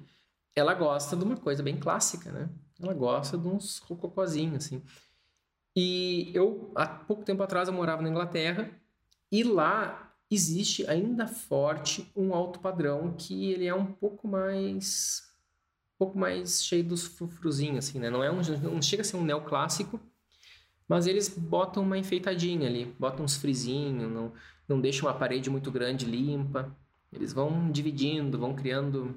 ela 0.56 0.74
gosta 0.74 1.16
de 1.16 1.24
uma 1.24 1.38
coisa 1.38 1.62
bem 1.62 1.78
clássica, 1.78 2.32
né? 2.32 2.50
Ela 2.82 2.94
gosta 2.94 3.38
de 3.38 3.48
uns 3.48 3.80
rococozinhos, 3.80 4.66
assim. 4.66 4.82
E 5.76 6.32
eu, 6.34 6.72
há 6.76 6.88
pouco 6.88 7.24
tempo 7.24 7.44
atrás, 7.44 7.68
eu 7.68 7.74
morava 7.74 8.02
na 8.02 8.10
Inglaterra 8.10 8.70
e 9.32 9.44
lá 9.44 10.16
existe 10.30 10.88
ainda 10.90 11.28
forte 11.28 12.12
um 12.16 12.34
alto 12.34 12.60
padrão 12.60 13.14
que 13.18 13.52
ele 13.52 13.66
é 13.66 13.74
um 13.74 13.86
pouco 13.86 14.28
mais 14.28 15.24
um 15.96 15.98
pouco 15.98 16.18
mais 16.18 16.64
cheio 16.64 16.84
dos 16.84 17.06
frufruzinhos, 17.06 17.88
assim, 17.90 18.00
né? 18.00 18.10
Não 18.10 18.24
é 18.24 18.32
um, 18.32 18.42
não 18.62 18.82
chega 18.82 19.02
a 19.02 19.06
ser 19.06 19.18
um 19.18 19.24
neoclássico, 19.24 20.00
Mas 20.88 21.06
eles 21.06 21.28
botam 21.28 21.84
uma 21.84 21.98
enfeitadinha 21.98 22.68
ali, 22.68 22.86
botam 22.98 23.26
uns 23.26 23.36
frisinhos, 23.36 24.10
não, 24.10 24.32
não 24.68 24.82
deixam 24.82 25.08
uma 25.08 25.18
parede 25.18 25.50
muito 25.50 25.72
grande 25.72 26.06
limpa. 26.06 26.76
Eles 27.12 27.34
vão 27.34 27.72
dividindo, 27.72 28.38
vão 28.38 28.54
criando. 28.56 29.16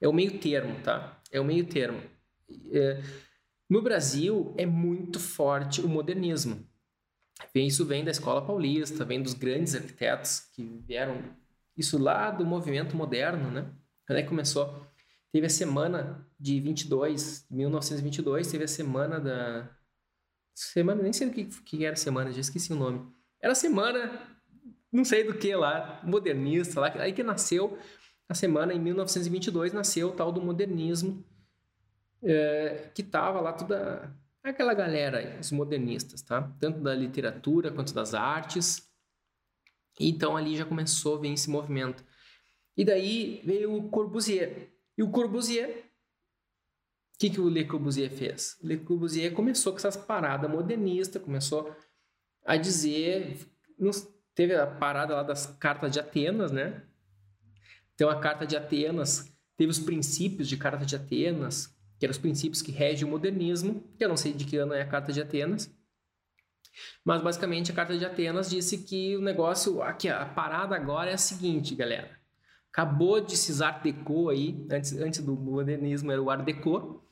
É 0.00 0.06
o 0.06 0.12
meio 0.12 0.38
termo, 0.38 0.80
tá? 0.82 1.20
É 1.30 1.40
o 1.40 1.44
meio 1.44 1.64
termo. 1.66 2.00
É... 2.70 3.02
No 3.68 3.82
Brasil 3.82 4.54
é 4.56 4.66
muito 4.66 5.18
forte 5.18 5.80
o 5.80 5.88
modernismo. 5.88 6.64
Isso 7.54 7.84
vem 7.84 8.04
da 8.04 8.10
escola 8.10 8.44
paulista, 8.44 9.04
vem 9.04 9.22
dos 9.22 9.34
grandes 9.34 9.74
arquitetos 9.74 10.40
que 10.54 10.82
vieram 10.86 11.22
isso 11.76 11.98
lá 11.98 12.30
do 12.30 12.46
movimento 12.46 12.96
moderno, 12.96 13.50
né? 13.50 13.70
Quando 14.06 14.18
é 14.18 14.22
que 14.22 14.28
começou? 14.28 14.86
Teve 15.32 15.46
a 15.46 15.50
semana 15.50 16.26
de 16.38 16.60
22, 16.60 17.46
1922, 17.50 18.50
teve 18.50 18.64
a 18.64 18.68
semana 18.68 19.20
da 19.20 19.68
semana, 20.54 21.02
nem 21.02 21.12
sei 21.12 21.28
o 21.28 21.32
que, 21.32 21.44
que 21.44 21.84
era 21.84 21.96
semana, 21.96 22.32
já 22.32 22.40
esqueci 22.40 22.72
o 22.72 22.76
nome. 22.76 23.06
Era 23.42 23.52
a 23.52 23.56
semana, 23.56 24.35
não 24.96 25.04
sei 25.04 25.24
do 25.24 25.34
que 25.34 25.54
lá, 25.54 26.00
modernista 26.02 26.80
lá, 26.80 26.92
aí 26.98 27.12
que 27.12 27.22
nasceu 27.22 27.78
a 28.28 28.34
semana 28.34 28.74
em 28.74 28.80
1922 28.80 29.72
nasceu 29.72 30.08
o 30.08 30.12
tal 30.12 30.32
do 30.32 30.42
modernismo, 30.42 31.24
é, 32.22 32.90
que 32.94 33.02
tava 33.02 33.40
lá 33.40 33.52
toda 33.52 34.12
aquela 34.42 34.74
galera, 34.74 35.38
os 35.40 35.52
modernistas, 35.52 36.22
tá? 36.22 36.42
Tanto 36.58 36.80
da 36.80 36.94
literatura 36.94 37.70
quanto 37.70 37.94
das 37.94 38.14
artes. 38.14 38.90
Então 39.98 40.36
ali 40.36 40.56
já 40.56 40.64
começou 40.64 41.16
a 41.16 41.20
vir 41.20 41.32
esse 41.32 41.48
movimento. 41.48 42.04
E 42.76 42.84
daí 42.84 43.42
veio 43.44 43.74
o 43.74 43.88
Corbusier. 43.88 44.72
E 44.98 45.02
o 45.02 45.10
Corbusier, 45.10 45.84
o 47.14 47.18
que, 47.18 47.30
que 47.30 47.40
o 47.40 47.48
Le 47.48 47.64
Corbusier 47.64 48.10
fez? 48.10 48.58
O 48.62 48.66
Le 48.66 48.78
Corbusier 48.78 49.32
começou 49.32 49.72
com 49.72 49.78
essas 49.78 49.96
paradas 49.96 50.50
modernistas, 50.50 51.22
começou 51.22 51.74
a 52.44 52.56
dizer. 52.56 53.38
Teve 54.36 54.54
a 54.54 54.66
parada 54.66 55.14
lá 55.14 55.22
das 55.22 55.46
cartas 55.46 55.90
de 55.90 55.98
Atenas, 55.98 56.52
né? 56.52 56.82
Então 57.94 58.10
a 58.10 58.20
carta 58.20 58.46
de 58.46 58.54
Atenas 58.54 59.34
teve 59.56 59.70
os 59.70 59.78
princípios 59.78 60.46
de 60.46 60.58
carta 60.58 60.84
de 60.84 60.94
Atenas, 60.94 61.74
que 61.98 62.04
eram 62.04 62.12
os 62.12 62.18
princípios 62.18 62.60
que 62.60 62.70
regem 62.70 63.08
o 63.08 63.10
modernismo, 63.10 63.82
que 63.98 64.04
eu 64.04 64.08
não 64.10 64.16
sei 64.16 64.34
de 64.34 64.44
que 64.44 64.58
ano 64.58 64.74
é 64.74 64.82
a 64.82 64.86
Carta 64.86 65.10
de 65.10 65.22
Atenas. 65.22 65.74
Mas 67.02 67.22
basicamente 67.22 67.72
a 67.72 67.74
Carta 67.74 67.96
de 67.96 68.04
Atenas 68.04 68.50
disse 68.50 68.76
que 68.76 69.16
o 69.16 69.22
negócio, 69.22 69.82
aqui 69.82 70.10
a 70.10 70.26
parada 70.26 70.76
agora 70.76 71.10
é 71.10 71.14
a 71.14 71.18
seguinte, 71.18 71.74
galera. 71.74 72.10
Acabou 72.70 73.18
de 73.22 73.34
se 73.38 73.64
Art 73.64 73.82
Deco 73.82 74.28
aí, 74.28 74.66
antes, 74.70 74.92
antes 74.92 75.22
do 75.22 75.34
modernismo 75.34 76.12
era 76.12 76.22
o 76.22 76.28
Art 76.28 76.44
Deco. 76.44 77.02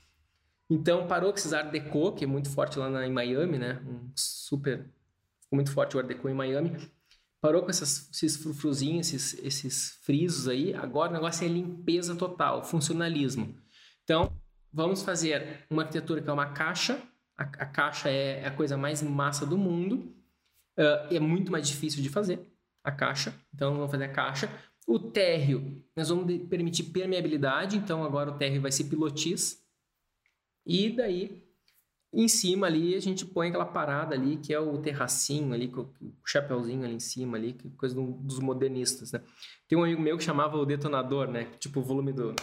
Então 0.68 1.06
parou 1.06 1.32
com 1.32 1.38
esse 1.38 1.54
Art 1.54 1.70
Deco, 1.70 2.12
que 2.12 2.24
é 2.24 2.26
muito 2.26 2.50
forte 2.50 2.78
lá 2.78 2.90
na, 2.90 3.06
em 3.06 3.10
Miami, 3.10 3.56
né? 3.56 3.80
Um 3.86 4.12
super, 4.14 4.84
muito 5.50 5.72
forte 5.72 5.96
o 5.96 5.98
Art 5.98 6.06
Deco 6.06 6.28
em 6.28 6.34
Miami. 6.34 6.76
Parou 7.44 7.60
com 7.60 7.68
essas, 7.68 8.08
esses 8.10 8.38
frufruzinhos, 8.38 9.12
esses, 9.12 9.44
esses 9.44 9.98
frisos 10.00 10.48
aí. 10.48 10.72
Agora 10.72 11.10
o 11.10 11.12
negócio 11.12 11.44
é 11.44 11.48
limpeza 11.48 12.16
total, 12.16 12.64
funcionalismo. 12.64 13.54
Então, 14.02 14.34
vamos 14.72 15.02
fazer 15.02 15.62
uma 15.68 15.82
arquitetura 15.82 16.22
que 16.22 16.30
é 16.30 16.32
uma 16.32 16.54
caixa. 16.54 16.98
A, 17.36 17.42
a 17.42 17.66
caixa 17.66 18.08
é 18.08 18.46
a 18.46 18.50
coisa 18.50 18.78
mais 18.78 19.02
massa 19.02 19.44
do 19.44 19.58
mundo. 19.58 20.16
Uh, 20.78 21.14
é 21.14 21.20
muito 21.20 21.52
mais 21.52 21.68
difícil 21.68 22.02
de 22.02 22.08
fazer 22.08 22.50
a 22.82 22.90
caixa. 22.90 23.34
Então, 23.54 23.74
vamos 23.74 23.90
fazer 23.90 24.04
a 24.04 24.12
caixa. 24.12 24.50
O 24.86 24.98
térreo, 24.98 25.84
nós 25.94 26.08
vamos 26.08 26.48
permitir 26.48 26.84
permeabilidade. 26.84 27.76
Então, 27.76 28.02
agora 28.04 28.30
o 28.30 28.38
térreo 28.38 28.62
vai 28.62 28.72
ser 28.72 28.84
pilotis. 28.84 29.62
E 30.64 30.88
daí, 30.88 31.43
em 32.14 32.28
cima 32.28 32.66
ali, 32.66 32.94
a 32.94 33.00
gente 33.00 33.26
põe 33.26 33.48
aquela 33.48 33.66
parada 33.66 34.14
ali, 34.14 34.36
que 34.36 34.54
é 34.54 34.60
o 34.60 34.78
terracinho 34.78 35.52
ali, 35.52 35.68
com 35.68 35.82
o 35.82 36.12
chapeuzinho 36.24 36.84
ali 36.84 36.94
em 36.94 37.00
cima 37.00 37.36
ali, 37.36 37.52
que 37.52 37.66
é 37.66 37.70
coisa 37.76 37.94
dos 37.94 38.38
modernistas, 38.38 39.12
né? 39.12 39.20
Tem 39.68 39.76
um 39.76 39.84
amigo 39.84 40.00
meu 40.00 40.16
que 40.16 40.24
chamava 40.24 40.56
o 40.56 40.64
detonador, 40.64 41.28
né? 41.28 41.46
Tipo 41.58 41.80
o 41.80 41.82
volume 41.82 42.12
do... 42.12 42.34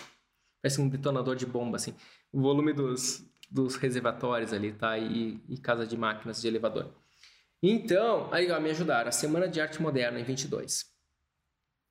Parece 0.62 0.80
um 0.80 0.88
detonador 0.88 1.36
de 1.36 1.46
bomba, 1.46 1.78
assim 1.78 1.96
o 2.32 2.42
volume 2.42 2.74
dos, 2.74 3.26
dos 3.50 3.76
reservatórios 3.76 4.54
ali, 4.54 4.72
tá? 4.72 4.98
E, 4.98 5.40
e 5.50 5.58
casa 5.58 5.86
de 5.86 5.98
máquinas 5.98 6.42
de 6.42 6.48
elevador. 6.48 6.94
Então, 7.62 8.34
aí 8.34 8.50
ó, 8.52 8.60
me 8.60 8.72
ajudaram, 8.72 9.10
a 9.10 9.12
Semana 9.12 9.48
de 9.48 9.60
Arte 9.60 9.82
Moderna 9.82 10.20
em 10.20 10.24
22. 10.24 10.86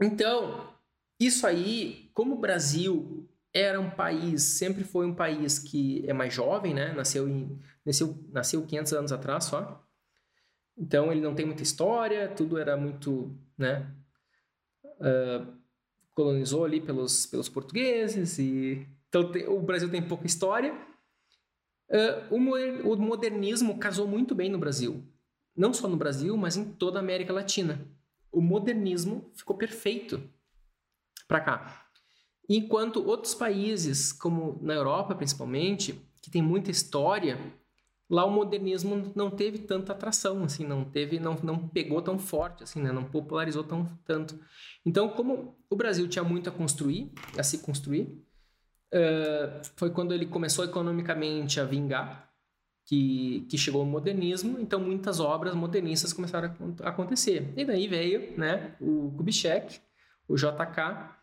Então, 0.02 0.74
isso 1.18 1.46
aí, 1.46 2.10
como 2.14 2.34
o 2.34 2.40
Brasil 2.40 3.28
era 3.52 3.80
um 3.80 3.90
país, 3.90 4.42
sempre 4.42 4.84
foi 4.84 5.06
um 5.06 5.14
país 5.14 5.58
que 5.58 6.04
é 6.08 6.12
mais 6.12 6.32
jovem, 6.32 6.72
né? 6.72 6.92
Nasceu, 6.92 7.28
em, 7.28 7.58
nasceu, 7.84 8.18
nasceu 8.30 8.64
500 8.64 8.92
anos 8.92 9.12
atrás 9.12 9.44
só. 9.44 9.84
Então, 10.78 11.10
ele 11.10 11.20
não 11.20 11.34
tem 11.34 11.44
muita 11.44 11.62
história, 11.62 12.28
tudo 12.28 12.58
era 12.58 12.76
muito, 12.76 13.36
né? 13.58 13.90
Uh, 14.84 15.52
colonizou 16.12 16.64
ali 16.64 16.80
pelos, 16.80 17.26
pelos 17.26 17.48
portugueses 17.48 18.38
e 18.38 18.86
então 19.10 19.30
tem, 19.30 19.46
o 19.48 19.60
Brasil 19.60 19.90
tem 19.90 20.00
pouca 20.00 20.24
história. 20.24 20.72
Uh, 21.90 22.34
o, 22.34 22.96
modernismo 22.96 23.76
casou 23.78 24.06
muito 24.06 24.34
bem 24.34 24.48
no 24.48 24.58
Brasil. 24.58 25.04
Não 25.54 25.74
só 25.74 25.88
no 25.88 25.96
Brasil, 25.96 26.36
mas 26.36 26.56
em 26.56 26.64
toda 26.64 26.98
a 26.98 27.02
América 27.02 27.32
Latina. 27.32 27.84
O 28.30 28.40
modernismo 28.40 29.28
ficou 29.34 29.56
perfeito 29.56 30.22
para 31.26 31.40
cá. 31.40 31.79
Enquanto 32.52 33.06
outros 33.06 33.32
países, 33.32 34.12
como 34.12 34.58
na 34.60 34.74
Europa 34.74 35.14
principalmente, 35.14 35.94
que 36.20 36.28
tem 36.28 36.42
muita 36.42 36.68
história, 36.68 37.38
lá 38.10 38.24
o 38.24 38.30
modernismo 38.30 39.12
não 39.14 39.30
teve 39.30 39.58
tanta 39.58 39.92
atração, 39.92 40.42
assim, 40.42 40.66
não 40.66 40.84
teve, 40.84 41.20
não, 41.20 41.36
não 41.44 41.68
pegou 41.68 42.02
tão 42.02 42.18
forte, 42.18 42.64
assim, 42.64 42.82
né? 42.82 42.90
não 42.90 43.04
popularizou 43.04 43.62
tão 43.62 43.86
tanto. 44.04 44.36
Então, 44.84 45.10
como 45.10 45.56
o 45.70 45.76
Brasil 45.76 46.08
tinha 46.08 46.24
muito 46.24 46.48
a 46.48 46.52
construir, 46.52 47.12
a 47.38 47.42
se 47.44 47.58
construir, 47.58 48.20
uh, 48.92 49.62
foi 49.76 49.90
quando 49.90 50.12
ele 50.12 50.26
começou 50.26 50.64
economicamente 50.64 51.60
a 51.60 51.64
vingar, 51.64 52.28
que, 52.84 53.46
que 53.48 53.56
chegou 53.56 53.84
o 53.84 53.86
modernismo, 53.86 54.58
então 54.58 54.80
muitas 54.80 55.20
obras 55.20 55.54
modernistas 55.54 56.12
começaram 56.12 56.52
a 56.82 56.88
acontecer. 56.88 57.52
E 57.56 57.64
daí 57.64 57.86
veio 57.86 58.36
né, 58.36 58.74
o 58.80 59.14
Kubitschek, 59.16 59.78
o 60.26 60.34
JK, 60.34 61.19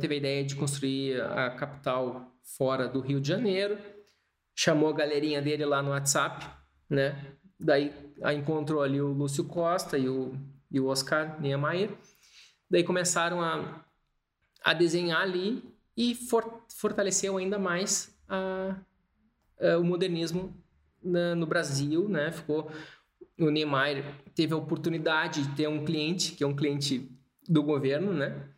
teve 0.00 0.14
a 0.14 0.18
ideia 0.18 0.44
de 0.44 0.56
construir 0.56 1.20
a 1.20 1.50
capital 1.50 2.32
fora 2.42 2.88
do 2.88 3.00
Rio 3.00 3.20
de 3.20 3.28
Janeiro, 3.28 3.78
chamou 4.54 4.88
a 4.88 4.92
galerinha 4.92 5.40
dele 5.40 5.64
lá 5.64 5.82
no 5.82 5.90
WhatsApp, 5.90 6.46
né? 6.88 7.36
Daí 7.58 7.92
aí 8.22 8.36
encontrou 8.36 8.82
ali 8.82 9.00
o 9.00 9.12
Lúcio 9.12 9.44
Costa 9.44 9.98
e 9.98 10.08
o, 10.08 10.34
e 10.70 10.80
o 10.80 10.86
Oscar 10.86 11.40
Niemeyer. 11.40 11.90
Daí 12.70 12.84
começaram 12.84 13.40
a, 13.40 13.84
a 14.62 14.72
desenhar 14.72 15.20
ali 15.20 15.62
e 15.96 16.14
for, 16.14 16.64
fortaleceu 16.68 17.36
ainda 17.36 17.58
mais 17.58 18.16
a, 18.28 18.76
a, 19.60 19.78
o 19.78 19.84
modernismo 19.84 20.54
na, 21.02 21.34
no 21.34 21.46
Brasil, 21.46 22.08
né? 22.08 22.30
Ficou 22.32 22.70
o 23.38 23.50
Niemeyer 23.50 24.04
teve 24.34 24.54
a 24.54 24.56
oportunidade 24.56 25.42
de 25.42 25.56
ter 25.56 25.68
um 25.68 25.84
cliente 25.84 26.32
que 26.32 26.44
é 26.44 26.46
um 26.46 26.54
cliente 26.54 27.10
do 27.48 27.62
governo, 27.62 28.12
né? 28.12 28.48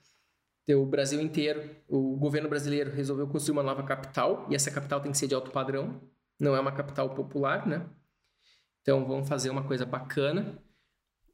O 0.68 0.84
Brasil 0.84 1.20
inteiro, 1.20 1.76
o 1.88 2.16
governo 2.16 2.48
brasileiro 2.48 2.90
resolveu 2.90 3.28
construir 3.28 3.52
uma 3.52 3.62
nova 3.62 3.84
capital 3.84 4.46
e 4.50 4.54
essa 4.54 4.70
capital 4.70 5.00
tem 5.00 5.12
que 5.12 5.18
ser 5.18 5.28
de 5.28 5.34
alto 5.34 5.50
padrão, 5.52 6.00
não 6.40 6.56
é 6.56 6.60
uma 6.60 6.72
capital 6.72 7.14
popular, 7.14 7.66
né? 7.66 7.88
Então 8.82 9.06
vamos 9.06 9.28
fazer 9.28 9.50
uma 9.50 9.62
coisa 9.64 9.86
bacana. 9.86 10.58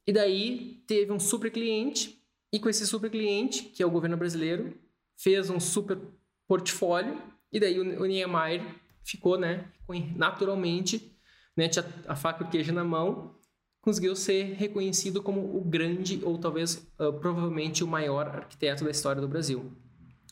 E 0.06 0.12
daí 0.12 0.82
teve 0.86 1.12
um 1.12 1.18
super 1.18 1.50
cliente 1.50 2.22
e 2.52 2.60
com 2.60 2.68
esse 2.68 2.86
super 2.86 3.10
cliente, 3.10 3.64
que 3.64 3.82
é 3.82 3.86
o 3.86 3.90
governo 3.90 4.16
brasileiro, 4.16 4.78
fez 5.16 5.48
um 5.48 5.58
super 5.58 5.98
portfólio 6.46 7.20
e 7.50 7.58
daí 7.58 7.78
o, 7.78 8.04
Niemeyer 8.04 8.62
ficou, 9.04 9.38
né, 9.38 9.66
naturalmente, 10.14 11.16
né, 11.56 11.70
a 12.06 12.14
faca 12.14 12.44
e 12.44 12.46
o 12.46 12.50
queijo 12.50 12.72
na 12.72 12.84
mão, 12.84 13.34
conseguiu 13.82 14.16
ser 14.16 14.54
reconhecido 14.54 15.22
como 15.22 15.56
o 15.56 15.60
grande 15.62 16.20
ou 16.22 16.38
talvez 16.38 16.88
uh, 16.98 17.12
provavelmente 17.12 17.84
o 17.84 17.86
maior 17.86 18.28
arquiteto 18.28 18.84
da 18.84 18.90
história 18.90 19.20
do 19.20 19.28
Brasil. 19.28 19.76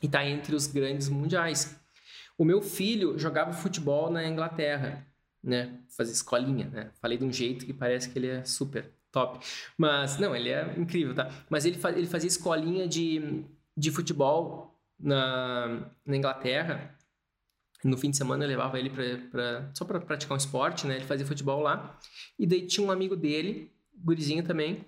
E 0.01 0.07
está 0.07 0.25
entre 0.25 0.55
os 0.55 0.67
grandes 0.67 1.11
mundiais. 1.11 1.79
O 2.39 2.45
meu 2.45 2.63
filho 2.63 3.19
jogava 3.19 3.53
futebol 3.53 4.09
na 4.09 4.27
Inglaterra, 4.27 5.07
né? 5.43 5.81
Fazia 5.95 6.15
escolinha, 6.15 6.71
né? 6.71 6.91
Falei 7.03 7.19
de 7.19 7.25
um 7.25 7.33
jeito 7.33 7.67
que 7.67 7.73
parece 7.75 8.09
que 8.09 8.19
ele 8.19 8.29
é 8.29 8.45
super 8.45 8.95
top. 9.11 9.45
Mas, 9.77 10.19
não, 10.19 10.35
ele 10.35 10.49
é 10.49 10.75
incrível, 10.79 11.15
tá? 11.15 11.31
Mas 11.51 11.67
ele, 11.67 11.79
ele 11.97 12.07
fazia 12.07 12.29
escolinha 12.29 12.89
de, 12.89 13.45
de 13.77 13.91
futebol 13.91 14.81
na, 14.99 15.91
na 16.07 16.17
Inglaterra. 16.17 16.97
No 17.83 17.97
fim 17.97 18.11
de 18.11 18.17
semana 18.17 18.45
eu 18.45 18.49
levava 18.49 18.79
ele 18.79 18.91
pra, 18.91 19.05
pra 19.31 19.71
só 19.75 19.85
para 19.85 20.01
praticar 20.01 20.35
um 20.35 20.37
esporte, 20.37 20.87
né? 20.87 20.97
Ele 20.97 21.05
fazia 21.07 21.27
futebol 21.27 21.61
lá. 21.61 21.99
E 22.39 22.47
daí 22.47 22.67
tinha 22.67 22.87
um 22.87 22.91
amigo 22.91 23.17
dele, 23.17 23.73
gurizinho 23.95 24.45
também, 24.47 24.85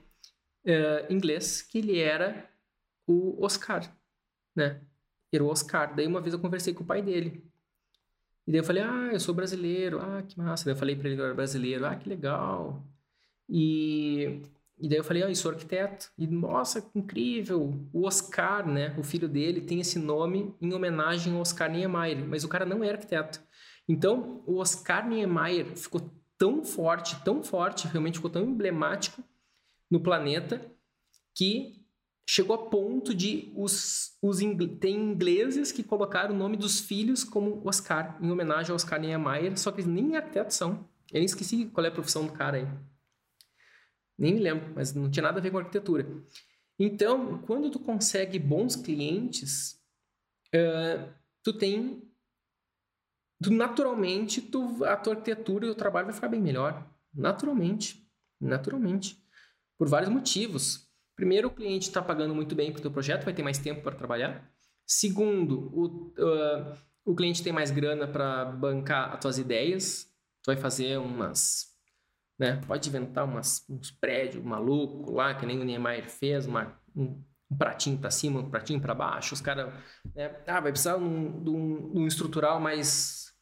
uh, 0.64 1.12
inglês, 1.12 1.62
que 1.62 1.78
ele 1.78 1.98
era 1.98 2.48
o 3.06 3.42
Oscar, 3.44 3.90
né? 4.54 4.80
Era 5.32 5.42
o 5.42 5.48
Oscar. 5.48 5.94
Daí 5.94 6.06
uma 6.06 6.20
vez 6.20 6.34
eu 6.34 6.40
conversei 6.40 6.74
com 6.74 6.84
o 6.84 6.86
pai 6.86 7.00
dele. 7.02 7.50
E 8.46 8.50
daí 8.52 8.60
eu 8.60 8.64
falei, 8.64 8.82
ah, 8.82 9.10
eu 9.12 9.20
sou 9.20 9.34
brasileiro, 9.34 10.00
ah, 10.00 10.22
que 10.22 10.36
massa. 10.36 10.64
Daí 10.64 10.74
eu 10.74 10.78
falei 10.78 10.96
para 10.96 11.08
ele 11.08 11.16
que 11.16 11.22
eu 11.22 11.26
era 11.26 11.34
brasileiro, 11.34 11.86
ah, 11.86 11.96
que 11.96 12.08
legal. 12.08 12.84
E, 13.48 14.42
e 14.78 14.88
daí 14.88 14.98
eu 14.98 15.04
falei, 15.04 15.22
ah, 15.22 15.28
eu 15.28 15.34
sou 15.34 15.50
arquiteto. 15.50 16.10
E 16.18 16.26
nossa, 16.26 16.90
incrível. 16.94 17.88
O 17.92 18.06
Oscar, 18.06 18.66
né, 18.66 18.94
o 18.98 19.02
filho 19.02 19.28
dele, 19.28 19.60
tem 19.60 19.80
esse 19.80 19.98
nome 19.98 20.54
em 20.60 20.72
homenagem 20.72 21.34
ao 21.34 21.40
Oscar 21.40 21.70
Niemeyer, 21.70 22.26
mas 22.26 22.44
o 22.44 22.48
cara 22.48 22.66
não 22.66 22.82
é 22.82 22.90
arquiteto. 22.90 23.40
Então, 23.88 24.42
o 24.46 24.58
Oscar 24.58 25.08
Niemeyer 25.08 25.76
ficou 25.76 26.12
tão 26.36 26.64
forte, 26.64 27.22
tão 27.24 27.42
forte, 27.42 27.86
realmente 27.86 28.18
ficou 28.18 28.30
tão 28.30 28.42
emblemático 28.42 29.22
no 29.90 30.00
planeta 30.00 30.68
que 31.34 31.82
chegou 32.26 32.54
a 32.56 32.70
ponto 32.70 33.14
de 33.14 33.52
os, 33.56 34.16
os 34.22 34.38
tem 34.80 34.96
ingleses 34.96 35.70
que 35.70 35.82
colocaram 35.82 36.34
o 36.34 36.38
nome 36.38 36.56
dos 36.56 36.80
filhos 36.80 37.24
como 37.24 37.62
Oscar, 37.66 38.18
em 38.20 38.30
homenagem 38.30 38.70
ao 38.70 38.76
Oscar 38.76 39.00
Niemeyer, 39.00 39.58
só 39.58 39.70
que 39.70 39.80
eles 39.80 39.90
nem 39.90 40.16
arquitetos 40.16 40.56
são. 40.56 40.88
Eu 41.10 41.18
nem 41.18 41.24
esqueci 41.24 41.66
qual 41.66 41.84
é 41.84 41.88
a 41.88 41.92
profissão 41.92 42.26
do 42.26 42.32
cara 42.32 42.56
aí. 42.56 42.66
Nem 44.22 44.34
me 44.34 44.40
lembro, 44.40 44.72
mas 44.72 44.94
não 44.94 45.10
tinha 45.10 45.24
nada 45.24 45.40
a 45.40 45.42
ver 45.42 45.50
com 45.50 45.58
arquitetura. 45.58 46.06
Então, 46.78 47.38
quando 47.38 47.68
tu 47.72 47.80
consegue 47.80 48.38
bons 48.38 48.76
clientes, 48.76 49.82
uh, 50.54 51.12
tu 51.42 51.52
tem... 51.52 52.08
Tu, 53.42 53.52
naturalmente, 53.52 54.40
tu, 54.40 54.84
a 54.84 54.96
tua 54.96 55.14
arquitetura 55.14 55.66
e 55.66 55.70
o 55.70 55.74
trabalho 55.74 56.06
vai 56.06 56.14
ficar 56.14 56.28
bem 56.28 56.40
melhor. 56.40 56.88
Naturalmente. 57.12 58.08
Naturalmente. 58.40 59.20
Por 59.76 59.88
vários 59.88 60.08
motivos. 60.08 60.88
Primeiro, 61.16 61.48
o 61.48 61.50
cliente 61.52 61.88
está 61.88 62.00
pagando 62.00 62.32
muito 62.32 62.54
bem 62.54 62.70
para 62.70 62.78
o 62.78 62.82
teu 62.82 62.92
projeto, 62.92 63.24
vai 63.24 63.34
ter 63.34 63.42
mais 63.42 63.58
tempo 63.58 63.82
para 63.82 63.96
trabalhar. 63.96 64.48
Segundo, 64.86 65.68
o, 65.74 66.12
uh, 66.16 66.78
o 67.04 67.16
cliente 67.16 67.42
tem 67.42 67.52
mais 67.52 67.72
grana 67.72 68.06
para 68.06 68.44
bancar 68.44 69.14
as 69.14 69.20
tuas 69.20 69.36
ideias. 69.36 70.04
Tu 70.44 70.46
vai 70.46 70.56
fazer 70.56 70.96
umas... 70.98 71.71
Né? 72.38 72.60
Pode 72.66 72.88
inventar 72.88 73.24
umas, 73.24 73.64
uns 73.68 73.90
prédios 73.90 74.42
malucos 74.44 75.14
lá, 75.14 75.34
que 75.34 75.46
nem 75.46 75.60
o 75.60 75.64
Niemeyer 75.64 76.08
fez, 76.10 76.46
uma, 76.46 76.76
um, 76.94 77.22
um 77.50 77.56
pratinho 77.56 77.98
para 77.98 78.10
cima, 78.10 78.40
um 78.40 78.50
pratinho 78.50 78.80
para 78.80 78.94
baixo. 78.94 79.34
Os 79.34 79.40
caras... 79.40 79.72
Né? 80.14 80.34
Ah, 80.46 80.60
vai 80.60 80.72
precisar 80.72 80.96
de 80.96 81.04
um, 81.04 81.42
de 81.42 81.50
um, 81.50 81.92
de 81.92 81.98
um 81.98 82.06
estrutural 82.06 82.60
mais, 82.60 83.32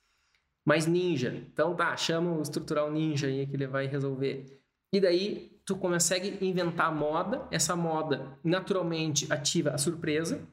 mais 0.66 0.86
ninja. 0.86 1.34
Então 1.52 1.74
tá, 1.74 1.96
chama 1.96 2.32
o 2.32 2.42
estrutural 2.42 2.90
ninja 2.90 3.26
aí 3.26 3.46
que 3.46 3.56
ele 3.56 3.66
vai 3.66 3.86
resolver. 3.86 4.60
E 4.92 5.00
daí 5.00 5.60
tu 5.64 5.76
consegue 5.76 6.44
inventar 6.44 6.92
moda, 6.92 7.46
essa 7.50 7.76
moda 7.76 8.36
naturalmente 8.42 9.32
ativa 9.32 9.70
a 9.70 9.78
surpresa. 9.78 10.46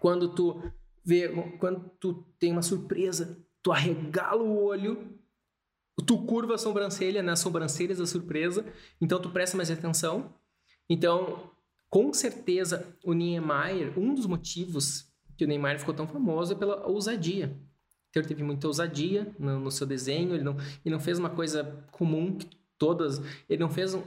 Quando 0.00 0.34
tu 0.34 0.60
vê, 1.04 1.28
quando 1.58 1.88
tu 2.00 2.14
tem 2.38 2.50
uma 2.50 2.62
surpresa, 2.62 3.38
tu 3.62 3.70
arregala 3.70 4.42
o 4.42 4.60
olho, 4.64 5.19
tu 6.00 6.24
curva 6.24 6.54
a 6.54 6.58
sobrancelha 6.58 7.22
nas 7.22 7.40
né, 7.40 7.42
sobrancelhas 7.42 7.98
da 7.98 8.06
surpresa, 8.06 8.64
então 9.00 9.20
tu 9.20 9.30
presta 9.30 9.56
mais 9.56 9.70
atenção. 9.70 10.32
Então, 10.88 11.50
com 11.88 12.12
certeza, 12.12 12.86
o 13.04 13.12
Niemeyer, 13.12 13.98
um 13.98 14.14
dos 14.14 14.26
motivos 14.26 15.10
que 15.36 15.44
o 15.44 15.48
Niemeyer 15.48 15.78
ficou 15.78 15.94
tão 15.94 16.06
famoso 16.06 16.52
é 16.52 16.56
pela 16.56 16.86
ousadia. 16.86 17.56
Então, 18.08 18.20
ele 18.20 18.28
teve 18.28 18.42
muita 18.42 18.66
ousadia 18.66 19.34
no, 19.38 19.60
no 19.60 19.70
seu 19.70 19.86
desenho, 19.86 20.34
ele 20.34 20.44
não, 20.44 20.56
ele 20.84 20.94
não 20.94 21.00
fez 21.00 21.18
uma 21.18 21.30
coisa 21.30 21.84
comum 21.92 22.36
que 22.36 22.48
todas. 22.76 23.20
Ele 23.48 23.60
não 23.60 23.70
fez 23.70 23.94
um, 23.94 24.02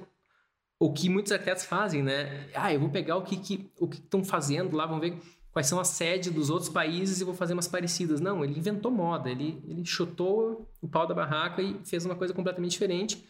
o 0.79 0.91
que 0.91 1.09
muitos 1.09 1.31
arquitetos 1.31 1.63
fazem, 1.63 2.03
né? 2.03 2.49
Ah, 2.53 2.73
eu 2.73 2.79
vou 2.79 2.89
pegar 2.89 3.15
o 3.15 3.23
que 3.23 3.37
que 3.37 3.71
o 3.79 3.87
que 3.87 3.97
estão 3.97 4.23
fazendo 4.23 4.75
lá, 4.75 4.85
vamos 4.85 5.01
ver 5.01 5.17
quais 5.53 5.67
são 5.67 5.79
as 5.79 5.89
sedes 5.89 6.33
dos 6.33 6.49
outros 6.49 6.69
países 6.69 7.21
e 7.21 7.23
vou 7.23 7.35
fazer 7.35 7.53
umas 7.53 7.67
parecidas. 7.67 8.19
Não, 8.19 8.43
ele 8.43 8.57
inventou 8.57 8.91
moda, 8.91 9.29
ele, 9.29 9.63
ele 9.67 9.85
chutou 9.85 10.67
o 10.81 10.87
pau 10.87 11.07
da 11.07 11.13
barraca 11.13 11.61
e 11.61 11.79
fez 11.85 12.03
uma 12.05 12.15
coisa 12.15 12.33
completamente 12.33 12.71
diferente. 12.71 13.23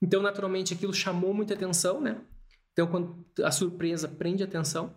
Então, 0.00 0.22
naturalmente, 0.22 0.72
aquilo 0.72 0.94
chamou 0.94 1.34
muita 1.34 1.52
atenção, 1.54 2.00
né? 2.00 2.20
Então, 2.72 2.86
quando 2.86 3.24
a 3.44 3.50
surpresa 3.50 4.08
prende 4.08 4.42
atenção, 4.42 4.94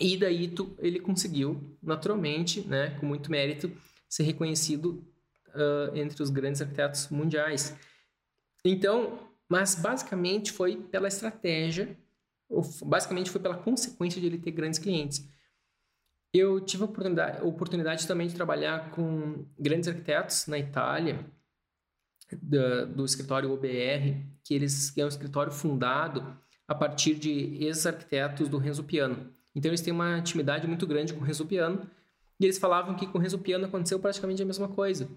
e 0.00 0.16
daí 0.16 0.48
tu, 0.48 0.74
ele 0.78 0.98
conseguiu, 0.98 1.76
naturalmente, 1.82 2.60
né, 2.66 2.96
com 2.98 3.06
muito 3.06 3.30
mérito, 3.30 3.70
ser 4.08 4.24
reconhecido 4.24 5.04
uh, 5.48 5.96
entre 5.96 6.22
os 6.22 6.30
grandes 6.30 6.60
arquitetos 6.60 7.08
mundiais. 7.08 7.76
Então, 8.64 9.18
mas 9.48 9.74
basicamente 9.74 10.50
foi 10.50 10.76
pela 10.76 11.08
estratégia, 11.08 11.96
basicamente 12.84 13.30
foi 13.30 13.40
pela 13.40 13.56
consequência 13.56 14.20
de 14.20 14.26
ele 14.26 14.38
ter 14.38 14.50
grandes 14.50 14.78
clientes. 14.78 15.28
Eu 16.32 16.60
tive 16.60 16.82
a 16.82 16.86
oportunidade, 16.86 17.42
oportunidade 17.42 18.06
também 18.06 18.28
de 18.28 18.34
trabalhar 18.34 18.90
com 18.90 19.46
grandes 19.58 19.88
arquitetos 19.88 20.46
na 20.46 20.58
Itália, 20.58 21.24
do, 22.42 22.86
do 22.86 23.04
escritório 23.04 23.50
OBR, 23.50 24.22
que 24.44 24.54
eles 24.54 24.96
é 24.96 25.04
um 25.04 25.08
escritório 25.08 25.50
fundado 25.50 26.36
a 26.66 26.74
partir 26.74 27.14
de 27.14 27.56
ex-arquitetos 27.64 28.48
do 28.48 28.58
Renzo 28.58 28.84
Piano. 28.84 29.32
Então 29.54 29.70
eles 29.70 29.80
têm 29.80 29.92
uma 29.92 30.18
intimidade 30.18 30.66
muito 30.66 30.86
grande 30.86 31.14
com 31.14 31.20
o 31.20 31.24
Renzo 31.24 31.46
Piano, 31.46 31.88
e 32.38 32.44
eles 32.44 32.58
falavam 32.58 32.94
que 32.94 33.06
com 33.06 33.18
o 33.18 33.20
Renzo 33.20 33.38
Piano 33.38 33.64
aconteceu 33.64 33.98
praticamente 33.98 34.42
a 34.42 34.46
mesma 34.46 34.68
coisa. 34.68 35.08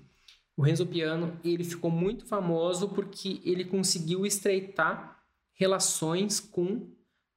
O 0.56 0.62
Renzo 0.62 0.88
Piano 0.88 1.38
ele 1.44 1.64
ficou 1.64 1.92
muito 1.92 2.26
famoso 2.26 2.90
porque 2.90 3.42
ele 3.44 3.66
conseguiu 3.66 4.26
estreitar 4.26 5.22
relações 5.54 6.40
com 6.40 6.90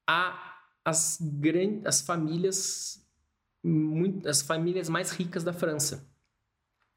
a, 0.07 0.59
as 0.85 1.19
grandes 1.21 1.85
as 1.85 2.01
famílias 2.01 3.04
muito, 3.65 4.29
as 4.29 4.43
famílias 4.43 4.89
mais 4.89 5.11
ricas 5.11 5.43
da 5.43 5.53
França. 5.53 6.09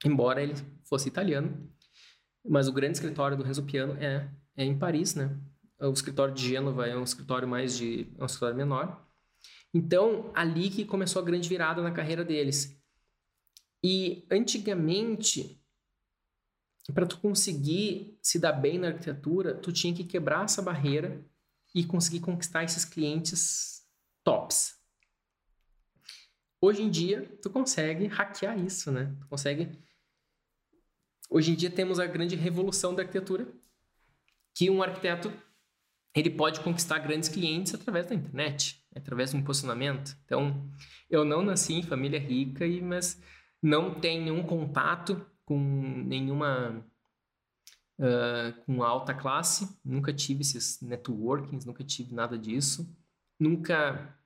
Embora 0.05 0.43
ele 0.43 0.53
fosse 0.83 1.07
italiano, 1.07 1.71
mas 2.45 2.67
o 2.67 2.73
grande 2.73 2.97
escritório 2.97 3.37
do 3.37 3.43
Renzo 3.43 3.63
Piano 3.63 3.93
é, 3.99 4.29
é 4.55 4.63
em 4.63 4.77
Paris, 4.77 5.15
né? 5.15 5.35
O 5.79 5.91
escritório 5.91 6.33
de 6.33 6.47
Gênova 6.47 6.87
é 6.87 6.97
um 6.97 7.03
escritório 7.03 7.47
mais 7.47 7.77
de 7.77 8.07
é 8.17 8.21
um 8.21 8.25
escritório 8.25 8.55
menor. 8.57 9.05
Então, 9.73 10.31
ali 10.33 10.69
que 10.69 10.85
começou 10.85 11.21
a 11.21 11.25
grande 11.25 11.47
virada 11.47 11.81
na 11.81 11.91
carreira 11.91 12.23
deles. 12.23 12.75
E 13.83 14.25
antigamente 14.31 15.61
para 16.93 17.05
tu 17.05 17.19
conseguir 17.19 18.17
se 18.21 18.39
dar 18.39 18.53
bem 18.53 18.77
na 18.77 18.87
arquitetura, 18.87 19.53
tu 19.55 19.71
tinha 19.71 19.93
que 19.93 20.03
quebrar 20.03 20.45
essa 20.45 20.61
barreira 20.61 21.25
e 21.75 21.83
conseguir 21.83 22.21
conquistar 22.21 22.63
esses 22.63 22.85
clientes 22.85 23.85
tops. 24.23 24.76
Hoje 26.59 26.81
em 26.81 26.89
dia, 26.89 27.23
tu 27.41 27.49
consegue 27.49 28.07
hackear 28.07 28.57
isso, 28.59 28.91
né? 28.91 29.15
Tu 29.19 29.27
consegue. 29.27 29.77
Hoje 31.29 31.51
em 31.51 31.55
dia 31.55 31.69
temos 31.69 31.99
a 31.99 32.05
grande 32.05 32.35
revolução 32.35 32.95
da 32.95 33.03
arquitetura, 33.03 33.47
que 34.55 34.69
um 34.69 34.81
arquiteto 34.81 35.31
ele 36.15 36.31
pode 36.31 36.61
conquistar 36.61 36.99
grandes 36.99 37.29
clientes 37.29 37.75
através 37.75 38.07
da 38.07 38.15
internet, 38.15 38.83
através 38.95 39.31
de 39.31 39.37
um 39.37 39.43
posicionamento. 39.43 40.17
Então, 40.25 40.67
eu 41.09 41.23
não 41.23 41.43
nasci 41.43 41.73
em 41.73 41.83
família 41.83 42.19
rica, 42.19 42.65
mas 42.81 43.21
não 43.61 43.99
tenho 43.99 44.23
nenhum 44.23 44.41
contato 44.41 45.23
com 45.45 45.59
nenhuma 46.05 46.83
uh, 47.99 48.65
com 48.65 48.81
alta 48.83 49.13
classe, 49.13 49.79
nunca 49.83 50.11
tive 50.13 50.41
esses 50.41 50.81
networkings, 50.81 51.65
nunca 51.65 51.83
tive 51.83 52.13
nada 52.13 52.37
disso, 52.37 52.91
nunca 53.39 54.16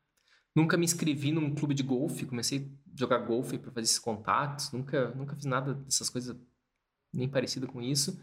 nunca 0.56 0.78
me 0.78 0.86
inscrevi 0.86 1.32
num 1.32 1.54
clube 1.54 1.74
de 1.74 1.84
golfe, 1.84 2.26
comecei 2.26 2.60
a 2.93 2.97
jogar 2.97 3.20
golfe 3.20 3.58
para 3.58 3.72
fazer 3.72 3.86
esses 3.86 3.99
contatos, 3.99 4.72
nunca 4.72 5.14
nunca 5.16 5.36
fiz 5.36 5.45
nada 5.45 5.74
dessas 5.74 6.10
coisas 6.10 6.36
nem 7.14 7.28
parecido 7.28 7.68
com 7.68 7.82
isso. 7.82 8.22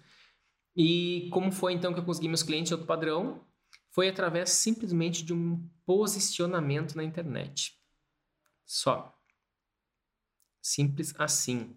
E 0.76 1.29
como 1.33 1.51
foi 1.51 1.72
então 1.72 1.93
que 1.93 2.01
eu 2.01 2.05
consegui 2.05 2.29
meus 2.29 2.43
clientes 2.43 2.72
outro 2.72 2.87
padrão? 2.87 3.45
Foi 3.91 4.09
através 4.09 4.51
simplesmente 4.51 5.24
de 5.24 5.33
um 5.33 5.68
posicionamento 5.85 6.95
na 6.95 7.03
internet. 7.03 7.79
Só. 8.64 9.18
Simples 10.61 11.14
assim. 11.18 11.76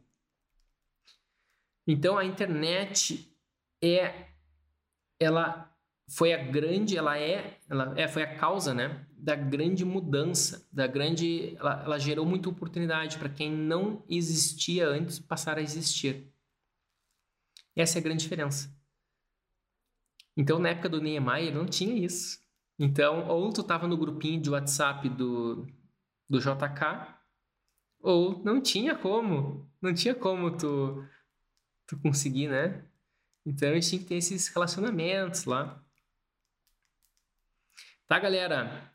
Então 1.88 2.18
a 2.18 2.26
internet 2.26 3.36
é 3.82 4.30
ela 5.20 5.72
foi 6.10 6.34
a 6.34 6.44
grande, 6.44 6.98
ela 6.98 7.18
é, 7.18 7.60
ela 7.70 7.94
é, 7.98 8.08
foi 8.08 8.24
a 8.24 8.36
causa, 8.36 8.74
né, 8.74 9.06
da 9.22 9.36
grande 9.36 9.86
mudança, 9.86 10.68
da 10.72 10.88
grande, 10.88 11.56
ela, 11.58 11.84
ela 11.84 12.00
gerou 12.00 12.26
muita 12.26 12.50
oportunidade 12.50 13.18
para 13.18 13.30
quem 13.30 13.52
não 13.52 14.04
existia 14.10 14.88
antes 14.88 15.20
passar 15.20 15.58
a 15.58 15.62
existir. 15.62 16.28
Essa 17.76 17.98
é 17.98 18.00
a 18.00 18.04
grande 18.04 18.24
diferença. 18.24 18.76
Então, 20.36 20.58
na 20.58 20.70
época 20.70 20.90
do 20.90 21.02
Niemeyer, 21.02 21.54
não 21.54 21.66
tinha 21.66 21.94
isso. 21.94 22.40
Então, 22.80 23.28
ou 23.28 23.54
tu 23.54 23.62
estava 23.62 23.88
no 23.88 23.98
grupinho 23.98 24.42
de 24.42 24.50
WhatsApp 24.50 25.08
do, 25.10 25.68
do 26.28 26.40
JK, 26.40 27.16
ou 28.00 28.44
não 28.44 28.60
tinha 28.60 28.96
como. 28.96 29.70
Não 29.80 29.94
tinha 29.94 30.16
como 30.16 30.58
tu 30.58 31.06
tu 31.92 32.00
conseguir, 32.00 32.48
né? 32.48 32.86
Então 33.46 33.70
a 33.70 33.74
gente 33.74 33.90
tem 33.90 34.00
que 34.00 34.06
ter 34.06 34.16
esses 34.16 34.48
relacionamentos 34.48 35.44
lá. 35.44 35.84
Tá, 38.08 38.18
galera? 38.18 38.91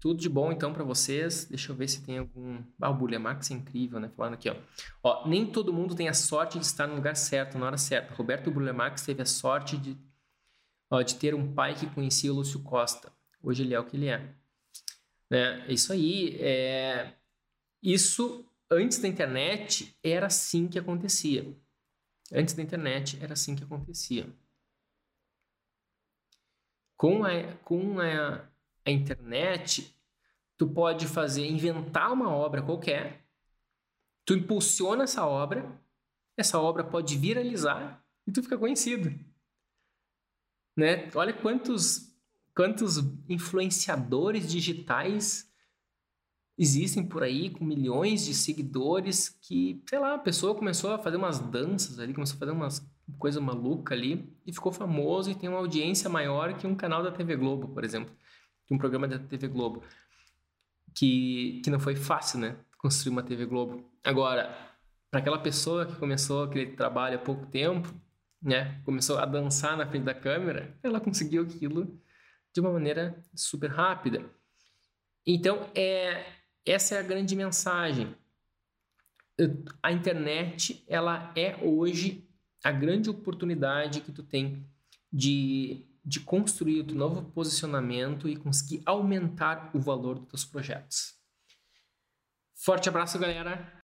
Tudo 0.00 0.20
de 0.20 0.28
bom 0.28 0.52
então 0.52 0.72
para 0.72 0.84
vocês. 0.84 1.46
Deixa 1.46 1.72
eu 1.72 1.76
ver 1.76 1.88
se 1.88 2.04
tem 2.04 2.18
algum. 2.18 2.62
Ah, 2.80 2.90
o 2.90 3.20
Max 3.20 3.50
é 3.50 3.54
incrível, 3.54 3.98
né? 3.98 4.08
Falando 4.10 4.34
aqui, 4.34 4.48
ó. 4.50 4.56
ó. 5.02 5.26
Nem 5.26 5.50
todo 5.50 5.72
mundo 5.72 5.94
tem 5.94 6.08
a 6.08 6.14
sorte 6.14 6.58
de 6.58 6.66
estar 6.66 6.86
no 6.86 6.94
lugar 6.94 7.16
certo, 7.16 7.58
na 7.58 7.66
hora 7.66 7.78
certa. 7.78 8.14
Roberto 8.14 8.50
Bulha 8.50 8.74
teve 9.04 9.22
a 9.22 9.26
sorte 9.26 9.76
de, 9.76 9.96
ó, 10.90 11.02
de 11.02 11.16
ter 11.16 11.34
um 11.34 11.54
pai 11.54 11.74
que 11.74 11.86
conhecia 11.86 12.32
o 12.32 12.36
Lúcio 12.36 12.62
Costa. 12.62 13.12
Hoje 13.42 13.62
ele 13.62 13.74
é 13.74 13.80
o 13.80 13.84
que 13.84 13.96
ele 13.96 14.08
é. 14.08 14.34
Né? 15.30 15.66
É 15.66 15.72
isso 15.72 15.92
aí. 15.92 16.36
É... 16.40 17.14
Isso, 17.82 18.44
antes 18.70 18.98
da 18.98 19.08
internet, 19.08 19.96
era 20.02 20.26
assim 20.26 20.68
que 20.68 20.78
acontecia. 20.78 21.56
Antes 22.32 22.54
da 22.54 22.62
internet, 22.62 23.18
era 23.22 23.32
assim 23.32 23.54
que 23.54 23.64
acontecia. 23.64 24.28
Com 26.96 27.24
a, 27.24 27.30
com 27.64 28.00
a, 28.00 28.48
a 28.86 28.90
internet, 28.90 29.94
tu 30.56 30.68
pode 30.68 31.06
fazer, 31.06 31.46
inventar 31.46 32.12
uma 32.12 32.30
obra 32.30 32.62
qualquer, 32.62 33.26
tu 34.24 34.34
impulsiona 34.34 35.04
essa 35.04 35.26
obra, 35.26 35.78
essa 36.36 36.58
obra 36.60 36.84
pode 36.84 37.18
viralizar 37.18 38.02
e 38.26 38.32
tu 38.32 38.42
fica 38.42 38.56
conhecido. 38.56 39.12
Né? 40.76 41.10
Olha 41.14 41.32
quantos, 41.32 42.14
quantos 42.54 42.98
influenciadores 43.28 44.50
digitais 44.50 45.50
existem 46.58 47.06
por 47.06 47.22
aí 47.22 47.50
com 47.50 47.64
milhões 47.64 48.24
de 48.24 48.34
seguidores 48.34 49.28
que, 49.28 49.82
sei 49.88 49.98
lá, 49.98 50.14
a 50.14 50.18
pessoa 50.18 50.54
começou 50.54 50.92
a 50.92 50.98
fazer 50.98 51.16
umas 51.16 51.38
danças 51.38 51.98
ali, 51.98 52.14
começou 52.14 52.36
a 52.36 52.38
fazer 52.38 52.52
umas 52.52 52.86
coisa 53.18 53.40
maluca 53.40 53.94
ali 53.94 54.36
e 54.44 54.52
ficou 54.52 54.72
famoso 54.72 55.30
e 55.30 55.34
tem 55.34 55.48
uma 55.48 55.58
audiência 55.58 56.10
maior 56.10 56.56
que 56.58 56.66
um 56.66 56.74
canal 56.74 57.02
da 57.02 57.12
TV 57.12 57.36
Globo, 57.36 57.68
por 57.68 57.84
exemplo, 57.84 58.12
que 58.66 58.74
um 58.74 58.78
programa 58.78 59.06
da 59.06 59.18
TV 59.18 59.48
Globo, 59.48 59.82
que, 60.94 61.60
que 61.62 61.70
não 61.70 61.78
foi 61.78 61.94
fácil, 61.94 62.38
né, 62.40 62.56
construir 62.78 63.12
uma 63.12 63.22
TV 63.22 63.46
Globo. 63.46 63.88
Agora, 64.02 64.56
para 65.10 65.20
aquela 65.20 65.38
pessoa 65.38 65.86
que 65.86 65.96
começou 65.96 66.44
aquele 66.44 66.72
trabalho 66.72 67.16
há 67.16 67.18
pouco 67.18 67.46
tempo, 67.46 67.94
né, 68.42 68.80
começou 68.84 69.18
a 69.18 69.24
dançar 69.24 69.76
na 69.76 69.86
frente 69.86 70.04
da 70.04 70.14
câmera, 70.14 70.76
ela 70.82 71.00
conseguiu 71.00 71.42
aquilo 71.42 72.00
de 72.52 72.60
uma 72.60 72.72
maneira 72.72 73.22
super 73.34 73.70
rápida. 73.70 74.24
Então, 75.26 75.68
é, 75.74 76.24
essa 76.64 76.94
é 76.94 76.98
a 76.98 77.02
grande 77.02 77.34
mensagem. 77.36 78.14
A 79.82 79.92
internet, 79.92 80.84
ela 80.88 81.32
é 81.36 81.56
hoje 81.62 82.26
a 82.64 82.72
grande 82.72 83.10
oportunidade 83.10 84.00
que 84.00 84.10
tu 84.10 84.22
tem 84.22 84.66
de, 85.12 85.84
de 86.06 86.20
construir 86.20 86.80
o 86.80 86.84
teu 86.84 86.94
novo 86.94 87.22
posicionamento 87.32 88.28
e 88.28 88.36
conseguir 88.36 88.80
aumentar 88.86 89.72
o 89.74 89.80
valor 89.80 90.20
dos 90.20 90.28
teus 90.28 90.44
projetos. 90.44 91.16
Forte 92.54 92.88
abraço, 92.88 93.18
galera. 93.18 93.74